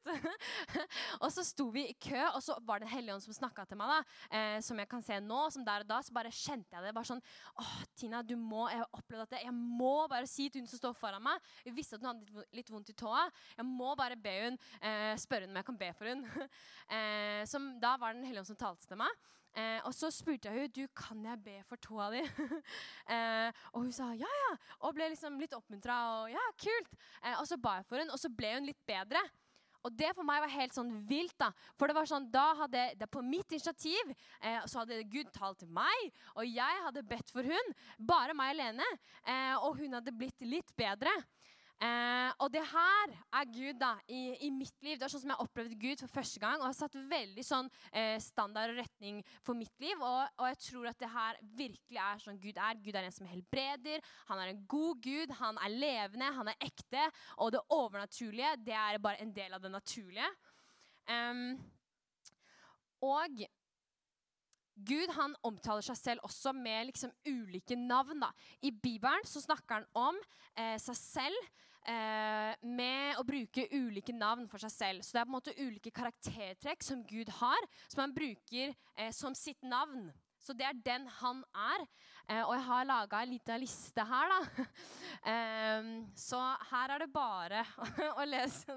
og 1.23 1.27
så 1.33 1.45
sto 1.47 1.67
vi 1.73 1.88
i 1.89 1.97
kø, 1.97 2.21
og 2.31 2.41
så 2.45 2.57
var 2.61 2.79
det 2.79 2.85
Den 2.85 2.93
hellige 2.93 3.15
ånd 3.15 3.23
som 3.25 3.33
snakka 3.33 3.65
til 3.65 3.79
meg. 3.79 3.89
da, 3.89 3.99
eh, 4.38 4.59
Som 4.61 4.77
jeg 4.81 4.89
kan 4.91 5.01
se 5.01 5.19
nå. 5.19 5.39
som 5.51 5.65
der 5.65 5.81
og 5.85 5.89
da, 5.89 6.01
Så 6.05 6.13
bare 6.13 6.29
kjente 6.29 6.75
jeg 6.75 6.83
det. 6.83 6.93
bare 6.93 7.09
sånn, 7.09 7.23
åh, 7.57 7.75
Tina, 7.95 8.21
du 8.21 8.35
må, 8.38 8.67
jeg 8.69 8.83
har 8.83 8.89
opplevd 8.93 9.25
at 9.25 9.43
jeg 9.43 9.53
må 9.53 10.07
bare 10.11 10.27
si 10.29 10.49
til 10.49 10.61
hun 10.61 10.67
som 10.67 10.79
står 10.79 10.93
foran 10.93 11.23
meg 11.23 11.41
Jeg 11.65 11.73
visste 11.75 11.95
at 11.95 12.01
hun 12.01 12.11
hadde 12.13 12.45
litt 12.53 12.69
vondt 12.69 12.91
i 12.93 12.93
tåa. 12.93 13.25
Jeg 13.57 13.65
må 13.65 13.95
bare 13.97 14.15
be 14.15 14.35
hun, 14.43 14.59
eh, 14.81 15.15
spørre 15.17 15.47
hun 15.47 15.55
om 15.55 15.61
jeg 15.61 15.65
kan 15.65 15.77
be 15.77 15.93
for 15.93 16.05
hun. 16.11 16.25
eh, 16.95 17.45
som, 17.45 17.79
da 17.79 17.95
var 17.97 18.13
det 18.13 18.21
Den 18.21 18.29
hellige 18.29 18.45
ånd 18.45 18.53
som 18.53 18.61
talte 18.61 18.88
til 18.88 18.97
meg. 19.01 19.09
Eh, 19.55 19.79
og 19.87 19.93
så 19.95 20.09
spurte 20.11 20.49
jeg 20.51 20.65
henne 20.65 20.75
du, 20.75 20.83
kan 20.95 21.21
jeg 21.23 21.41
be 21.45 21.55
for 21.69 21.79
tåa 21.79 22.09
di. 22.11 22.21
eh, 23.15 23.63
og 23.71 23.85
hun 23.85 23.93
sa 23.95 24.11
ja, 24.17 24.27
ja. 24.41 24.51
Og 24.83 24.95
ble 24.97 25.07
liksom 25.13 25.39
litt 25.39 25.55
oppmuntra. 25.55 25.95
Og 26.19 26.33
ja, 26.33 26.43
kult. 26.59 26.99
Eh, 27.23 27.35
og 27.39 27.47
så 27.47 27.59
ba 27.61 27.79
jeg 27.79 27.89
for 27.89 28.01
henne, 28.01 28.13
og 28.13 28.21
så 28.21 28.31
ble 28.31 28.55
hun 28.57 28.67
litt 28.67 28.81
bedre. 28.87 29.23
Og 29.85 29.93
det 29.93 30.09
for 30.17 30.25
meg 30.25 30.41
var 30.41 30.51
helt 30.51 30.73
sånn 30.75 30.91
vilt. 31.07 31.35
da. 31.39 31.51
For 31.77 31.87
det 31.87 31.95
var 31.97 32.09
sånn, 32.09 32.27
da 32.33 32.47
hadde, 32.63 32.87
det 32.97 33.09
På 33.13 33.21
mitt 33.21 33.51
initiativ 33.53 34.11
eh, 34.41 34.63
så 34.65 34.81
hadde 34.81 35.03
Gud 35.11 35.29
talt 35.35 35.61
til 35.61 35.69
meg, 35.71 36.09
og 36.33 36.49
jeg 36.49 36.83
hadde 36.87 37.05
bedt 37.05 37.31
for 37.31 37.45
hun. 37.45 37.75
Bare 37.99 38.35
meg 38.37 38.55
alene. 38.55 38.87
Eh, 39.23 39.55
og 39.61 39.77
hun 39.79 39.95
hadde 39.99 40.15
blitt 40.15 40.41
litt 40.43 40.73
bedre. 40.77 41.13
Eh, 41.83 42.31
og 42.39 42.47
det 42.53 42.61
her 42.69 43.11
er 43.35 43.47
Gud 43.51 43.79
da, 43.81 43.91
i, 44.07 44.21
i, 44.47 44.49
mitt 44.53 44.75
liv. 44.85 44.95
Det 44.95 45.07
er 45.07 45.11
sånn 45.11 45.25
som 45.25 45.33
jeg 45.33 45.43
opplevde 45.43 45.79
Gud 45.79 45.99
for 46.05 46.13
første 46.13 46.39
gang. 46.39 46.61
Og 46.61 46.69
har 46.69 46.77
satt 46.77 46.95
veldig 46.95 47.43
sånn 47.45 47.69
eh, 47.91 48.15
standard 48.23 48.71
og 48.71 48.79
retning 48.79 49.19
for 49.43 49.57
mitt 49.59 49.73
liv. 49.83 49.99
Og, 49.99 50.21
og, 50.39 50.45
jeg 50.53 50.61
tror 50.69 50.89
at 50.91 51.01
det 51.03 51.11
her 51.11 51.41
virkelig 51.59 52.01
er 52.05 52.23
sånn 52.23 52.39
Gud 52.41 52.61
er. 52.69 52.79
Gud 52.85 52.95
er 52.95 53.09
en 53.09 53.17
som 53.17 53.29
helbreder. 53.29 54.05
Han 54.31 54.41
er 54.41 54.53
en 54.53 54.63
god 54.71 55.03
Gud. 55.03 55.35
Han 55.41 55.59
er 55.67 55.75
levende, 55.75 56.31
han 56.39 56.53
er 56.53 56.69
ekte. 56.69 57.09
Og 57.43 57.51
det 57.55 57.63
overnaturlige, 57.75 58.55
det 58.63 58.77
er 58.79 59.03
bare 59.03 59.21
en 59.25 59.35
del 59.35 59.57
av 59.57 59.63
det 59.63 59.73
naturlige. 59.73 60.31
Um, 61.05 61.59
og 63.05 63.43
Gud 64.75 65.11
han 65.15 65.35
omtaler 65.47 65.85
seg 65.85 65.97
selv 65.99 66.25
også 66.27 66.51
med 66.55 66.89
liksom 66.89 67.13
ulike 67.27 67.77
navn. 67.79 68.19
Da. 68.23 68.31
I 68.67 68.71
Bibelen 68.71 69.23
så 69.27 69.43
snakker 69.43 69.79
han 69.79 69.88
om 69.95 70.17
eh, 70.59 70.75
seg 70.81 70.97
selv 70.99 71.53
eh, 71.89 72.54
med 72.65 73.19
å 73.19 73.26
bruke 73.28 73.67
ulike 73.71 74.13
navn 74.15 74.48
for 74.52 74.62
seg 74.62 74.74
selv. 74.74 75.06
Så 75.06 75.15
det 75.15 75.21
er 75.21 75.28
på 75.28 75.34
en 75.34 75.38
måte 75.38 75.56
ulike 75.60 75.93
karaktertrekk 75.95 76.86
som 76.86 77.04
Gud 77.08 77.32
har, 77.39 77.67
som 77.88 78.06
han 78.06 78.15
bruker 78.15 78.74
eh, 78.74 79.12
som 79.15 79.36
sitt 79.38 79.62
navn. 79.65 80.10
Så 80.45 80.54
det 80.54 80.67
er 80.67 80.84
den 80.86 81.08
han 81.21 81.41
er. 81.58 81.86
Eh, 82.25 82.41
og 82.41 82.55
jeg 82.55 82.65
har 82.65 82.85
laga 82.89 83.19
ei 83.21 83.27
lita 83.35 83.57
liste 83.61 84.05
her, 84.09 84.31
da. 84.33 84.65
Eh, 85.25 85.85
så 86.13 86.38
her 86.69 86.91
er 86.93 87.01
det 87.01 87.07
bare 87.09 87.63
å 88.19 88.25
lese. 88.27 88.73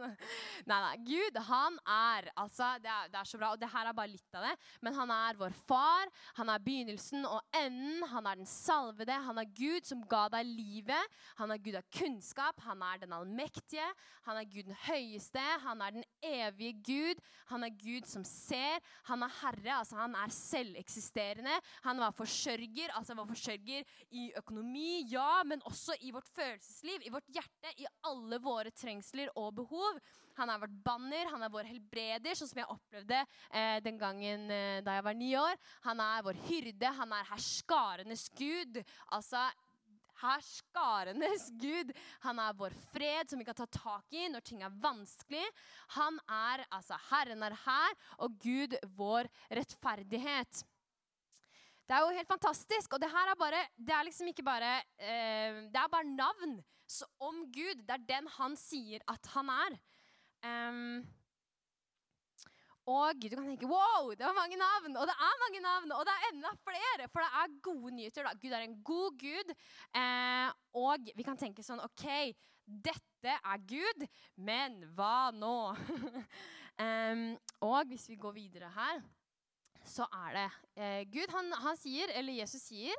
Nei, 0.69 0.79
da. 0.81 0.93
Gud, 1.05 1.39
han 1.45 1.75
er 1.85 2.31
Altså, 2.39 2.71
det 2.81 2.89
er, 2.89 3.11
det 3.13 3.19
er, 3.21 3.29
så 3.29 3.41
bra. 3.41 3.51
Og 3.53 3.61
det 3.61 3.69
her 3.69 3.91
er 3.91 3.97
bare 3.97 4.13
litt 4.13 4.37
av 4.39 4.47
det. 4.47 4.55
Men 4.85 4.97
han 4.97 5.13
er 5.13 5.37
vår 5.41 5.57
far. 5.69 6.09
Han 6.39 6.49
er 6.53 6.63
begynnelsen 6.65 7.27
og 7.29 7.43
enden. 7.53 8.07
Han 8.15 8.29
er 8.31 8.41
den 8.41 8.49
salvede. 8.49 9.19
Han 9.27 9.43
er 9.43 9.51
Gud 9.59 9.89
som 9.91 10.05
ga 10.09 10.23
deg 10.39 10.49
livet. 10.49 11.19
Han 11.41 11.53
er 11.53 11.61
Gud 11.61 11.77
av 11.77 11.89
kunnskap. 11.99 12.63
Han 12.65 12.85
er 12.87 13.03
den 13.03 13.13
allmektige. 13.19 13.89
Han 14.29 14.41
er 14.41 14.49
Gud 14.49 14.71
den 14.71 14.81
høyeste. 14.87 15.45
Han 15.67 15.85
er 15.85 15.99
den 15.99 16.07
evige 16.25 16.79
Gud. 16.89 17.25
Han 17.53 17.67
er 17.67 17.77
Gud 17.83 18.09
som 18.09 18.25
ser. 18.29 18.81
Han 19.11 19.27
er 19.27 19.37
Herre. 19.43 19.81
Altså, 19.83 19.99
han 20.01 20.17
er 20.17 20.33
selveksisterende. 20.33 21.61
Han 21.85 22.01
var 22.07 22.17
forsørger, 22.17 22.95
altså 22.97 23.19
var 23.19 23.29
forsørger 23.29 23.38
i 24.11 24.29
økonomi, 24.39 25.05
ja, 25.11 25.43
men 25.47 25.63
også 25.69 25.97
i 26.01 26.13
vårt 26.15 26.29
følelsesliv, 26.35 27.05
i 27.05 27.13
vårt 27.13 27.29
hjerte, 27.33 27.75
i 27.79 27.87
alle 28.09 28.41
våre 28.43 28.73
trengsler 28.75 29.31
og 29.37 29.55
behov. 29.61 30.01
Han 30.39 30.51
er 30.51 30.61
vårt 30.63 30.77
banner, 30.85 31.31
han 31.33 31.43
er 31.43 31.53
vår 31.53 31.69
helbreder, 31.71 32.37
sånn 32.39 32.51
som 32.51 32.61
jeg 32.63 32.71
opplevde 32.75 33.23
eh, 33.23 33.79
den 33.85 33.99
gangen 33.99 34.51
eh, 34.55 34.83
da 34.87 34.99
jeg 34.99 35.07
var 35.09 35.17
ni 35.19 35.33
år. 35.39 35.57
Han 35.87 36.03
er 36.05 36.27
vår 36.27 36.45
hyrde, 36.49 36.93
han 37.01 37.17
er 37.17 37.31
herskarenes 37.33 38.29
gud. 38.39 38.79
Altså 39.15 39.49
herskarenes 40.23 41.51
Gud. 41.65 41.93
Han 42.25 42.41
er 42.43 42.57
vår 42.59 42.75
fred, 42.93 43.31
som 43.31 43.41
vi 43.41 43.47
kan 43.47 43.59
ta 43.59 43.67
tak 43.71 44.15
i 44.15 44.29
når 44.31 44.47
ting 44.47 44.65
er 44.67 44.81
vanskelig. 44.83 45.45
Han 45.99 46.19
er 46.27 46.65
altså 46.75 46.99
Herren 47.11 47.45
er 47.47 47.57
her, 47.65 48.01
og 48.19 48.39
Gud 48.43 48.77
vår 48.99 49.31
rettferdighet. 49.51 50.65
Det 51.89 51.97
er 51.97 52.05
jo 52.05 52.17
helt 52.17 52.29
fantastisk. 52.29 52.93
Og 52.93 53.01
det 53.01 53.11
her 53.11 53.31
er 53.33 53.39
bare 53.41 53.63
Det 53.77 53.95
er 53.95 54.05
liksom 54.05 54.29
ikke 54.29 54.45
bare 54.45 54.73
eh, 55.01 55.63
Det 55.73 55.81
er 55.81 55.93
bare 55.93 56.05
navn 56.05 56.59
om 57.21 57.45
Gud. 57.53 57.85
Det 57.85 57.95
er 57.97 58.09
den 58.09 58.29
han 58.39 58.57
sier 58.57 59.05
at 59.09 59.27
han 59.35 59.49
er. 59.53 59.79
Um, 60.49 61.01
og 62.89 63.19
du 63.21 63.35
kan 63.35 63.45
tenke 63.45 63.69
wow, 63.69 64.15
det 64.17 64.25
var 64.25 64.37
mange 64.37 64.57
navn. 64.57 64.97
Og 64.97 65.09
det 65.09 65.17
er 65.17 65.43
mange 65.43 65.61
navn, 65.61 65.93
og 65.93 66.07
det 66.09 66.15
er 66.15 66.29
enda 66.31 66.53
flere. 66.65 67.09
For 67.13 67.21
det 67.21 67.43
er 67.43 67.59
gode 67.63 67.95
nyheter. 67.97 68.25
da. 68.25 68.33
Gud 68.33 68.53
er 68.57 68.65
en 68.65 68.79
god 68.83 69.19
gud. 69.21 69.53
Eh, 70.01 70.49
og 70.81 71.13
vi 71.17 71.27
kan 71.27 71.37
tenke 71.37 71.65
sånn 71.67 71.85
OK, 71.85 72.07
dette 72.65 73.35
er 73.37 73.67
Gud, 73.69 74.07
men 74.37 74.81
hva 74.97 75.29
nå? 75.37 75.59
um, 76.85 77.29
og 77.69 77.93
hvis 77.93 78.09
vi 78.09 78.17
går 78.21 78.37
videre 78.37 78.73
her 78.73 79.05
så 79.91 80.07
er 80.13 80.37
det 80.37 80.47
eh, 80.79 81.03
Gud. 81.11 81.31
Han, 81.35 81.53
han, 81.65 81.79
sier, 81.81 82.13
eller 82.17 82.41
Jesus 82.41 82.69
sier, 82.71 82.97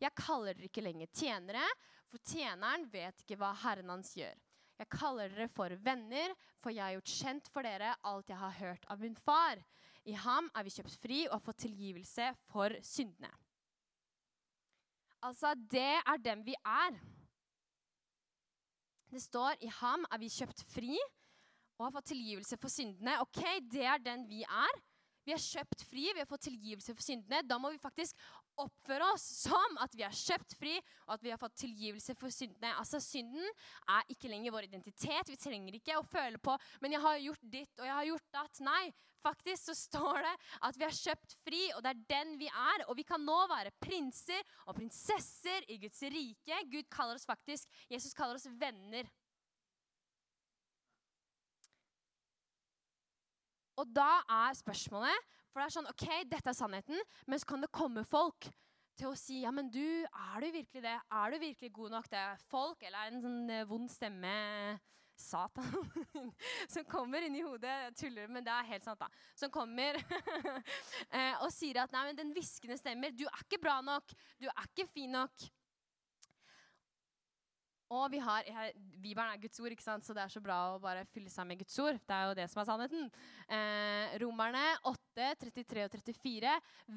'Jeg 0.00 0.16
kaller 0.16 0.56
dere 0.56 0.70
ikke 0.70 0.84
lenger 0.84 1.10
tjenere, 1.12 1.64
for 2.08 2.22
tjeneren 2.24 2.86
vet 2.88 3.20
ikke 3.20 3.36
hva 3.40 3.52
Herren 3.64 3.92
hans 3.92 4.14
gjør.' 4.16 4.38
'Jeg 4.80 4.88
kaller 4.94 5.28
dere 5.28 5.48
for 5.52 5.76
venner, 5.84 6.32
for 6.56 6.72
jeg 6.72 6.82
har 6.82 6.96
gjort 6.96 7.12
kjent 7.20 7.52
for 7.52 7.68
dere 7.68 7.92
alt 8.08 8.32
jeg 8.32 8.40
har 8.40 8.56
hørt 8.62 8.88
av 8.88 9.00
min 9.00 9.16
far.' 9.16 9.60
'I 10.08 10.16
ham 10.16 10.50
er 10.56 10.64
vi 10.64 10.72
kjøpt 10.72 10.96
fri 11.02 11.20
og 11.28 11.36
har 11.36 11.46
fått 11.50 11.64
tilgivelse 11.68 12.32
for 12.48 12.76
syndene.' 12.80 13.36
Altså, 15.20 15.52
det 15.54 16.00
er 16.00 16.16
dem 16.24 16.40
vi 16.46 16.54
er. 16.64 16.94
Det 19.10 19.20
står 19.20 19.58
i 19.60 19.68
ham 19.80 20.06
er 20.08 20.20
vi 20.22 20.30
kjøpt 20.32 20.62
fri 20.72 20.94
og 21.76 21.86
har 21.86 21.92
fått 21.96 22.12
tilgivelse 22.12 22.56
for 22.60 22.72
syndene. 22.72 23.18
Ok, 23.20 23.42
Det 23.72 23.84
er 23.84 23.98
den 23.98 24.26
vi 24.28 24.42
er. 24.42 24.80
Vi 25.26 25.34
er 25.34 25.42
kjøpt 25.42 25.84
fri, 25.88 26.08
vi 26.14 26.22
har 26.22 26.28
fått 26.28 26.46
tilgivelse 26.48 26.94
for 26.96 27.04
syndene. 27.04 27.42
Da 27.46 27.58
må 27.60 27.72
vi 27.72 27.82
faktisk 27.82 28.18
oppføre 28.60 29.06
oss 29.14 29.24
som 29.44 29.78
at 29.80 29.94
vi 29.96 30.04
er 30.04 30.16
kjøpt 30.16 30.56
fri, 30.60 30.74
og 31.06 31.14
at 31.16 31.24
vi 31.24 31.32
har 31.32 31.40
fått 31.40 31.58
tilgivelse 31.62 32.16
for 32.20 32.32
syndene. 32.34 32.72
Altså, 32.80 33.00
Synden 33.00 33.46
er 33.88 34.10
ikke 34.12 34.30
lenger 34.30 34.54
vår 34.54 34.68
identitet. 34.68 35.30
Vi 35.30 35.38
trenger 35.40 35.76
ikke 35.76 35.98
å 35.98 36.06
føle 36.06 36.40
på 36.42 36.56
men 36.80 36.94
jeg 36.94 37.02
har 37.04 37.22
gjort 37.24 37.46
ditt 37.52 37.80
og 37.80 37.86
jeg 37.86 37.96
har 37.96 38.08
gjort 38.08 38.26
datt. 38.34 38.60
Nei, 38.64 38.82
faktisk 39.24 39.68
så 39.68 39.76
står 39.76 40.20
det 40.24 40.34
at 40.68 40.78
vi 40.80 40.86
er 40.86 40.98
kjøpt 41.00 41.36
fri, 41.44 41.62
og 41.76 41.82
det 41.84 41.92
er 41.92 42.04
den 42.12 42.36
vi 42.40 42.50
er. 42.50 42.84
Og 42.88 42.96
vi 42.98 43.06
kan 43.08 43.24
nå 43.24 43.38
være 43.50 43.74
prinser 43.82 44.40
og 44.66 44.76
prinsesser 44.78 45.66
i 45.68 45.78
Guds 45.82 46.02
rike. 46.12 46.62
Gud 46.72 46.88
kaller 46.92 47.20
oss 47.20 47.28
faktisk, 47.28 47.68
Jesus 47.90 48.16
kaller 48.16 48.40
oss 48.40 48.48
venner. 48.60 49.08
Og 53.80 53.92
da 53.96 54.20
er 54.28 54.56
spørsmålet 54.58 55.28
For 55.50 55.60
det 55.60 55.66
er 55.66 55.76
sånn 55.76 55.90
OK, 55.90 56.06
dette 56.30 56.52
er 56.52 56.56
sannheten, 56.56 57.06
men 57.26 57.40
så 57.40 57.48
kan 57.48 57.64
det 57.64 57.72
komme 57.74 58.04
folk 58.06 58.50
til 59.00 59.08
å 59.08 59.16
si 59.16 59.40
ja, 59.42 59.50
men 59.54 59.70
du, 59.72 60.04
er 60.04 60.44
du 60.44 60.50
virkelig 60.52 60.82
det? 60.84 60.94
Er 60.94 61.32
du 61.32 61.40
virkelig 61.40 61.72
god 61.72 61.96
nok? 61.96 62.08
Er 62.12 62.40
folk, 62.50 62.82
eller 62.84 63.00
er 63.00 63.10
det 63.10 63.18
en 63.18 63.24
sånn 63.24 63.52
eh, 63.54 63.66
vond 63.68 63.90
stemme 63.90 64.34
Satan 65.20 65.66
som 66.72 66.84
kommer 66.88 67.24
inni 67.26 67.42
hodet. 67.44 67.72
Jeg 67.86 67.96
tuller, 68.02 68.30
men 68.32 68.44
det 68.44 68.52
er 68.54 68.68
helt 68.72 68.86
sant, 68.86 69.00
da. 69.00 69.08
Som 69.36 69.52
kommer 69.52 69.98
eh, 71.16 71.34
og 71.42 71.50
sier 71.54 71.82
at 71.82 71.92
nei, 71.94 72.06
men 72.10 72.18
den 72.18 72.34
hviskende 72.36 72.78
stemmer. 72.80 73.12
Du 73.16 73.26
er 73.28 73.44
ikke 73.44 73.60
bra 73.62 73.80
nok. 73.84 74.14
Du 74.40 74.48
er 74.48 74.70
ikke 74.70 74.88
fin 74.90 75.12
nok. 75.18 75.48
Og 77.90 78.06
vi 78.12 78.20
har, 78.22 78.46
Bibelen 79.02 79.32
er 79.32 79.40
Guds 79.42 79.58
ord, 79.58 79.72
ikke 79.74 79.82
sant? 79.82 80.04
så 80.06 80.14
det 80.14 80.22
er 80.22 80.30
så 80.30 80.42
bra 80.42 80.58
å 80.74 80.82
bare 80.82 81.02
fylle 81.10 81.30
seg 81.32 81.48
med 81.48 81.58
Guds 81.58 81.78
ord. 81.82 81.98
Det 82.06 82.14
er 82.14 82.28
jo 82.28 82.36
det 82.38 82.46
som 82.52 82.60
er 82.62 82.68
sannheten. 82.68 83.08
Eh, 83.50 84.12
romerne 84.22 84.62
8, 84.86 85.30
33 85.40 85.86
og 85.88 85.96
34. 85.96 86.52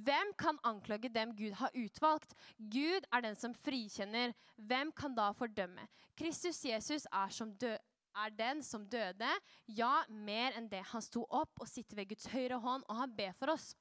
Hvem 0.06 0.34
kan 0.38 0.60
anklage 0.70 1.10
dem 1.10 1.34
Gud 1.38 1.58
har 1.58 1.74
utvalgt? 1.74 2.38
Gud 2.58 3.08
er 3.10 3.26
den 3.26 3.40
som 3.40 3.56
frikjenner. 3.66 4.36
Hvem 4.58 4.94
kan 4.94 5.18
da 5.18 5.32
fordømme? 5.38 5.88
Kristus 6.20 6.62
Jesus 6.62 7.08
er, 7.10 7.34
dø, 7.58 7.74
er 8.14 8.38
den 8.38 8.62
som 8.62 8.86
døde. 8.86 9.32
Ja, 9.66 9.96
mer 10.10 10.60
enn 10.60 10.70
det. 10.70 10.84
Han 10.94 11.02
sto 11.02 11.26
opp 11.26 11.58
og 11.58 11.72
sitter 11.74 12.04
ved 12.04 12.14
Guds 12.14 12.30
høyre 12.30 12.62
hånd, 12.62 12.86
og 12.86 13.02
han 13.02 13.18
ber 13.18 13.34
for 13.40 13.56
oss. 13.58 13.72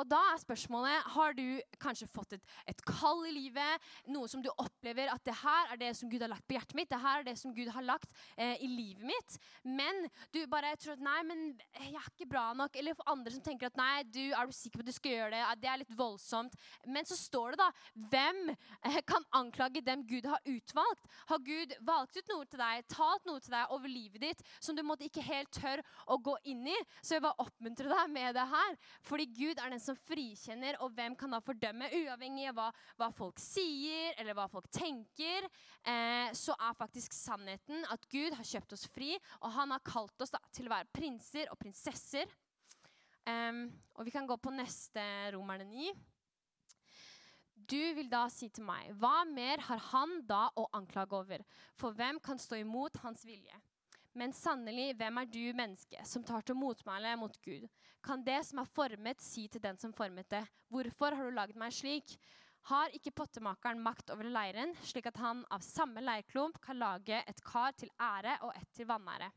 Og 0.00 0.08
da 0.08 0.18
er 0.32 0.40
spørsmålet 0.40 1.08
har 1.14 1.34
du 1.36 1.44
kanskje 1.82 2.08
fått 2.08 2.36
et, 2.38 2.44
et, 2.70 2.80
kall 2.88 3.26
i 3.28 3.34
livet. 3.34 3.88
Noe 4.12 4.28
som 4.30 4.40
du 4.44 4.48
opplever 4.54 5.10
at 5.12 5.22
det 5.26 5.34
her 5.42 5.74
er 5.74 5.80
det 5.80 5.90
som 5.98 6.08
Gud 6.10 6.24
har 6.24 6.32
lagt 6.32 6.46
på 6.48 6.56
hjertet 6.56 6.76
mitt. 6.78 6.88
Det 6.92 7.00
her 7.02 7.20
er 7.20 7.26
det 7.26 7.36
som 7.40 7.52
Gud 7.54 7.68
har 7.74 7.84
lagt 7.84 8.08
eh, 8.36 8.56
i 8.64 8.70
livet 8.70 9.04
mitt. 9.12 9.36
Men 9.68 10.06
du 10.32 10.40
bare 10.50 10.72
tror 10.80 10.96
at 10.96 11.04
nei, 11.04 11.18
men 11.28 11.44
jeg 11.76 11.92
er 11.92 12.08
ikke 12.08 12.30
bra 12.30 12.46
nok. 12.56 12.78
Eller 12.80 12.96
for 12.96 13.12
andre 13.12 13.34
som 13.34 13.44
tenker 13.44 13.68
at 13.68 13.76
nei, 13.80 14.04
du, 14.08 14.22
er 14.32 14.48
du 14.48 14.56
sikker 14.56 14.80
på 14.80 14.86
at 14.86 14.90
du 14.90 14.96
skal 14.96 15.16
gjøre 15.16 15.34
det? 15.34 15.42
Det 15.62 15.72
er 15.72 15.82
litt 15.82 15.94
voldsomt. 15.98 16.56
Men 16.88 17.08
så 17.08 17.18
står 17.18 17.54
det 17.54 17.60
da 17.60 17.68
hvem 18.14 18.42
eh, 18.54 18.98
kan 19.08 19.28
anklage 19.36 19.84
dem 19.84 20.06
Gud 20.08 20.30
har 20.30 20.40
utvalgt? 20.48 21.04
Har 21.28 21.44
Gud 21.44 21.76
valgt 21.84 22.16
ut 22.16 22.32
noe 22.32 22.48
til 22.48 22.62
deg, 22.62 22.88
talt 22.92 23.28
noe 23.28 23.44
til 23.44 23.52
deg 23.58 23.76
over 23.76 23.92
livet 23.92 24.24
ditt 24.24 24.42
som 24.56 24.76
du 24.78 24.82
måtte 24.86 25.04
ikke 25.08 25.24
helt 25.26 25.52
tør 25.52 25.84
å 26.08 26.16
gå 26.16 26.38
inn 26.48 26.64
i? 26.72 26.78
Så 27.04 27.18
jeg 27.18 27.26
bare 27.26 27.44
oppmuntrer 27.44 27.92
deg 27.92 28.16
med 28.16 28.40
det 28.40 28.48
her. 28.56 28.80
Fordi 29.04 29.28
Gud 29.36 29.60
er 29.60 29.68
den 29.68 29.81
som 29.84 29.98
frikjenner, 29.98 30.78
og 30.84 30.94
hvem 30.96 31.16
kan 31.18 31.34
da 31.34 31.40
fordømme? 31.44 31.90
Uavhengig 32.02 32.48
av 32.50 32.58
hva, 32.58 32.68
hva 33.00 33.10
folk 33.14 33.40
sier 33.42 34.16
eller 34.20 34.36
hva 34.38 34.46
folk 34.52 34.68
tenker, 34.72 35.48
eh, 35.82 36.30
så 36.38 36.56
er 36.56 36.78
faktisk 36.78 37.14
sannheten 37.16 37.84
at 37.92 38.06
Gud 38.12 38.36
har 38.38 38.48
kjøpt 38.48 38.76
oss 38.78 38.86
fri, 38.92 39.12
og 39.42 39.52
han 39.58 39.74
har 39.74 39.84
kalt 39.86 40.24
oss 40.24 40.34
da, 40.34 40.40
til 40.54 40.70
å 40.70 40.74
være 40.76 40.90
prinser 40.94 41.52
og 41.52 41.60
prinsesser. 41.60 42.30
Um, 43.22 43.68
og 43.94 44.08
vi 44.08 44.10
kan 44.10 44.26
gå 44.26 44.34
på 44.42 44.50
neste 44.50 45.02
Romerne 45.34 45.68
9. 45.68 45.92
Du 47.54 47.78
vil 47.94 48.08
da 48.10 48.24
si 48.32 48.48
til 48.50 48.66
meg, 48.66 48.88
hva 48.98 49.22
mer 49.28 49.62
har 49.68 49.82
han 49.92 50.16
da 50.26 50.48
å 50.58 50.66
anklage 50.74 51.14
over? 51.14 51.44
For 51.78 51.94
hvem 51.94 52.18
kan 52.24 52.40
stå 52.40 52.58
imot 52.58 52.98
hans 53.04 53.22
vilje? 53.26 53.54
Men 54.18 54.34
sannelig, 54.36 54.90
hvem 54.98 55.22
er 55.22 55.28
du, 55.30 55.44
menneske, 55.56 56.02
som 56.04 56.24
tar 56.26 56.42
til 56.44 56.58
motmæle 56.58 57.14
mot 57.20 57.36
Gud? 57.44 57.68
Kan 58.02 58.24
det 58.26 58.40
som 58.48 58.58
er 58.62 58.70
formet, 58.74 59.20
si 59.22 59.46
til 59.48 59.62
den 59.62 59.78
som 59.78 59.92
formet 59.94 60.28
det, 60.30 60.42
hvorfor 60.72 61.14
har 61.14 61.28
du 61.28 61.36
lagd 61.36 61.58
meg 61.58 61.74
slik? 61.74 62.16
Har 62.70 62.94
ikke 62.94 63.14
pottemakeren 63.14 63.80
makt 63.82 64.10
over 64.14 64.26
leiren, 64.26 64.74
slik 64.86 65.06
at 65.10 65.18
han 65.18 65.42
av 65.50 65.62
samme 65.66 66.02
leirklump 66.02 66.60
kan 66.62 66.78
lage 66.78 67.22
et 67.26 67.42
kar 67.46 67.74
til 67.78 67.90
ære 67.98 68.36
og 68.46 68.52
et 68.54 68.68
til 68.74 68.86
vanære? 68.90 69.30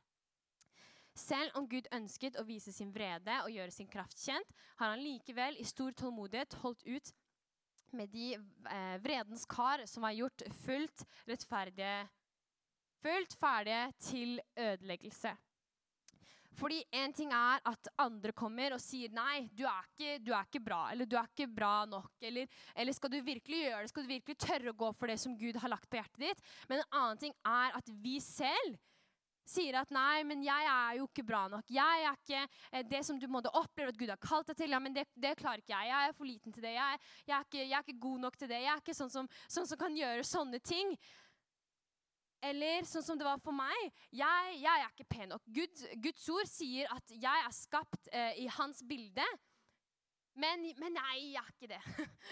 Selv 1.16 1.56
om 1.56 1.68
Gud 1.70 1.88
ønsket 1.96 2.36
å 2.38 2.46
vise 2.46 2.74
sin 2.76 2.92
vrede 2.94 3.38
og 3.46 3.54
gjøre 3.54 3.72
sin 3.72 3.88
kraft 3.88 4.20
kjent, 4.20 4.50
har 4.82 4.92
han 4.92 5.02
likevel 5.02 5.58
i 5.62 5.66
stor 5.66 5.96
tålmodighet 5.96 6.58
holdt 6.62 6.84
ut 6.86 7.14
med 7.96 8.12
de 8.12 8.34
eh, 8.36 8.98
vredens 9.02 9.46
kar 9.48 9.86
som 9.88 10.04
var 10.04 10.18
gjort 10.18 10.44
fullt 10.66 11.06
rettferdige 11.30 12.04
fullt 13.06 13.36
ferdige 13.38 13.92
til 14.02 14.40
ødeleggelse. 14.58 15.36
Fordi 16.56 16.80
en 17.02 17.14
ting 17.16 17.34
er 17.36 17.64
at 17.68 17.92
andre 18.02 18.32
kommer 18.36 18.76
og 18.76 18.84
sier 18.84 19.12
nei, 19.16 19.46
du 19.52 19.66
er 19.68 19.90
ikke, 19.92 20.18
du 20.24 20.32
er 20.34 20.48
ikke 20.48 20.64
bra, 20.64 20.82
eller 20.94 21.10
du 21.10 21.18
er 21.20 21.30
ikke 21.30 21.50
bra 21.52 21.76
nok. 21.90 22.14
Eller, 22.24 22.50
eller, 22.76 22.96
skal 22.96 23.12
du 23.12 23.20
virkelig 23.26 23.62
gjøre 23.66 23.84
det? 23.84 23.92
Skal 23.92 24.08
du 24.08 24.14
virkelig 24.16 24.40
tørre 24.40 24.72
å 24.72 24.80
gå 24.80 24.92
for 24.96 25.12
det 25.12 25.20
som 25.22 25.38
Gud 25.40 25.60
har 25.62 25.72
lagt 25.72 25.90
på 25.92 26.00
hjertet 26.00 26.28
ditt? 26.30 26.44
Men 26.70 26.82
en 26.82 27.00
annen 27.02 27.24
ting 27.26 27.36
er 27.46 27.80
at 27.80 27.96
vi 28.04 28.20
selv 28.24 28.80
sier 29.46 29.78
at 29.78 29.92
'nei, 29.94 30.24
men 30.26 30.42
jeg 30.44 30.70
er 30.70 30.98
jo 31.00 31.06
ikke 31.06 31.26
bra 31.26 31.46
nok'. 31.52 31.70
Jeg 31.70 32.06
er 32.06 32.16
ikke 32.18 32.42
eh, 32.72 32.86
det 32.90 33.02
som 33.06 33.20
du 33.20 33.28
måtte 33.30 33.54
oppleve 33.54 33.94
at 33.94 34.00
Gud 34.00 34.10
har 34.10 34.22
kalt 34.22 34.50
deg 34.50 34.58
til. 34.58 34.74
Ja, 34.74 34.80
men 34.82 34.96
det, 34.96 35.06
det, 35.14 35.36
klarer 35.38 35.62
ikke 35.62 35.76
jeg. 35.76 35.92
Jeg 35.92 36.10
er 36.10 36.18
for 36.18 36.26
liten 36.26 36.56
til 36.56 36.66
det. 36.66 36.74
Jeg, 36.74 37.00
jeg, 37.28 37.36
er, 37.38 37.46
ikke, 37.46 37.62
jeg 37.62 37.78
er, 37.78 37.86
ikke, 37.86 38.00
god 38.08 38.20
nok 38.26 38.38
til 38.38 38.50
det. 38.50 38.64
Jeg 38.64 38.74
er 38.74 38.82
ikke 38.82 38.98
sånn 38.98 39.14
som, 39.14 39.30
sånn 39.48 39.70
som 39.70 39.80
kan 39.80 39.98
gjøre 39.98 40.26
sånne 40.26 40.62
ting. 40.66 40.96
Eller 42.44 42.86
sånn 42.88 43.04
som 43.06 43.20
det 43.20 43.26
var 43.28 43.40
for 43.44 43.56
meg. 43.56 43.92
Jeg, 44.14 44.58
jeg 44.62 44.82
er 44.82 44.92
ikke 44.92 45.08
pen 45.10 45.32
nok. 45.34 45.44
Gud, 45.48 45.86
Guds 46.04 46.28
ord 46.30 46.50
sier 46.50 46.92
at 46.94 47.14
jeg 47.14 47.46
er 47.48 47.56
skapt 47.56 48.10
eh, 48.12 48.42
i 48.44 48.48
hans 48.58 48.84
bilde. 48.86 49.26
Men, 50.36 50.68
men 50.82 50.98
nei, 50.98 51.32
jeg 51.32 51.42
er 51.42 51.54
ikke 51.54 51.72
det. 51.72 51.82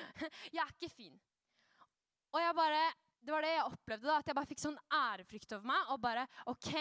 jeg 0.56 0.62
er 0.62 0.76
ikke 0.76 0.92
fin. 0.92 1.16
Og 2.34 2.42
jeg 2.42 2.56
bare 2.58 2.84
det 3.24 3.32
var 3.32 3.46
det 3.46 3.54
jeg 3.54 3.68
opplevde. 3.72 4.08
da, 4.08 4.18
At 4.20 4.28
jeg 4.28 4.36
bare 4.36 4.50
fikk 4.50 4.62
sånn 4.62 4.80
ærefrykt 4.92 5.54
over 5.56 5.70
meg. 5.70 5.92
Og 5.94 6.02
bare 6.04 6.26
OK. 6.52 6.74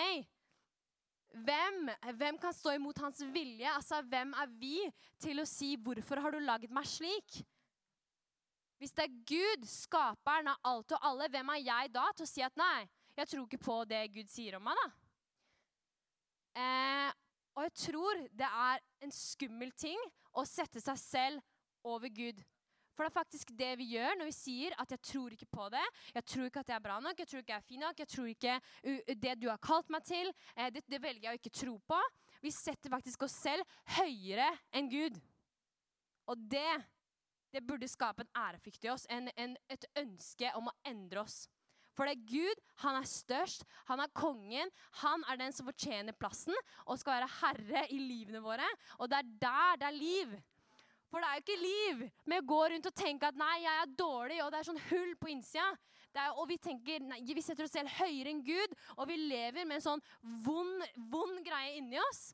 Hvem, 1.33 1.87
hvem 2.19 2.39
kan 2.43 2.55
stå 2.55 2.75
imot 2.77 2.99
hans 3.01 3.23
vilje? 3.33 3.69
Altså, 3.71 4.03
Hvem 4.03 4.35
er 4.43 4.51
vi 4.61 4.77
til 5.23 5.41
å 5.41 5.49
si 5.49 5.77
'Hvorfor 5.77 6.21
har 6.21 6.31
du 6.31 6.39
laget 6.39 6.71
meg 6.71 6.85
slik?' 6.85 7.45
Hvis 8.79 8.93
det 8.99 9.05
er 9.05 9.23
Gud, 9.25 9.65
skaperen 9.71 10.49
av 10.49 10.59
alt 10.65 10.93
og 10.93 10.99
alle, 11.07 11.29
hvem 11.31 11.49
er 11.55 11.61
jeg 11.63 11.93
da 11.95 12.09
til 12.17 12.25
å 12.27 12.29
si 12.29 12.43
at 12.43 12.57
'nei, 12.57 12.89
jeg 13.17 13.29
tror 13.29 13.45
ikke 13.47 13.61
på 13.63 13.77
det 13.91 14.03
Gud 14.15 14.31
sier 14.31 14.57
om 14.57 14.65
meg', 14.67 14.79
da? 14.83 14.91
Eh, 16.63 17.13
og 17.57 17.67
jeg 17.67 17.75
tror 17.87 18.23
det 18.33 18.49
er 18.49 18.81
en 19.05 19.13
skummel 19.13 19.73
ting 19.77 20.01
å 20.33 20.45
sette 20.49 20.81
seg 20.81 20.99
selv 20.99 21.41
over 21.85 22.09
Gud. 22.09 22.41
For 22.93 23.05
det 23.05 23.11
er 23.11 23.21
faktisk 23.21 23.53
det 23.57 23.71
vi 23.81 23.89
gjør 23.95 24.19
når 24.21 24.29
vi 24.29 24.37
sier 24.37 24.75
at 24.79 24.91
'jeg 24.91 25.01
tror 25.01 25.33
ikke 25.33 25.49
på 25.49 25.69
det'. 25.73 25.93
'Jeg 26.15 26.25
tror 26.25 26.45
ikke 26.45 26.61
at 26.61 26.69
jeg 26.69 26.77
er 26.77 26.87
bra 26.87 27.01
nok, 27.01 27.19
jeg 27.19 27.29
tror 27.29 27.41
ikke 27.41 27.53
jeg 27.53 27.63
er 27.63 27.69
fin 27.69 27.81
nok', 27.81 27.99
'jeg 27.99 28.09
tror 28.09 28.27
ikke 28.27 28.61
det 29.21 29.41
du 29.41 29.49
har 29.49 29.57
kalt 29.57 29.89
meg 29.89 30.03
til', 30.05 30.33
eh, 30.57 30.71
det, 30.71 30.85
det 30.89 31.03
velger 31.03 31.23
jeg 31.23 31.33
å 31.33 31.41
ikke 31.41 31.59
tro 31.61 31.79
på. 31.79 32.01
Vi 32.43 32.51
setter 32.51 32.91
faktisk 32.91 33.23
oss 33.23 33.33
selv 33.33 33.65
høyere 33.87 34.59
enn 34.73 34.91
Gud. 34.91 35.21
Og 36.27 36.37
det, 36.39 36.85
det 37.53 37.67
burde 37.67 37.89
skape 37.89 38.23
en 38.23 38.33
ærefrykt 38.37 38.85
i 38.85 38.89
oss, 38.89 39.07
en, 39.09 39.29
en, 39.37 39.57
et 39.69 39.85
ønske 39.97 40.53
om 40.55 40.69
å 40.69 40.77
endre 40.85 41.21
oss. 41.21 41.49
For 41.97 42.09
det 42.09 42.17
er 42.17 42.29
Gud, 42.31 42.63
han 42.85 42.97
er 42.99 43.09
størst, 43.09 43.67
han 43.91 44.01
er 44.01 44.13
kongen. 44.17 44.71
Han 45.03 45.27
er 45.29 45.41
den 45.41 45.53
som 45.53 45.69
fortjener 45.69 46.17
plassen 46.17 46.57
og 46.87 46.99
skal 47.01 47.21
være 47.21 47.35
herre 47.41 47.85
i 47.93 48.01
livene 48.01 48.41
våre. 48.45 48.69
Og 48.99 49.11
det 49.13 49.21
er 49.21 49.31
der 49.45 49.83
det 49.83 49.89
er 49.91 49.99
liv. 49.99 50.35
For 51.13 51.21
det 51.21 51.29
er 51.29 51.37
jo 51.37 51.43
ikke 51.45 51.61
liv 51.61 52.05
med 52.25 52.41
å 52.41 52.49
gå 52.49 52.61
rundt 52.73 52.87
og 52.89 52.95
tenke 52.97 53.29
at 53.29 53.37
nei, 53.37 53.59
jeg 53.61 53.81
er 53.83 53.97
dårlig, 54.01 54.39
og 54.41 54.49
det 54.53 54.63
er 54.63 54.69
sånn 54.71 54.85
hull 54.89 55.11
på 55.21 55.29
innsida. 55.35 55.67
Er, 56.13 56.33
og 56.41 56.47
vi 56.49 56.57
tenker, 56.61 57.05
nei, 57.05 57.21
vi 57.25 57.45
setter 57.45 57.67
oss 57.67 57.75
selv 57.77 57.93
høyere 57.99 58.33
enn 58.33 58.41
Gud, 58.45 58.73
og 58.97 59.07
vi 59.09 59.19
lever 59.21 59.65
med 59.65 59.79
en 59.79 59.85
sånn 59.85 60.03
vond, 60.45 60.87
vond 61.13 61.41
greie 61.45 61.77
inni 61.79 62.01
oss. 62.01 62.31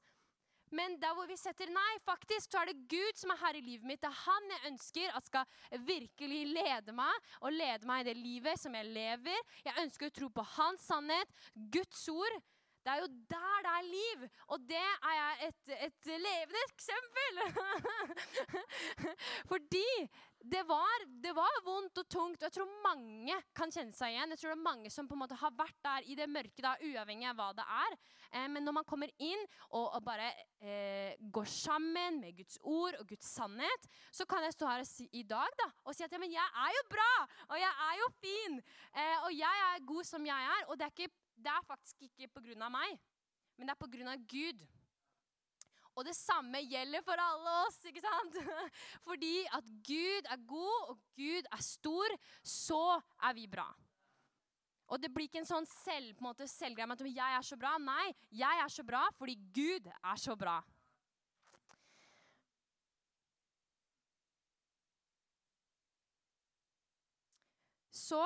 Men 0.74 0.98
der 1.00 1.14
hvor 1.16 1.28
vi 1.28 1.36
setter 1.40 1.70
nei, 1.72 1.94
faktisk, 2.04 2.50
så 2.52 2.62
er 2.62 2.70
det 2.70 2.88
Gud 2.90 3.20
som 3.20 3.32
er 3.32 3.40
her 3.42 3.58
i 3.58 3.64
livet 3.64 3.88
mitt. 3.88 4.02
Det 4.02 4.10
er 4.10 4.20
han 4.24 4.52
jeg 4.54 4.72
ønsker 4.72 5.16
at 5.16 5.28
skal 5.28 5.80
virkelig 5.88 6.42
lede 6.52 6.94
meg, 6.96 7.28
og 7.40 7.54
lede 7.54 7.88
meg 7.88 8.04
i 8.04 8.08
det 8.10 8.16
livet 8.18 8.60
som 8.60 8.74
jeg 8.76 8.90
lever. 8.92 9.42
Jeg 9.64 9.84
ønsker 9.84 10.08
å 10.08 10.16
tro 10.20 10.30
på 10.32 10.46
hans 10.56 10.86
sannhet, 10.90 11.34
Guds 11.54 12.06
ord. 12.12 12.40
Det 12.84 12.94
er 12.94 13.02
jo 13.02 13.10
der 13.30 13.58
det 13.66 13.74
er 13.74 13.90
liv. 13.90 14.24
Og 14.54 14.64
det 14.68 14.80
er 14.80 15.14
jeg 15.18 15.50
et, 15.50 15.74
et 15.88 16.10
levende 16.14 16.64
eksempel. 16.70 17.42
Fordi 19.50 19.86
det 20.38 20.62
var, 20.68 21.04
det 21.22 21.32
var, 21.36 21.60
vondt 21.64 21.98
og 21.98 22.08
tungt. 22.08 22.38
Og 22.42 22.46
jeg 22.46 22.54
tror 22.54 22.70
mange 22.84 23.34
kan 23.56 23.72
kjenne 23.74 23.94
seg 23.96 24.14
igjen. 24.14 24.32
Jeg 24.32 24.40
tror 24.40 24.52
det 24.52 24.56
er 24.56 24.68
mange 24.68 24.92
som 24.94 25.08
på 25.08 25.16
en 25.16 25.22
måte 25.24 25.38
har 25.38 25.54
vært 25.58 25.78
der 25.84 26.06
i 26.06 26.16
det 26.18 26.28
mørke, 26.30 26.62
da, 26.64 26.76
uavhengig 26.78 27.28
av 27.28 27.38
hva 27.40 27.48
det 27.58 27.66
er. 27.66 27.98
Eh, 28.30 28.46
men 28.52 28.64
når 28.64 28.78
man 28.78 28.88
kommer 28.88 29.12
inn 29.18 29.44
og, 29.68 29.96
og 29.98 30.00
bare 30.06 30.30
eh, 30.62 31.18
går 31.18 31.48
sammen 31.50 32.20
med 32.22 32.36
Guds 32.38 32.60
ord 32.62 32.98
og 33.00 33.08
Guds 33.10 33.32
sannhet, 33.34 33.88
så 34.14 34.26
kan 34.30 34.46
jeg 34.46 34.56
stå 34.56 34.70
her 34.70 34.86
si, 34.88 35.08
i 35.12 35.24
dag 35.26 35.58
da, 35.58 35.70
og 35.84 35.96
si 35.96 36.06
at 36.06 36.14
ja, 36.14 36.20
men 36.22 36.32
jeg 36.32 36.54
er 36.64 36.74
jo 36.76 36.84
bra, 36.92 37.12
og 37.48 37.56
jeg 37.60 37.72
er 37.88 38.02
jo 38.02 38.10
fin, 38.22 38.60
eh, 38.94 39.16
og 39.26 39.32
jeg 39.34 39.64
er 39.68 39.88
god 39.92 40.06
som 40.06 40.28
jeg 40.28 40.52
er. 40.58 40.68
Og 40.68 40.78
det 40.78 40.86
er 40.86 40.94
ikke 40.94 41.14
det 41.38 41.52
er 41.52 41.66
faktisk 41.66 42.02
ikke 42.08 42.28
pga. 42.28 42.68
meg, 42.68 42.98
men 43.56 43.68
det 43.68 43.74
er 43.74 43.80
pga. 43.82 44.16
Gud. 44.28 44.66
Og 45.98 46.04
det 46.06 46.14
samme 46.14 46.60
gjelder 46.62 47.02
for 47.02 47.18
alle 47.18 47.54
oss. 47.66 47.80
ikke 47.84 48.02
sant? 48.04 48.38
Fordi 49.08 49.34
at 49.58 49.66
Gud 49.86 50.30
er 50.30 50.46
god, 50.46 50.92
og 50.92 50.98
Gud 51.18 51.50
er 51.52 51.62
stor, 51.62 52.14
så 52.42 53.00
er 53.22 53.34
vi 53.34 53.46
bra. 53.50 53.66
Og 54.88 55.02
det 55.02 55.10
blir 55.12 55.26
ikke 55.28 55.42
en 55.42 55.48
sånn 55.48 55.66
selv, 55.68 56.14
på 56.16 56.22
en 56.22 56.30
måte, 56.30 56.46
selvgreie 56.48 56.88
med 56.88 57.00
at 57.00 57.06
'jeg 57.12 57.36
er 57.36 57.44
så 57.44 57.56
bra'. 57.60 57.76
Nei, 57.82 58.14
jeg 58.30 58.60
er 58.64 58.68
så 58.72 58.82
bra 58.82 59.08
fordi 59.18 59.34
Gud 59.52 59.86
er 59.86 60.16
så 60.16 60.36
bra. 60.36 60.62
Så 67.92 68.24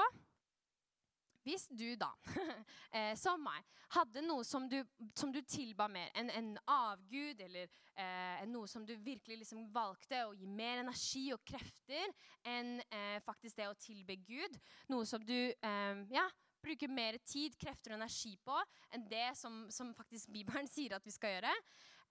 hvis 1.42 1.66
du 1.70 1.94
da, 1.98 2.10
eh, 2.96 3.12
som 3.18 3.42
meg, 3.42 3.64
hadde 3.92 4.22
noe 4.24 4.44
som 4.46 4.68
du, 4.70 4.78
som 5.18 5.32
du 5.34 5.40
tilba 5.44 5.88
mer, 5.90 6.10
en, 6.18 6.30
en 6.32 6.52
avgud 6.70 7.40
eller 7.44 7.68
eh, 7.98 8.44
noe 8.48 8.68
som 8.70 8.86
du 8.86 8.94
virkelig 8.96 9.42
liksom 9.42 9.66
valgte 9.74 10.22
å 10.28 10.34
gi 10.36 10.48
mer 10.48 10.82
energi 10.84 11.26
og 11.34 11.42
krefter 11.46 12.14
enn 12.48 12.78
eh, 12.88 13.18
faktisk 13.26 13.58
det 13.58 13.68
å 13.68 13.76
tilbe 13.80 14.16
Gud, 14.24 14.56
noe 14.92 15.08
som 15.08 15.24
du 15.26 15.36
eh, 15.52 16.04
ja, 16.12 16.26
bruker 16.62 16.90
mer 16.90 17.18
tid, 17.26 17.58
krefter 17.60 17.94
og 17.94 18.00
energi 18.00 18.36
på 18.44 18.56
enn 18.94 19.06
det 19.10 19.32
som, 19.38 19.66
som 19.72 19.92
faktisk 19.96 20.32
Bibelen 20.32 20.70
sier 20.74 20.96
at 20.96 21.06
vi 21.06 21.14
skal 21.14 21.36
gjøre, 21.36 21.54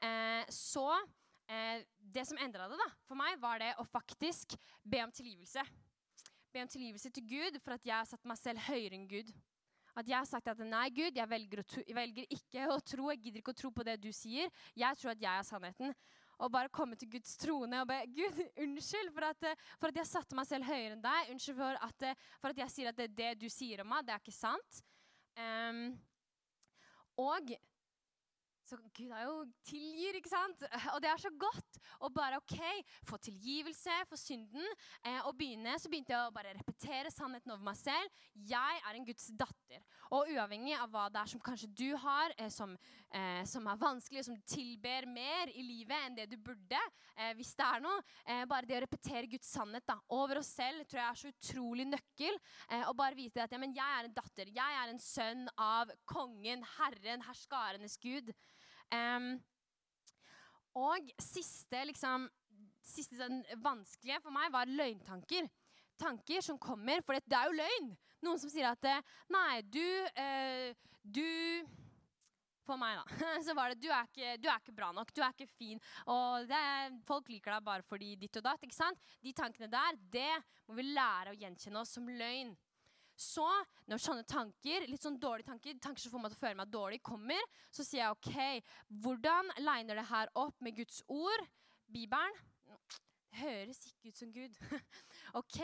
eh, 0.05 0.43
så 0.51 0.89
eh, 1.47 1.87
Det 1.97 2.27
som 2.27 2.39
endra 2.41 2.67
det 2.69 2.79
da, 2.79 2.89
for 3.07 3.19
meg, 3.19 3.39
var 3.41 3.63
det 3.63 3.73
å 3.79 3.87
faktisk 3.87 4.57
be 4.83 5.01
om 5.05 5.13
tilgivelse 5.15 5.63
be 6.53 6.63
om 6.65 6.69
tilgivelse 6.71 7.11
til 7.13 7.25
Gud 7.27 7.59
for 7.63 7.75
at 7.77 7.85
jeg 7.87 7.95
har 7.95 8.07
satt 8.09 8.27
meg 8.27 8.39
selv 8.39 8.63
høyere 8.67 8.97
enn 8.97 9.07
Gud. 9.09 9.31
At 9.97 10.07
jeg 10.07 10.15
har 10.15 10.27
sagt 10.27 10.47
at 10.47 10.59
nei, 10.63 10.87
Gud, 10.95 11.15
jeg 11.15 11.29
velger, 11.29 11.61
to, 11.67 11.81
jeg 11.83 11.95
velger, 11.95 12.27
ikke 12.31 12.67
å 12.71 12.77
tro. 12.79 13.09
Jeg 13.11 13.21
gidder 13.25 13.41
ikke 13.41 13.53
å 13.55 13.59
tro 13.61 13.71
på 13.75 13.85
det 13.87 13.97
du 13.99 14.11
sier. 14.15 14.51
Jeg 14.77 14.99
tror 14.99 15.11
at 15.13 15.23
jeg 15.23 15.31
er 15.31 15.47
sannheten. 15.47 15.95
Og 16.41 16.51
bare 16.53 16.71
komme 16.73 16.95
til 16.97 17.11
Guds 17.11 17.35
trone 17.37 17.81
og 17.83 17.89
be 17.89 17.99
Gud, 18.17 18.39
unnskyld 18.63 19.11
for 19.13 19.27
at, 19.27 19.49
for 19.81 19.91
at 19.91 19.99
jeg 20.01 20.09
satte 20.09 20.37
meg 20.37 20.47
selv 20.49 20.69
høyere 20.69 20.95
enn 20.95 21.03
deg. 21.03 21.33
Unnskyld 21.35 21.59
for 21.59 21.81
at, 21.89 22.07
for 22.39 22.55
at 22.55 22.63
jeg 22.63 22.75
sier 22.75 22.93
at 22.93 23.01
det, 23.01 23.11
det, 23.17 23.33
du 23.41 23.49
sier 23.51 23.83
om 23.83 23.91
meg, 23.91 24.07
det 24.07 24.15
er 24.15 24.23
ikke 24.23 24.37
sant. 24.37 24.81
Um, 25.35 25.83
og 27.19 27.51
så 28.71 28.77
Gud 28.95 29.12
er 29.12 29.25
jo 29.25 29.36
tilgir, 29.67 30.15
ikke 30.15 30.31
sant? 30.31 30.62
Og 30.93 31.01
det 31.03 31.10
er 31.12 31.19
så 31.19 31.31
godt 31.39 31.79
å 31.99 32.10
bare 32.13 32.39
ok, 32.39 32.57
få 33.07 33.19
tilgivelse 33.19 33.97
for 34.07 34.19
synden. 34.19 34.63
Eh, 35.03 35.19
og 35.27 35.36
begynne, 35.36 35.75
Så 35.81 35.91
begynte 35.91 36.13
jeg 36.13 36.29
å 36.29 36.34
bare 36.34 36.53
repetere 36.55 37.12
sannheten 37.12 37.51
over 37.51 37.65
meg 37.67 37.79
selv. 37.79 38.21
Jeg 38.36 38.81
er 38.88 38.95
en 38.95 39.07
Guds 39.07 39.27
datter. 39.36 39.84
Og 40.15 40.31
uavhengig 40.31 40.75
av 40.77 40.91
hva 40.91 41.07
det 41.12 41.19
er 41.21 41.31
som 41.34 41.43
kanskje 41.43 41.71
du 41.75 41.89
har, 41.99 42.34
eh, 42.38 42.49
som, 42.49 42.77
eh, 43.12 43.43
som, 43.45 43.67
er 43.67 43.81
vanskelig, 43.81 44.25
som 44.25 44.39
tilber 44.47 45.07
mer 45.07 45.51
i 45.51 45.65
livet 45.65 46.07
enn 46.07 46.15
det 46.15 46.29
du 46.31 46.38
burde, 46.38 46.79
eh, 47.17 47.34
hvis 47.36 47.53
det 47.55 47.67
er 47.67 47.84
noe, 47.84 47.99
eh, 48.25 48.45
bare 48.45 48.67
det 48.67 48.79
å 48.79 48.86
repetere 48.86 49.27
Guds 49.27 49.51
sannhet 49.51 49.86
da, 49.86 49.99
over 50.10 50.39
oss 50.39 50.53
selv 50.55 50.86
tror 50.88 51.01
jeg 51.01 51.10
er 51.10 51.21
så 51.21 51.34
utrolig 51.36 51.88
nøkkel. 51.88 52.39
Eh, 52.69 52.88
og 52.88 52.95
bare 52.95 53.19
vite 53.19 53.43
at 53.43 53.51
ja, 53.51 53.60
men 53.62 53.75
jeg 53.75 53.99
er 53.99 54.07
en 54.07 54.15
datter, 54.15 54.47
jeg 54.47 54.79
er 54.84 54.91
en 54.91 54.99
sønn 54.99 55.47
av 55.57 55.91
kongen, 56.05 56.63
Herren, 56.77 57.23
herskarenes 57.27 57.97
Gud. 58.01 58.31
Um, 58.91 59.34
og 60.77 61.12
siste, 61.19 61.84
liksom, 61.89 62.30
siste 62.86 63.19
sånn, 63.19 63.41
vanskelige 63.63 64.21
for 64.23 64.34
meg 64.36 64.51
var 64.54 64.69
løgntanker. 64.69 65.49
Tanker 66.01 66.41
som 66.43 66.58
kommer, 66.60 67.04
for 67.06 67.19
det 67.19 67.38
er 67.38 67.49
jo 67.49 67.60
løgn. 67.60 67.91
Noen 68.25 68.39
som 68.41 68.51
sier 68.54 68.69
at 68.69 68.86
Nei, 69.34 69.62
du 69.65 69.84
eh, 70.13 70.71
Du 71.01 71.25
For 72.65 72.77
meg, 72.77 72.99
da. 72.99 73.27
Så 73.45 73.56
var 73.58 73.73
det 73.73 73.82
du 73.82 73.89
er, 73.89 74.06
ikke, 74.06 74.36
du 74.38 74.47
er 74.47 74.60
ikke 74.62 74.75
bra 74.77 74.91
nok. 74.95 75.12
Du 75.13 75.21
er 75.25 75.34
ikke 75.34 75.49
fin. 75.58 75.82
Og 76.06 76.51
er, 76.54 76.93
folk 77.08 77.30
liker 77.34 77.56
deg 77.56 77.65
bare 77.65 77.86
fordi 77.86 78.13
ditt 78.21 78.38
og 78.38 78.45
datt. 78.45 78.63
ikke 78.63 78.77
sant? 78.77 79.01
De 79.21 79.34
tankene 79.36 79.69
der, 79.71 79.97
det 80.13 80.36
må 80.67 80.77
vi 80.77 80.86
lære 80.93 81.34
å 81.34 81.39
gjenkjenne 81.41 81.82
oss 81.82 81.95
som 81.97 82.08
løgn. 82.08 82.54
Så 83.21 83.45
når 83.89 84.01
sånne 84.01 84.25
tanker, 84.25 84.88
litt 84.89 85.03
sånn 85.03 85.19
dårlige 85.21 85.51
tanker, 85.51 85.77
tanker 85.84 86.01
som 86.01 86.13
får 86.13 86.23
meg 86.23 86.34
til 86.34 86.39
å 86.39 86.41
føle 86.41 86.60
meg 86.62 86.71
dårlig, 86.73 87.01
kommer, 87.05 87.49
så 87.69 87.86
sier 87.86 88.01
jeg 88.01 88.15
OK, 88.15 88.71
hvordan 89.03 89.51
liner 89.62 90.01
det 90.01 90.07
her 90.10 90.31
opp 90.41 90.57
med 90.65 90.79
Guds 90.79 91.03
ord, 91.12 91.45
Bibelen? 91.91 92.39
Det 93.31 93.39
høres 93.45 93.86
ikke 93.88 94.12
ut 94.12 94.17
som 94.19 94.31
Gud. 94.36 94.57
OK, 95.39 95.60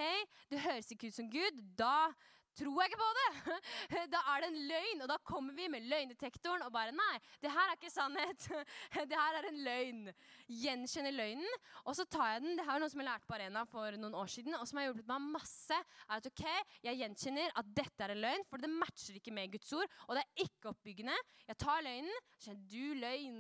det 0.52 0.62
høres 0.64 0.92
ikke 0.94 1.10
ut 1.10 1.18
som 1.18 1.32
Gud. 1.32 1.64
Da 1.80 2.12
tror 2.58 2.82
jeg 2.82 2.92
ikke 2.92 3.02
på 3.02 3.12
det. 3.18 3.58
Da 4.14 4.22
er 4.34 4.44
det 4.44 4.50
en 4.52 4.60
løgn, 4.70 5.04
og 5.04 5.10
da 5.12 5.18
kommer 5.26 5.56
vi 5.58 5.68
med 5.72 5.86
løgndetektoren 5.90 6.66
og 6.66 6.74
bare 6.74 6.96
Nei, 6.96 7.18
det 7.44 7.52
her 7.54 7.72
er 7.72 7.78
ikke 7.78 7.92
sannhet. 7.94 8.48
Det 9.08 9.18
her 9.18 9.38
er 9.40 9.48
en 9.50 9.60
løgn. 9.66 10.00
Gjenkjenner 10.48 11.14
løgnen, 11.16 11.58
og 11.86 11.96
så 11.98 12.06
tar 12.10 12.34
jeg 12.34 12.44
den. 12.46 12.58
Det 12.58 12.66
her 12.66 12.78
er 12.78 12.84
noe 12.84 12.92
som 12.92 13.02
jeg 13.02 13.08
lærte 13.10 13.28
på 13.30 13.36
Arena 13.38 13.64
for 13.70 13.98
noen 14.00 14.16
år 14.18 14.32
siden, 14.32 14.56
og 14.58 14.66
som 14.68 14.80
har 14.80 14.88
hjulpet 14.88 15.10
meg 15.12 15.28
masse. 15.38 15.78
er 16.08 16.18
at 16.18 16.30
ok, 16.30 16.46
Jeg 16.88 17.02
gjenkjenner 17.02 17.54
at 17.60 17.72
dette 17.78 18.06
er 18.06 18.16
en 18.16 18.24
løgn, 18.24 18.46
for 18.50 18.64
det 18.64 18.72
matcher 18.72 19.20
ikke 19.20 19.36
med 19.36 19.52
Guds 19.54 19.72
ord. 19.78 19.92
Og 20.08 20.18
det 20.18 20.24
er 20.24 20.46
ikke 20.48 20.72
oppbyggende. 20.72 21.18
Jeg 21.48 21.60
tar 21.64 21.84
løgnen, 21.86 22.22
kjenner 22.44 22.66
du 22.72 22.86
løgn. 23.04 23.40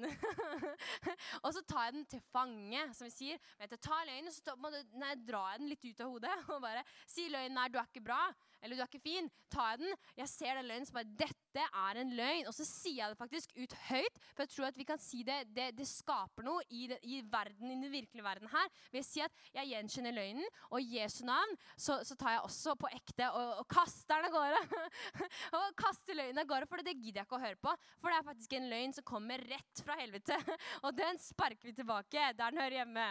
og 1.45 1.49
så 1.56 1.63
tar 1.67 1.88
jeg 1.88 1.97
den 1.97 2.08
til 2.13 2.23
fange, 2.34 2.86
som 2.97 3.08
vi 3.08 3.13
sier. 3.15 3.41
Men 3.58 3.71
jeg 3.71 3.84
tar 3.88 4.08
løgnen, 4.08 4.34
så 4.34 4.58
nei, 4.99 5.13
drar 5.27 5.53
jeg 5.53 5.63
den 5.63 5.71
litt 5.73 5.88
ut 5.88 6.03
av 6.06 6.13
hodet 6.13 6.38
og 6.53 6.62
bare 6.63 6.84
sier 7.10 7.32
løgnen 7.34 7.58
nei, 7.58 7.67
du 7.71 7.80
er 7.80 7.89
ikke 7.89 8.06
bra 8.06 8.21
eller 8.62 8.76
du 8.78 8.82
er 8.84 8.89
ikke 8.89 9.04
fin. 9.04 9.30
Tar 9.54 9.76
jeg 9.76 9.82
den, 9.84 10.00
jeg 10.17 10.30
ser 10.32 10.58
den 10.58 10.67
løgnen, 10.70 10.88
som 10.88 10.98
bare 10.98 11.15
Dette 11.17 11.63
er 11.65 12.00
en 12.02 12.13
løgn. 12.17 12.48
Og 12.50 12.56
så 12.56 12.65
sier 12.67 13.02
jeg 13.02 13.13
det 13.13 13.20
faktisk 13.20 13.54
ut 13.58 13.76
høyt, 13.88 14.20
for 14.34 14.43
jeg 14.46 14.54
tror 14.54 14.70
at 14.70 14.80
vi 14.80 14.88
kan 14.88 15.02
si 15.02 15.24
det. 15.28 15.39
Det, 15.56 15.70
det 15.78 15.88
skaper 15.89 16.46
noe 16.48 16.65
i, 16.70 16.88
det, 16.91 17.00
i, 17.08 17.22
verden, 17.32 17.72
i 17.72 17.78
den 17.78 17.93
virkelige 17.93 18.26
verden 18.26 18.52
her. 18.52 18.72
Ved 18.93 19.04
å 19.04 19.08
si 19.08 19.24
at 19.24 19.43
jeg 19.56 19.72
gjenkjenner 19.72 20.15
løgnen, 20.17 20.58
og 20.72 20.82
i 20.82 20.98
Jesu 20.98 21.24
navn 21.28 21.56
så, 21.76 22.00
så 22.08 22.17
tar 22.20 22.38
jeg 22.38 22.46
også 22.48 22.76
på 22.80 22.91
ekte 22.93 23.30
og, 23.32 23.63
og 23.63 23.70
kaster 23.72 24.17
den 24.17 24.30
av 24.30 24.38
gårde. 24.38 24.82
og 25.60 25.70
kaster 25.80 26.17
løgnen 26.17 26.43
av 26.43 26.50
gårde, 26.50 26.70
for 26.72 26.84
det 26.84 26.98
gidder 26.98 27.22
jeg 27.22 27.30
ikke 27.30 27.39
å 27.39 27.46
høre 27.46 27.62
på. 27.62 27.76
For 28.02 28.12
det 28.12 28.20
er 28.20 28.30
faktisk 28.32 28.58
en 28.58 28.70
løgn 28.74 28.98
som 28.98 29.08
kommer 29.08 29.46
rett 29.54 29.86
fra 29.86 29.98
helvete. 30.02 30.38
og 30.86 30.98
den 30.98 31.22
sparker 31.22 31.70
vi 31.72 31.78
tilbake 31.78 32.32
der 32.38 32.52
den 32.52 32.62
hører 32.62 32.82
hjemme. 32.82 33.08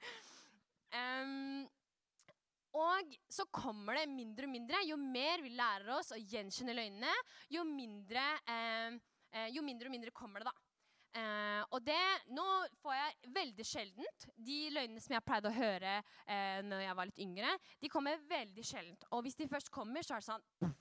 um, 1.00 1.68
Og 2.78 3.14
så 3.28 3.46
kommer 3.50 3.98
det 3.98 4.08
mindre 4.12 4.46
og 4.46 4.52
mindre. 4.52 4.82
Jo 4.86 4.98
mer 5.00 5.42
vi 5.42 5.52
lærer 5.58 5.90
oss 5.96 6.12
å 6.14 6.18
gjenkjenne 6.20 6.76
løgnene, 6.76 7.14
jo 7.50 7.64
mindre, 7.66 8.26
eh, 8.46 8.98
eh, 9.34 9.48
jo 9.54 9.64
mindre 9.66 9.90
og 9.90 9.96
mindre 9.96 10.14
kommer 10.14 10.44
det, 10.44 10.52
da. 10.52 10.70
Eh, 11.10 11.62
og 11.74 11.82
det 11.82 12.02
Nå 12.30 12.44
får 12.78 12.92
jeg 12.94 13.30
veldig 13.34 13.64
sjeldent 13.66 14.26
De 14.38 14.58
løgnene 14.70 15.00
som 15.02 15.16
jeg 15.16 15.24
pleide 15.26 15.50
å 15.50 15.56
høre 15.56 15.96
eh, 15.98 16.60
når 16.62 16.84
jeg 16.84 16.96
var 17.00 17.08
litt 17.08 17.22
yngre, 17.24 17.54
de 17.82 17.90
kommer 17.90 18.22
veldig 18.30 18.62
sjeldent. 18.62 19.08
Og 19.10 19.24
hvis 19.26 19.34
de 19.40 19.48
først 19.50 19.72
kommer, 19.74 20.06
så 20.06 20.14
er 20.14 20.22
det 20.22 20.28
sånn 20.28 20.76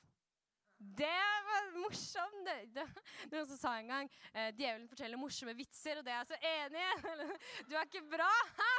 det 0.98 1.24
var 1.48 1.68
morsomt! 1.84 2.40
Det, 2.46 2.56
det, 2.76 2.86
noen 3.32 3.48
som 3.50 3.60
sa 3.60 3.74
en 3.78 3.92
gang 3.92 4.10
eh, 4.34 4.50
djevelen 4.56 4.88
forteller 4.90 5.20
morsomme 5.20 5.56
vitser, 5.58 6.00
og 6.00 6.08
det 6.08 6.14
er 6.14 6.22
jeg 6.22 6.30
så 6.32 6.40
enig 6.54 6.86
i. 6.86 7.28
Du 7.70 7.76
er 7.76 7.86
ikke 7.86 8.06
bra! 8.10 8.30
Ha! 8.60 8.72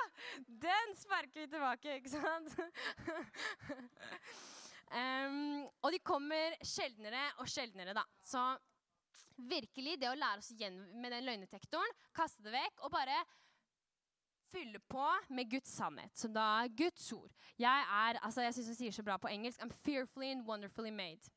Den 0.66 0.96
sparker 0.98 1.44
vi 1.44 1.48
tilbake, 1.52 1.98
ikke 2.00 2.14
sant? 2.14 2.56
um, 4.98 5.68
og 5.82 5.92
de 5.94 6.02
kommer 6.04 6.56
sjeldnere 6.66 7.26
og 7.42 7.50
sjeldnere, 7.50 7.94
da. 7.96 8.04
Så 8.26 8.44
virkelig, 9.48 9.98
det 10.00 10.10
å 10.10 10.18
lære 10.18 10.42
oss 10.42 10.50
igjen 10.54 10.80
med 11.00 11.14
den 11.14 11.28
løgnetektoren, 11.28 12.00
kaste 12.16 12.44
det 12.44 12.54
vekk 12.54 12.84
og 12.84 12.94
bare 12.94 13.20
fylle 14.50 14.80
på 14.90 15.06
med 15.30 15.50
Guds 15.50 15.70
sannhet, 15.76 16.16
som 16.18 16.32
da 16.34 16.66
Guds 16.76 17.12
ord. 17.14 17.30
Jeg 17.58 17.84
er, 17.86 18.18
altså 18.22 18.42
jeg 18.42 18.56
syns 18.56 18.72
hun 18.72 18.78
sier 18.80 18.96
så 18.96 19.04
bra 19.06 19.16
på 19.20 19.30
engelsk 19.30 19.62
I'm 19.62 19.72
fearfully 19.84 20.32
and 20.32 20.46
wonderfully 20.48 20.90
made. 20.90 21.30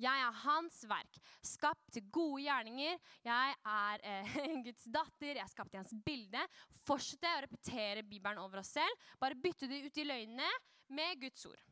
Jeg 0.00 0.24
er 0.24 0.38
hans 0.46 0.80
verk, 0.88 1.18
skapt 1.44 1.90
til 1.92 2.06
gode 2.12 2.44
gjerninger. 2.46 3.00
Jeg 3.26 3.56
er 3.72 4.04
eh, 4.08 4.38
Guds 4.66 4.86
datter, 4.88 5.34
jeg 5.34 5.44
er 5.44 5.52
skapt 5.52 5.76
i 5.76 5.80
hans 5.80 5.92
bilde. 6.06 6.44
Fortsett 6.88 7.28
å 7.28 7.40
repetere 7.44 8.06
Bibelen 8.06 8.40
over 8.40 8.62
oss 8.62 8.72
selv. 8.78 9.10
Bare 9.20 9.38
bytte 9.38 9.68
det 9.70 9.82
ut 9.84 10.00
i 10.00 10.08
løgnene 10.08 10.48
med 10.96 11.20
Guds 11.20 11.44
ord. 11.50 11.69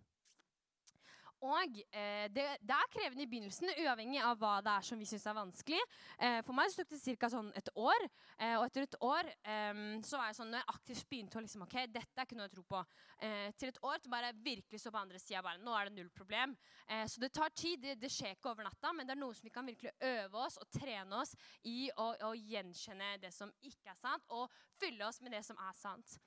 Og 1.44 1.76
eh, 1.94 2.26
det, 2.34 2.44
det, 2.66 2.74
er 2.74 2.90
krevende 2.90 3.22
i 3.22 3.28
begynnelsen, 3.30 3.70
uavhengig 3.84 4.18
av 4.26 4.40
hva 4.40 4.56
det 4.64 4.72
er 4.72 4.86
som 4.88 4.98
vi 4.98 5.06
syns 5.06 5.26
er 5.28 5.36
vanskelig. 5.36 5.80
Eh, 6.18 6.38
for 6.46 6.56
meg 6.58 6.72
så 6.72 6.82
tok 6.82 6.98
det 6.98 7.14
ca. 7.20 7.30
Sånn 7.30 7.50
et 7.58 7.68
år. 7.78 8.06
Eh, 8.40 8.56
og 8.56 8.64
etter 8.66 8.86
et 8.86 8.96
år 9.04 9.28
ehm, 9.52 10.00
så 10.06 10.18
var 10.18 10.30
jeg 10.30 10.38
sånn, 10.40 10.50
når 10.50 10.62
jeg 10.62 10.70
aktivt 10.72 11.08
begynte 11.12 11.38
å 11.38 11.42
liksom, 11.44 11.64
ok, 11.66 11.76
dette 11.94 12.18
er 12.18 12.26
ikke 12.26 12.38
noe 12.38 12.48
jeg 12.48 12.54
tror 12.56 12.66
på, 12.72 12.80
eh, 13.26 13.50
til 13.60 13.70
et 13.70 13.80
år 13.86 14.00
til 14.02 14.14
bare 14.14 14.32
virkelig 14.42 14.80
så 14.82 14.92
på 14.94 15.02
andre 15.02 15.20
sida 15.22 15.42
bare 15.44 15.62
nå 15.62 15.74
er 15.76 15.90
det 15.90 15.96
null 15.98 16.08
problem. 16.14 16.56
Eh, 16.88 17.04
så 17.06 17.22
det 17.22 17.30
tar 17.36 17.54
tid. 17.54 17.84
Det, 17.84 17.94
det, 18.02 18.10
skjer 18.10 18.34
ikke 18.34 18.50
over 18.50 18.66
natta, 18.66 18.90
men 18.96 19.06
det 19.06 19.14
er 19.14 19.20
noe 19.20 19.36
som 19.36 19.46
vi 19.46 19.52
kan 19.54 19.68
virkelig 19.68 19.92
øve 20.08 20.42
oss 20.42 20.58
og 20.58 20.72
trene 20.74 21.20
oss 21.22 21.36
i 21.68 21.90
å, 21.94 22.08
å 22.26 22.32
gjenkjenne 22.34 23.14
det 23.22 23.30
som 23.36 23.52
ikke 23.62 23.92
er 23.92 24.00
sant, 24.00 24.26
og 24.34 24.50
fylle 24.80 25.06
oss 25.06 25.22
med 25.22 25.36
det 25.36 25.44
som 25.46 25.60
er 25.68 25.76
sant. 25.78 26.18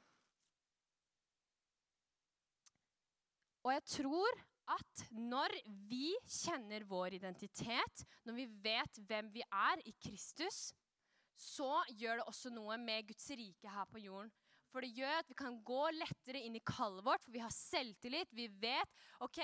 Og 3.62 3.74
jeg 3.76 3.84
tror 3.98 4.40
at 4.70 5.06
når 5.16 5.54
vi 5.90 6.12
kjenner 6.28 6.86
vår 6.88 7.18
identitet, 7.18 8.06
når 8.28 8.38
vi 8.38 8.48
vet 8.64 9.02
hvem 9.08 9.32
vi 9.34 9.44
er 9.48 9.82
i 9.88 9.94
Kristus, 10.04 10.72
så 11.42 11.82
gjør 11.98 12.22
det 12.22 12.30
også 12.30 12.52
noe 12.54 12.78
med 12.82 13.08
Guds 13.10 13.30
rike 13.34 13.74
her 13.74 13.88
på 13.90 14.04
jorden. 14.04 14.32
For 14.72 14.86
det 14.86 14.94
gjør 14.96 15.18
at 15.20 15.28
vi 15.28 15.36
kan 15.36 15.58
gå 15.68 15.82
lettere 15.98 16.42
inn 16.46 16.56
i 16.56 16.64
kallet 16.64 17.04
vårt, 17.04 17.24
for 17.26 17.34
vi 17.34 17.44
har 17.44 17.52
selvtillit. 17.52 18.32
Vi 18.38 18.48
vet 18.62 19.02
ok, 19.20 19.42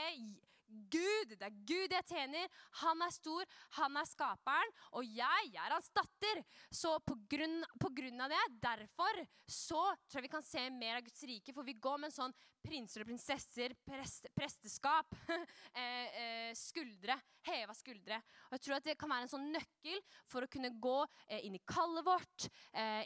Gud, 0.68 1.34
det 1.40 1.48
er 1.48 1.60
Gud 1.68 1.94
jeg 1.96 2.06
tjener. 2.10 2.48
Han 2.82 3.02
er 3.04 3.14
stor, 3.16 3.48
han 3.78 3.96
er 4.00 4.08
skaperen, 4.08 4.74
og 5.00 5.08
jeg, 5.08 5.52
jeg 5.54 5.64
er 5.64 5.76
hans 5.76 5.90
datter. 5.96 6.42
Så 6.72 6.94
på 7.08 7.16
grunn, 7.32 7.62
på 7.80 7.92
grunn, 7.96 8.24
av 8.24 8.32
det, 8.34 8.44
derfor, 8.64 9.22
så 9.48 9.84
tror 10.08 10.20
jeg 10.20 10.28
vi 10.28 10.34
kan 10.36 10.46
se 10.46 10.68
mer 10.76 11.00
av 11.00 11.08
Guds 11.08 11.24
rike. 11.30 11.56
For 11.56 11.68
vi 11.68 11.78
går 11.80 12.02
med 12.04 12.12
en 12.12 12.18
sånn 12.18 12.36
prinser 12.68 13.04
og 13.04 13.10
prinsesser, 13.10 13.74
prest, 13.88 14.28
presteskap, 14.36 15.16
eh, 15.80 16.18
eh, 16.22 16.52
skuldre, 16.58 17.16
heva 17.48 17.76
skuldre. 17.78 18.20
Og 18.50 18.58
jeg 18.58 18.66
tror 18.66 18.78
at 18.78 18.90
det 18.90 18.98
kan 19.00 19.12
være 19.12 19.28
en 19.28 19.32
sånn 19.32 19.48
nøkkel 19.54 20.02
for 20.30 20.44
å 20.44 20.52
kunne 20.52 20.74
gå 20.84 20.98
eh, 21.28 21.46
inn 21.48 21.56
i 21.58 21.64
kallet 21.68 22.06
vårt, 22.08 22.50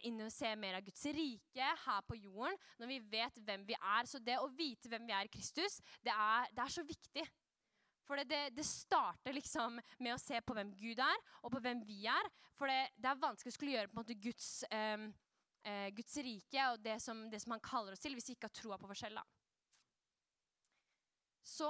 inn 0.07 0.19
og 0.25 0.33
se 0.33 0.49
mer 0.59 0.77
av 0.77 0.83
Guds 0.85 1.03
rike 1.15 1.67
her 1.85 2.01
på 2.07 2.17
jorden, 2.19 2.57
når 2.81 2.89
vi 2.89 2.97
vet 3.13 3.37
hvem 3.45 3.63
vi 3.67 3.77
er. 3.77 4.09
Så 4.09 4.19
det 4.23 4.39
å 4.41 4.49
vite 4.51 4.89
hvem 4.91 5.05
vi 5.07 5.15
er 5.15 5.27
i 5.27 5.31
Kristus, 5.31 5.79
det 6.03 6.13
er, 6.13 6.49
det 6.51 6.65
er 6.65 6.73
så 6.73 6.83
viktig. 6.85 7.25
For 8.07 8.19
det, 8.19 8.27
det, 8.27 8.41
det, 8.57 8.65
starter 8.67 9.35
liksom 9.37 9.77
med 10.03 10.15
å 10.15 10.19
se 10.19 10.41
på 10.43 10.55
hvem 10.57 10.73
Gud 10.75 10.99
er, 10.99 11.21
og 11.45 11.53
på 11.53 11.61
hvem 11.63 11.83
vi 11.87 12.01
er. 12.11 12.31
For 12.59 12.67
det, 12.67 12.89
det 12.99 13.07
er 13.07 13.21
vanskelig 13.21 13.53
å 13.53 13.55
skulle 13.55 13.77
gjøre 13.77 13.91
på 13.91 13.95
en 13.95 14.01
måte 14.01 14.17
Guds, 14.19 14.49
eh, 14.67 15.87
Guds 15.95 16.17
rike 16.25 16.65
og 16.73 16.89
som, 16.99 17.23
det 17.31 17.39
som, 17.43 17.55
han 17.55 17.63
kaller 17.63 17.95
oss 17.95 18.03
til, 18.03 18.17
hvis 18.17 18.27
vi 18.31 18.35
ikke 18.35 18.49
har 18.49 18.57
troa 18.57 18.81
på 18.81 18.89
oss 18.91 19.05
selv. 19.05 19.21
Så 21.43 21.69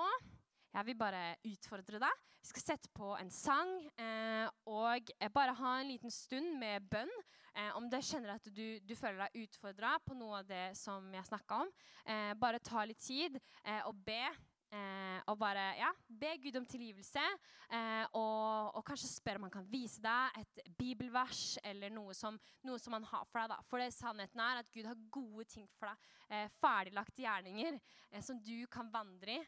jeg 0.71 0.87
vil 0.87 0.99
bare 0.99 1.35
utfordre 1.47 1.99
deg. 2.01 2.27
Vi 2.41 2.49
skal 2.49 2.63
sette 2.63 2.89
på 2.95 3.11
en 3.19 3.29
sang 3.29 3.69
eh, 4.01 4.47
og 4.71 5.11
bare 5.33 5.53
ha 5.59 5.73
en 5.77 5.91
liten 5.91 6.13
stund 6.13 6.55
med 6.57 6.87
bønn. 6.89 7.11
Eh, 7.53 7.69
om 7.77 7.89
du 7.91 7.97
kjenner 8.01 8.37
at 8.37 8.47
du, 8.49 8.79
du 8.81 8.93
føler 8.97 9.27
deg 9.27 9.43
utfordra 9.43 9.97
på 10.05 10.15
noe 10.17 10.39
av 10.39 10.47
det 10.49 10.71
som 10.79 11.05
jeg 11.13 11.27
snakka 11.27 11.59
om, 11.65 11.73
eh, 12.07 12.31
bare 12.39 12.63
ta 12.63 12.85
litt 12.87 13.01
tid 13.03 13.37
eh, 13.37 13.81
og 13.85 13.99
be. 14.07 14.23
Eh, 14.71 15.19
og 15.27 15.35
bare 15.35 15.63
ja, 15.75 15.89
be 16.07 16.29
Gud 16.39 16.55
om 16.61 16.65
tilgivelse. 16.65 17.23
Eh, 17.71 18.05
og, 18.15 18.75
og, 18.75 18.83
kanskje 18.87 19.09
spørre 19.11 19.41
om 19.41 19.47
han 19.47 19.53
kan 19.53 19.67
vise 19.71 19.99
deg 20.03 20.37
et 20.39 20.61
bibelvers 20.79 21.57
eller 21.67 21.91
noe 21.91 22.15
som, 22.15 22.37
noe 22.67 22.79
som 22.79 22.95
han 22.95 23.07
har 23.09 23.25
for 23.27 23.41
deg. 23.41 23.51
da. 23.51 23.59
For 23.67 23.83
det 23.83 23.91
sannheten 23.95 24.43
er 24.43 24.61
at 24.61 24.71
Gud 24.71 24.87
har 24.87 25.01
gode 25.11 25.47
ting 25.51 25.67
for 25.75 25.91
deg. 25.91 26.13
Eh, 26.31 26.47
ferdiglagte 26.61 27.25
gjerninger 27.25 27.81
eh, 27.81 28.23
som 28.23 28.39
du 28.39 28.55
kan 28.71 28.91
vandre 28.93 29.41
i. 29.41 29.43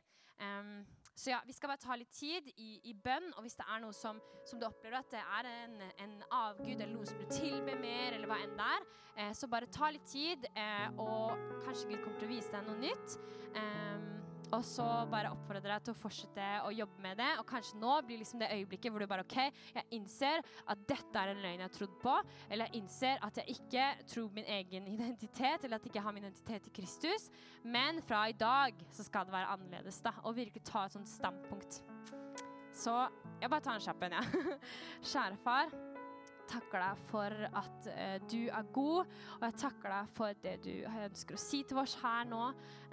så 1.15 1.29
ja, 1.29 1.39
Vi 1.45 1.53
skal 1.53 1.69
bare 1.69 1.79
ta 1.79 1.95
litt 1.95 2.11
tid 2.11 2.49
i, 2.57 2.81
i 2.89 2.93
bønn. 2.93 3.29
Og 3.37 3.45
hvis 3.45 3.55
det 3.55 3.67
er 3.69 3.79
noe 3.79 3.95
som, 3.95 4.19
som, 4.43 4.59
du 4.59 4.65
opplever 4.67 4.97
at 4.99 5.11
det 5.13 5.21
er 5.23 5.47
en, 5.51 5.77
en 6.03 6.17
avgud 6.31 6.73
eller 6.73 6.95
noe 6.97 7.07
som 7.07 7.21
du 7.21 7.29
tilber 7.31 7.79
mer, 7.79 8.17
eller 8.17 8.27
hva 8.27 8.41
enn 8.43 8.57
det 8.59 8.71
er, 8.75 8.89
eh, 9.15 9.31
så 9.37 9.47
bare 9.47 9.71
ta 9.71 9.91
litt 9.93 10.09
tid, 10.09 10.49
eh, 10.51 10.89
og 10.99 11.37
kanskje 11.63 11.93
Gud 11.93 12.03
kommer 12.03 12.19
til 12.19 12.27
å 12.27 12.33
vise 12.33 12.51
deg 12.51 12.67
noe 12.67 12.81
nytt. 12.81 13.17
Um, 13.53 14.12
og 14.53 14.63
så 14.67 14.85
bare 15.09 15.31
oppfordre 15.33 15.71
deg 15.71 15.85
til 15.85 15.95
å 15.95 15.97
fortsette 15.97 16.47
å 16.67 16.71
jobbe 16.73 17.01
med 17.03 17.17
det. 17.21 17.29
Og 17.41 17.47
kanskje 17.49 17.79
nå 17.81 17.95
blir 18.05 18.21
liksom 18.21 18.41
det 18.41 18.51
øyeblikket 18.53 18.93
hvor 18.93 19.03
du 19.03 19.09
bare 19.09 19.25
OK, 19.25 19.37
jeg 19.73 19.87
innser 19.97 20.43
at 20.69 20.83
dette 20.89 21.21
er 21.21 21.33
en 21.33 21.41
løgn 21.43 21.63
jeg 21.63 21.67
har 21.67 21.75
trodd 21.77 21.95
på. 22.03 22.17
Eller 22.49 22.69
jeg 22.69 22.83
innser 22.83 23.23
at 23.25 23.39
jeg 23.41 23.57
ikke 23.57 23.87
tror 24.13 24.29
min 24.35 24.51
egen 24.59 24.89
identitet, 24.93 25.65
eller 25.65 25.79
at 25.79 25.87
jeg 25.87 25.93
ikke 25.93 26.05
har 26.05 26.17
min 26.17 26.27
identitet 26.27 26.69
i 26.69 26.75
Kristus. 26.81 27.29
Men 27.63 28.01
fra 28.05 28.25
i 28.29 28.37
dag 28.37 28.85
så 28.93 29.07
skal 29.07 29.27
det 29.27 29.35
være 29.35 29.55
annerledes, 29.55 30.01
da. 30.05 30.13
Og 30.23 30.37
virkelig 30.37 30.65
ta 30.69 30.85
et 30.85 30.97
sånt 30.97 31.09
standpunkt. 31.09 31.81
Så 32.73 32.93
jeg 33.41 33.49
bare 33.49 33.61
tar 33.61 33.77
en 33.77 33.87
kjapp 33.87 34.07
en, 34.07 34.19
jeg. 34.19 34.45
Ja. 34.45 34.61
Kjære 35.13 35.41
far 35.43 35.92
takker 36.49 36.83
deg 36.83 37.03
for 37.09 37.45
at 37.49 37.89
uh, 37.89 38.15
du 38.29 38.39
er 38.47 38.71
god, 38.75 39.11
og 39.39 39.45
jeg 39.47 39.59
takker 39.63 39.93
deg 39.95 40.13
for 40.17 40.41
det 40.43 40.55
du 40.65 40.71
ønsker 40.87 41.37
å 41.37 41.41
si 41.41 41.63
til 41.67 41.81
oss 41.81 41.95
her 42.01 42.27
nå. 42.29 42.41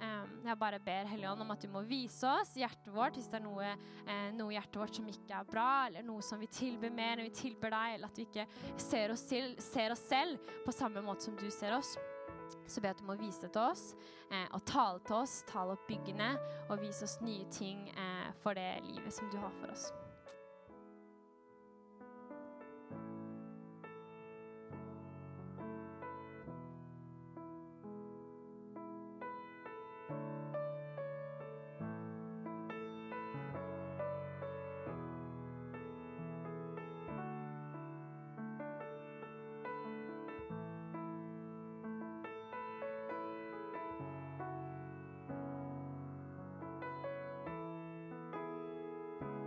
Um, 0.01 0.37
jeg 0.47 0.59
bare 0.61 0.81
ber 0.83 1.09
Helligånd 1.11 1.45
om 1.45 1.53
at 1.53 1.63
du 1.63 1.69
må 1.73 1.83
vise 1.87 2.27
oss 2.29 2.55
hjertet 2.57 2.89
vårt 2.93 3.19
hvis 3.19 3.29
det 3.31 3.41
er 3.41 3.45
noe, 3.45 3.73
uh, 4.07 4.29
noe 4.37 4.55
hjertet 4.55 4.81
vårt 4.81 5.01
som 5.01 5.09
ikke 5.11 5.41
er 5.41 5.49
bra, 5.51 5.69
eller 5.89 6.07
noe 6.07 6.25
som 6.25 6.41
vi 6.41 6.49
tilber 6.51 6.93
mer 6.93 7.19
enn 7.19 7.29
vi 7.29 7.35
tilber 7.41 7.73
deg, 7.73 7.97
eller 7.97 8.11
at 8.11 8.21
vi 8.21 8.27
ikke 8.29 8.47
ser 8.81 9.13
oss, 9.13 9.25
til, 9.29 9.55
ser 9.61 9.95
oss 9.95 10.03
selv 10.09 10.51
på 10.65 10.75
samme 10.75 11.03
måte 11.05 11.27
som 11.27 11.37
du 11.39 11.49
ser 11.51 11.77
oss. 11.77 11.97
så 12.67 12.81
ber 12.81 12.91
jeg 12.91 12.97
at 12.97 13.01
du 13.01 13.07
må 13.07 13.15
vise 13.19 13.41
det 13.45 13.53
til 13.55 13.63
oss, 13.63 13.93
eh, 14.31 14.47
og 14.51 14.63
tale 14.67 14.99
til 15.07 15.15
oss, 15.21 15.41
tale 15.47 15.75
opp 15.77 15.87
byggene, 15.87 16.33
og 16.69 16.81
vise 16.81 17.07
oss 17.07 17.19
nye 17.23 17.47
ting 17.51 17.87
eh, 17.89 18.31
for 18.43 18.57
det 18.57 18.81
livet 18.89 19.13
som 19.13 19.29
du 19.31 19.37
har 19.39 19.53
for 19.61 19.71
oss. 19.71 19.91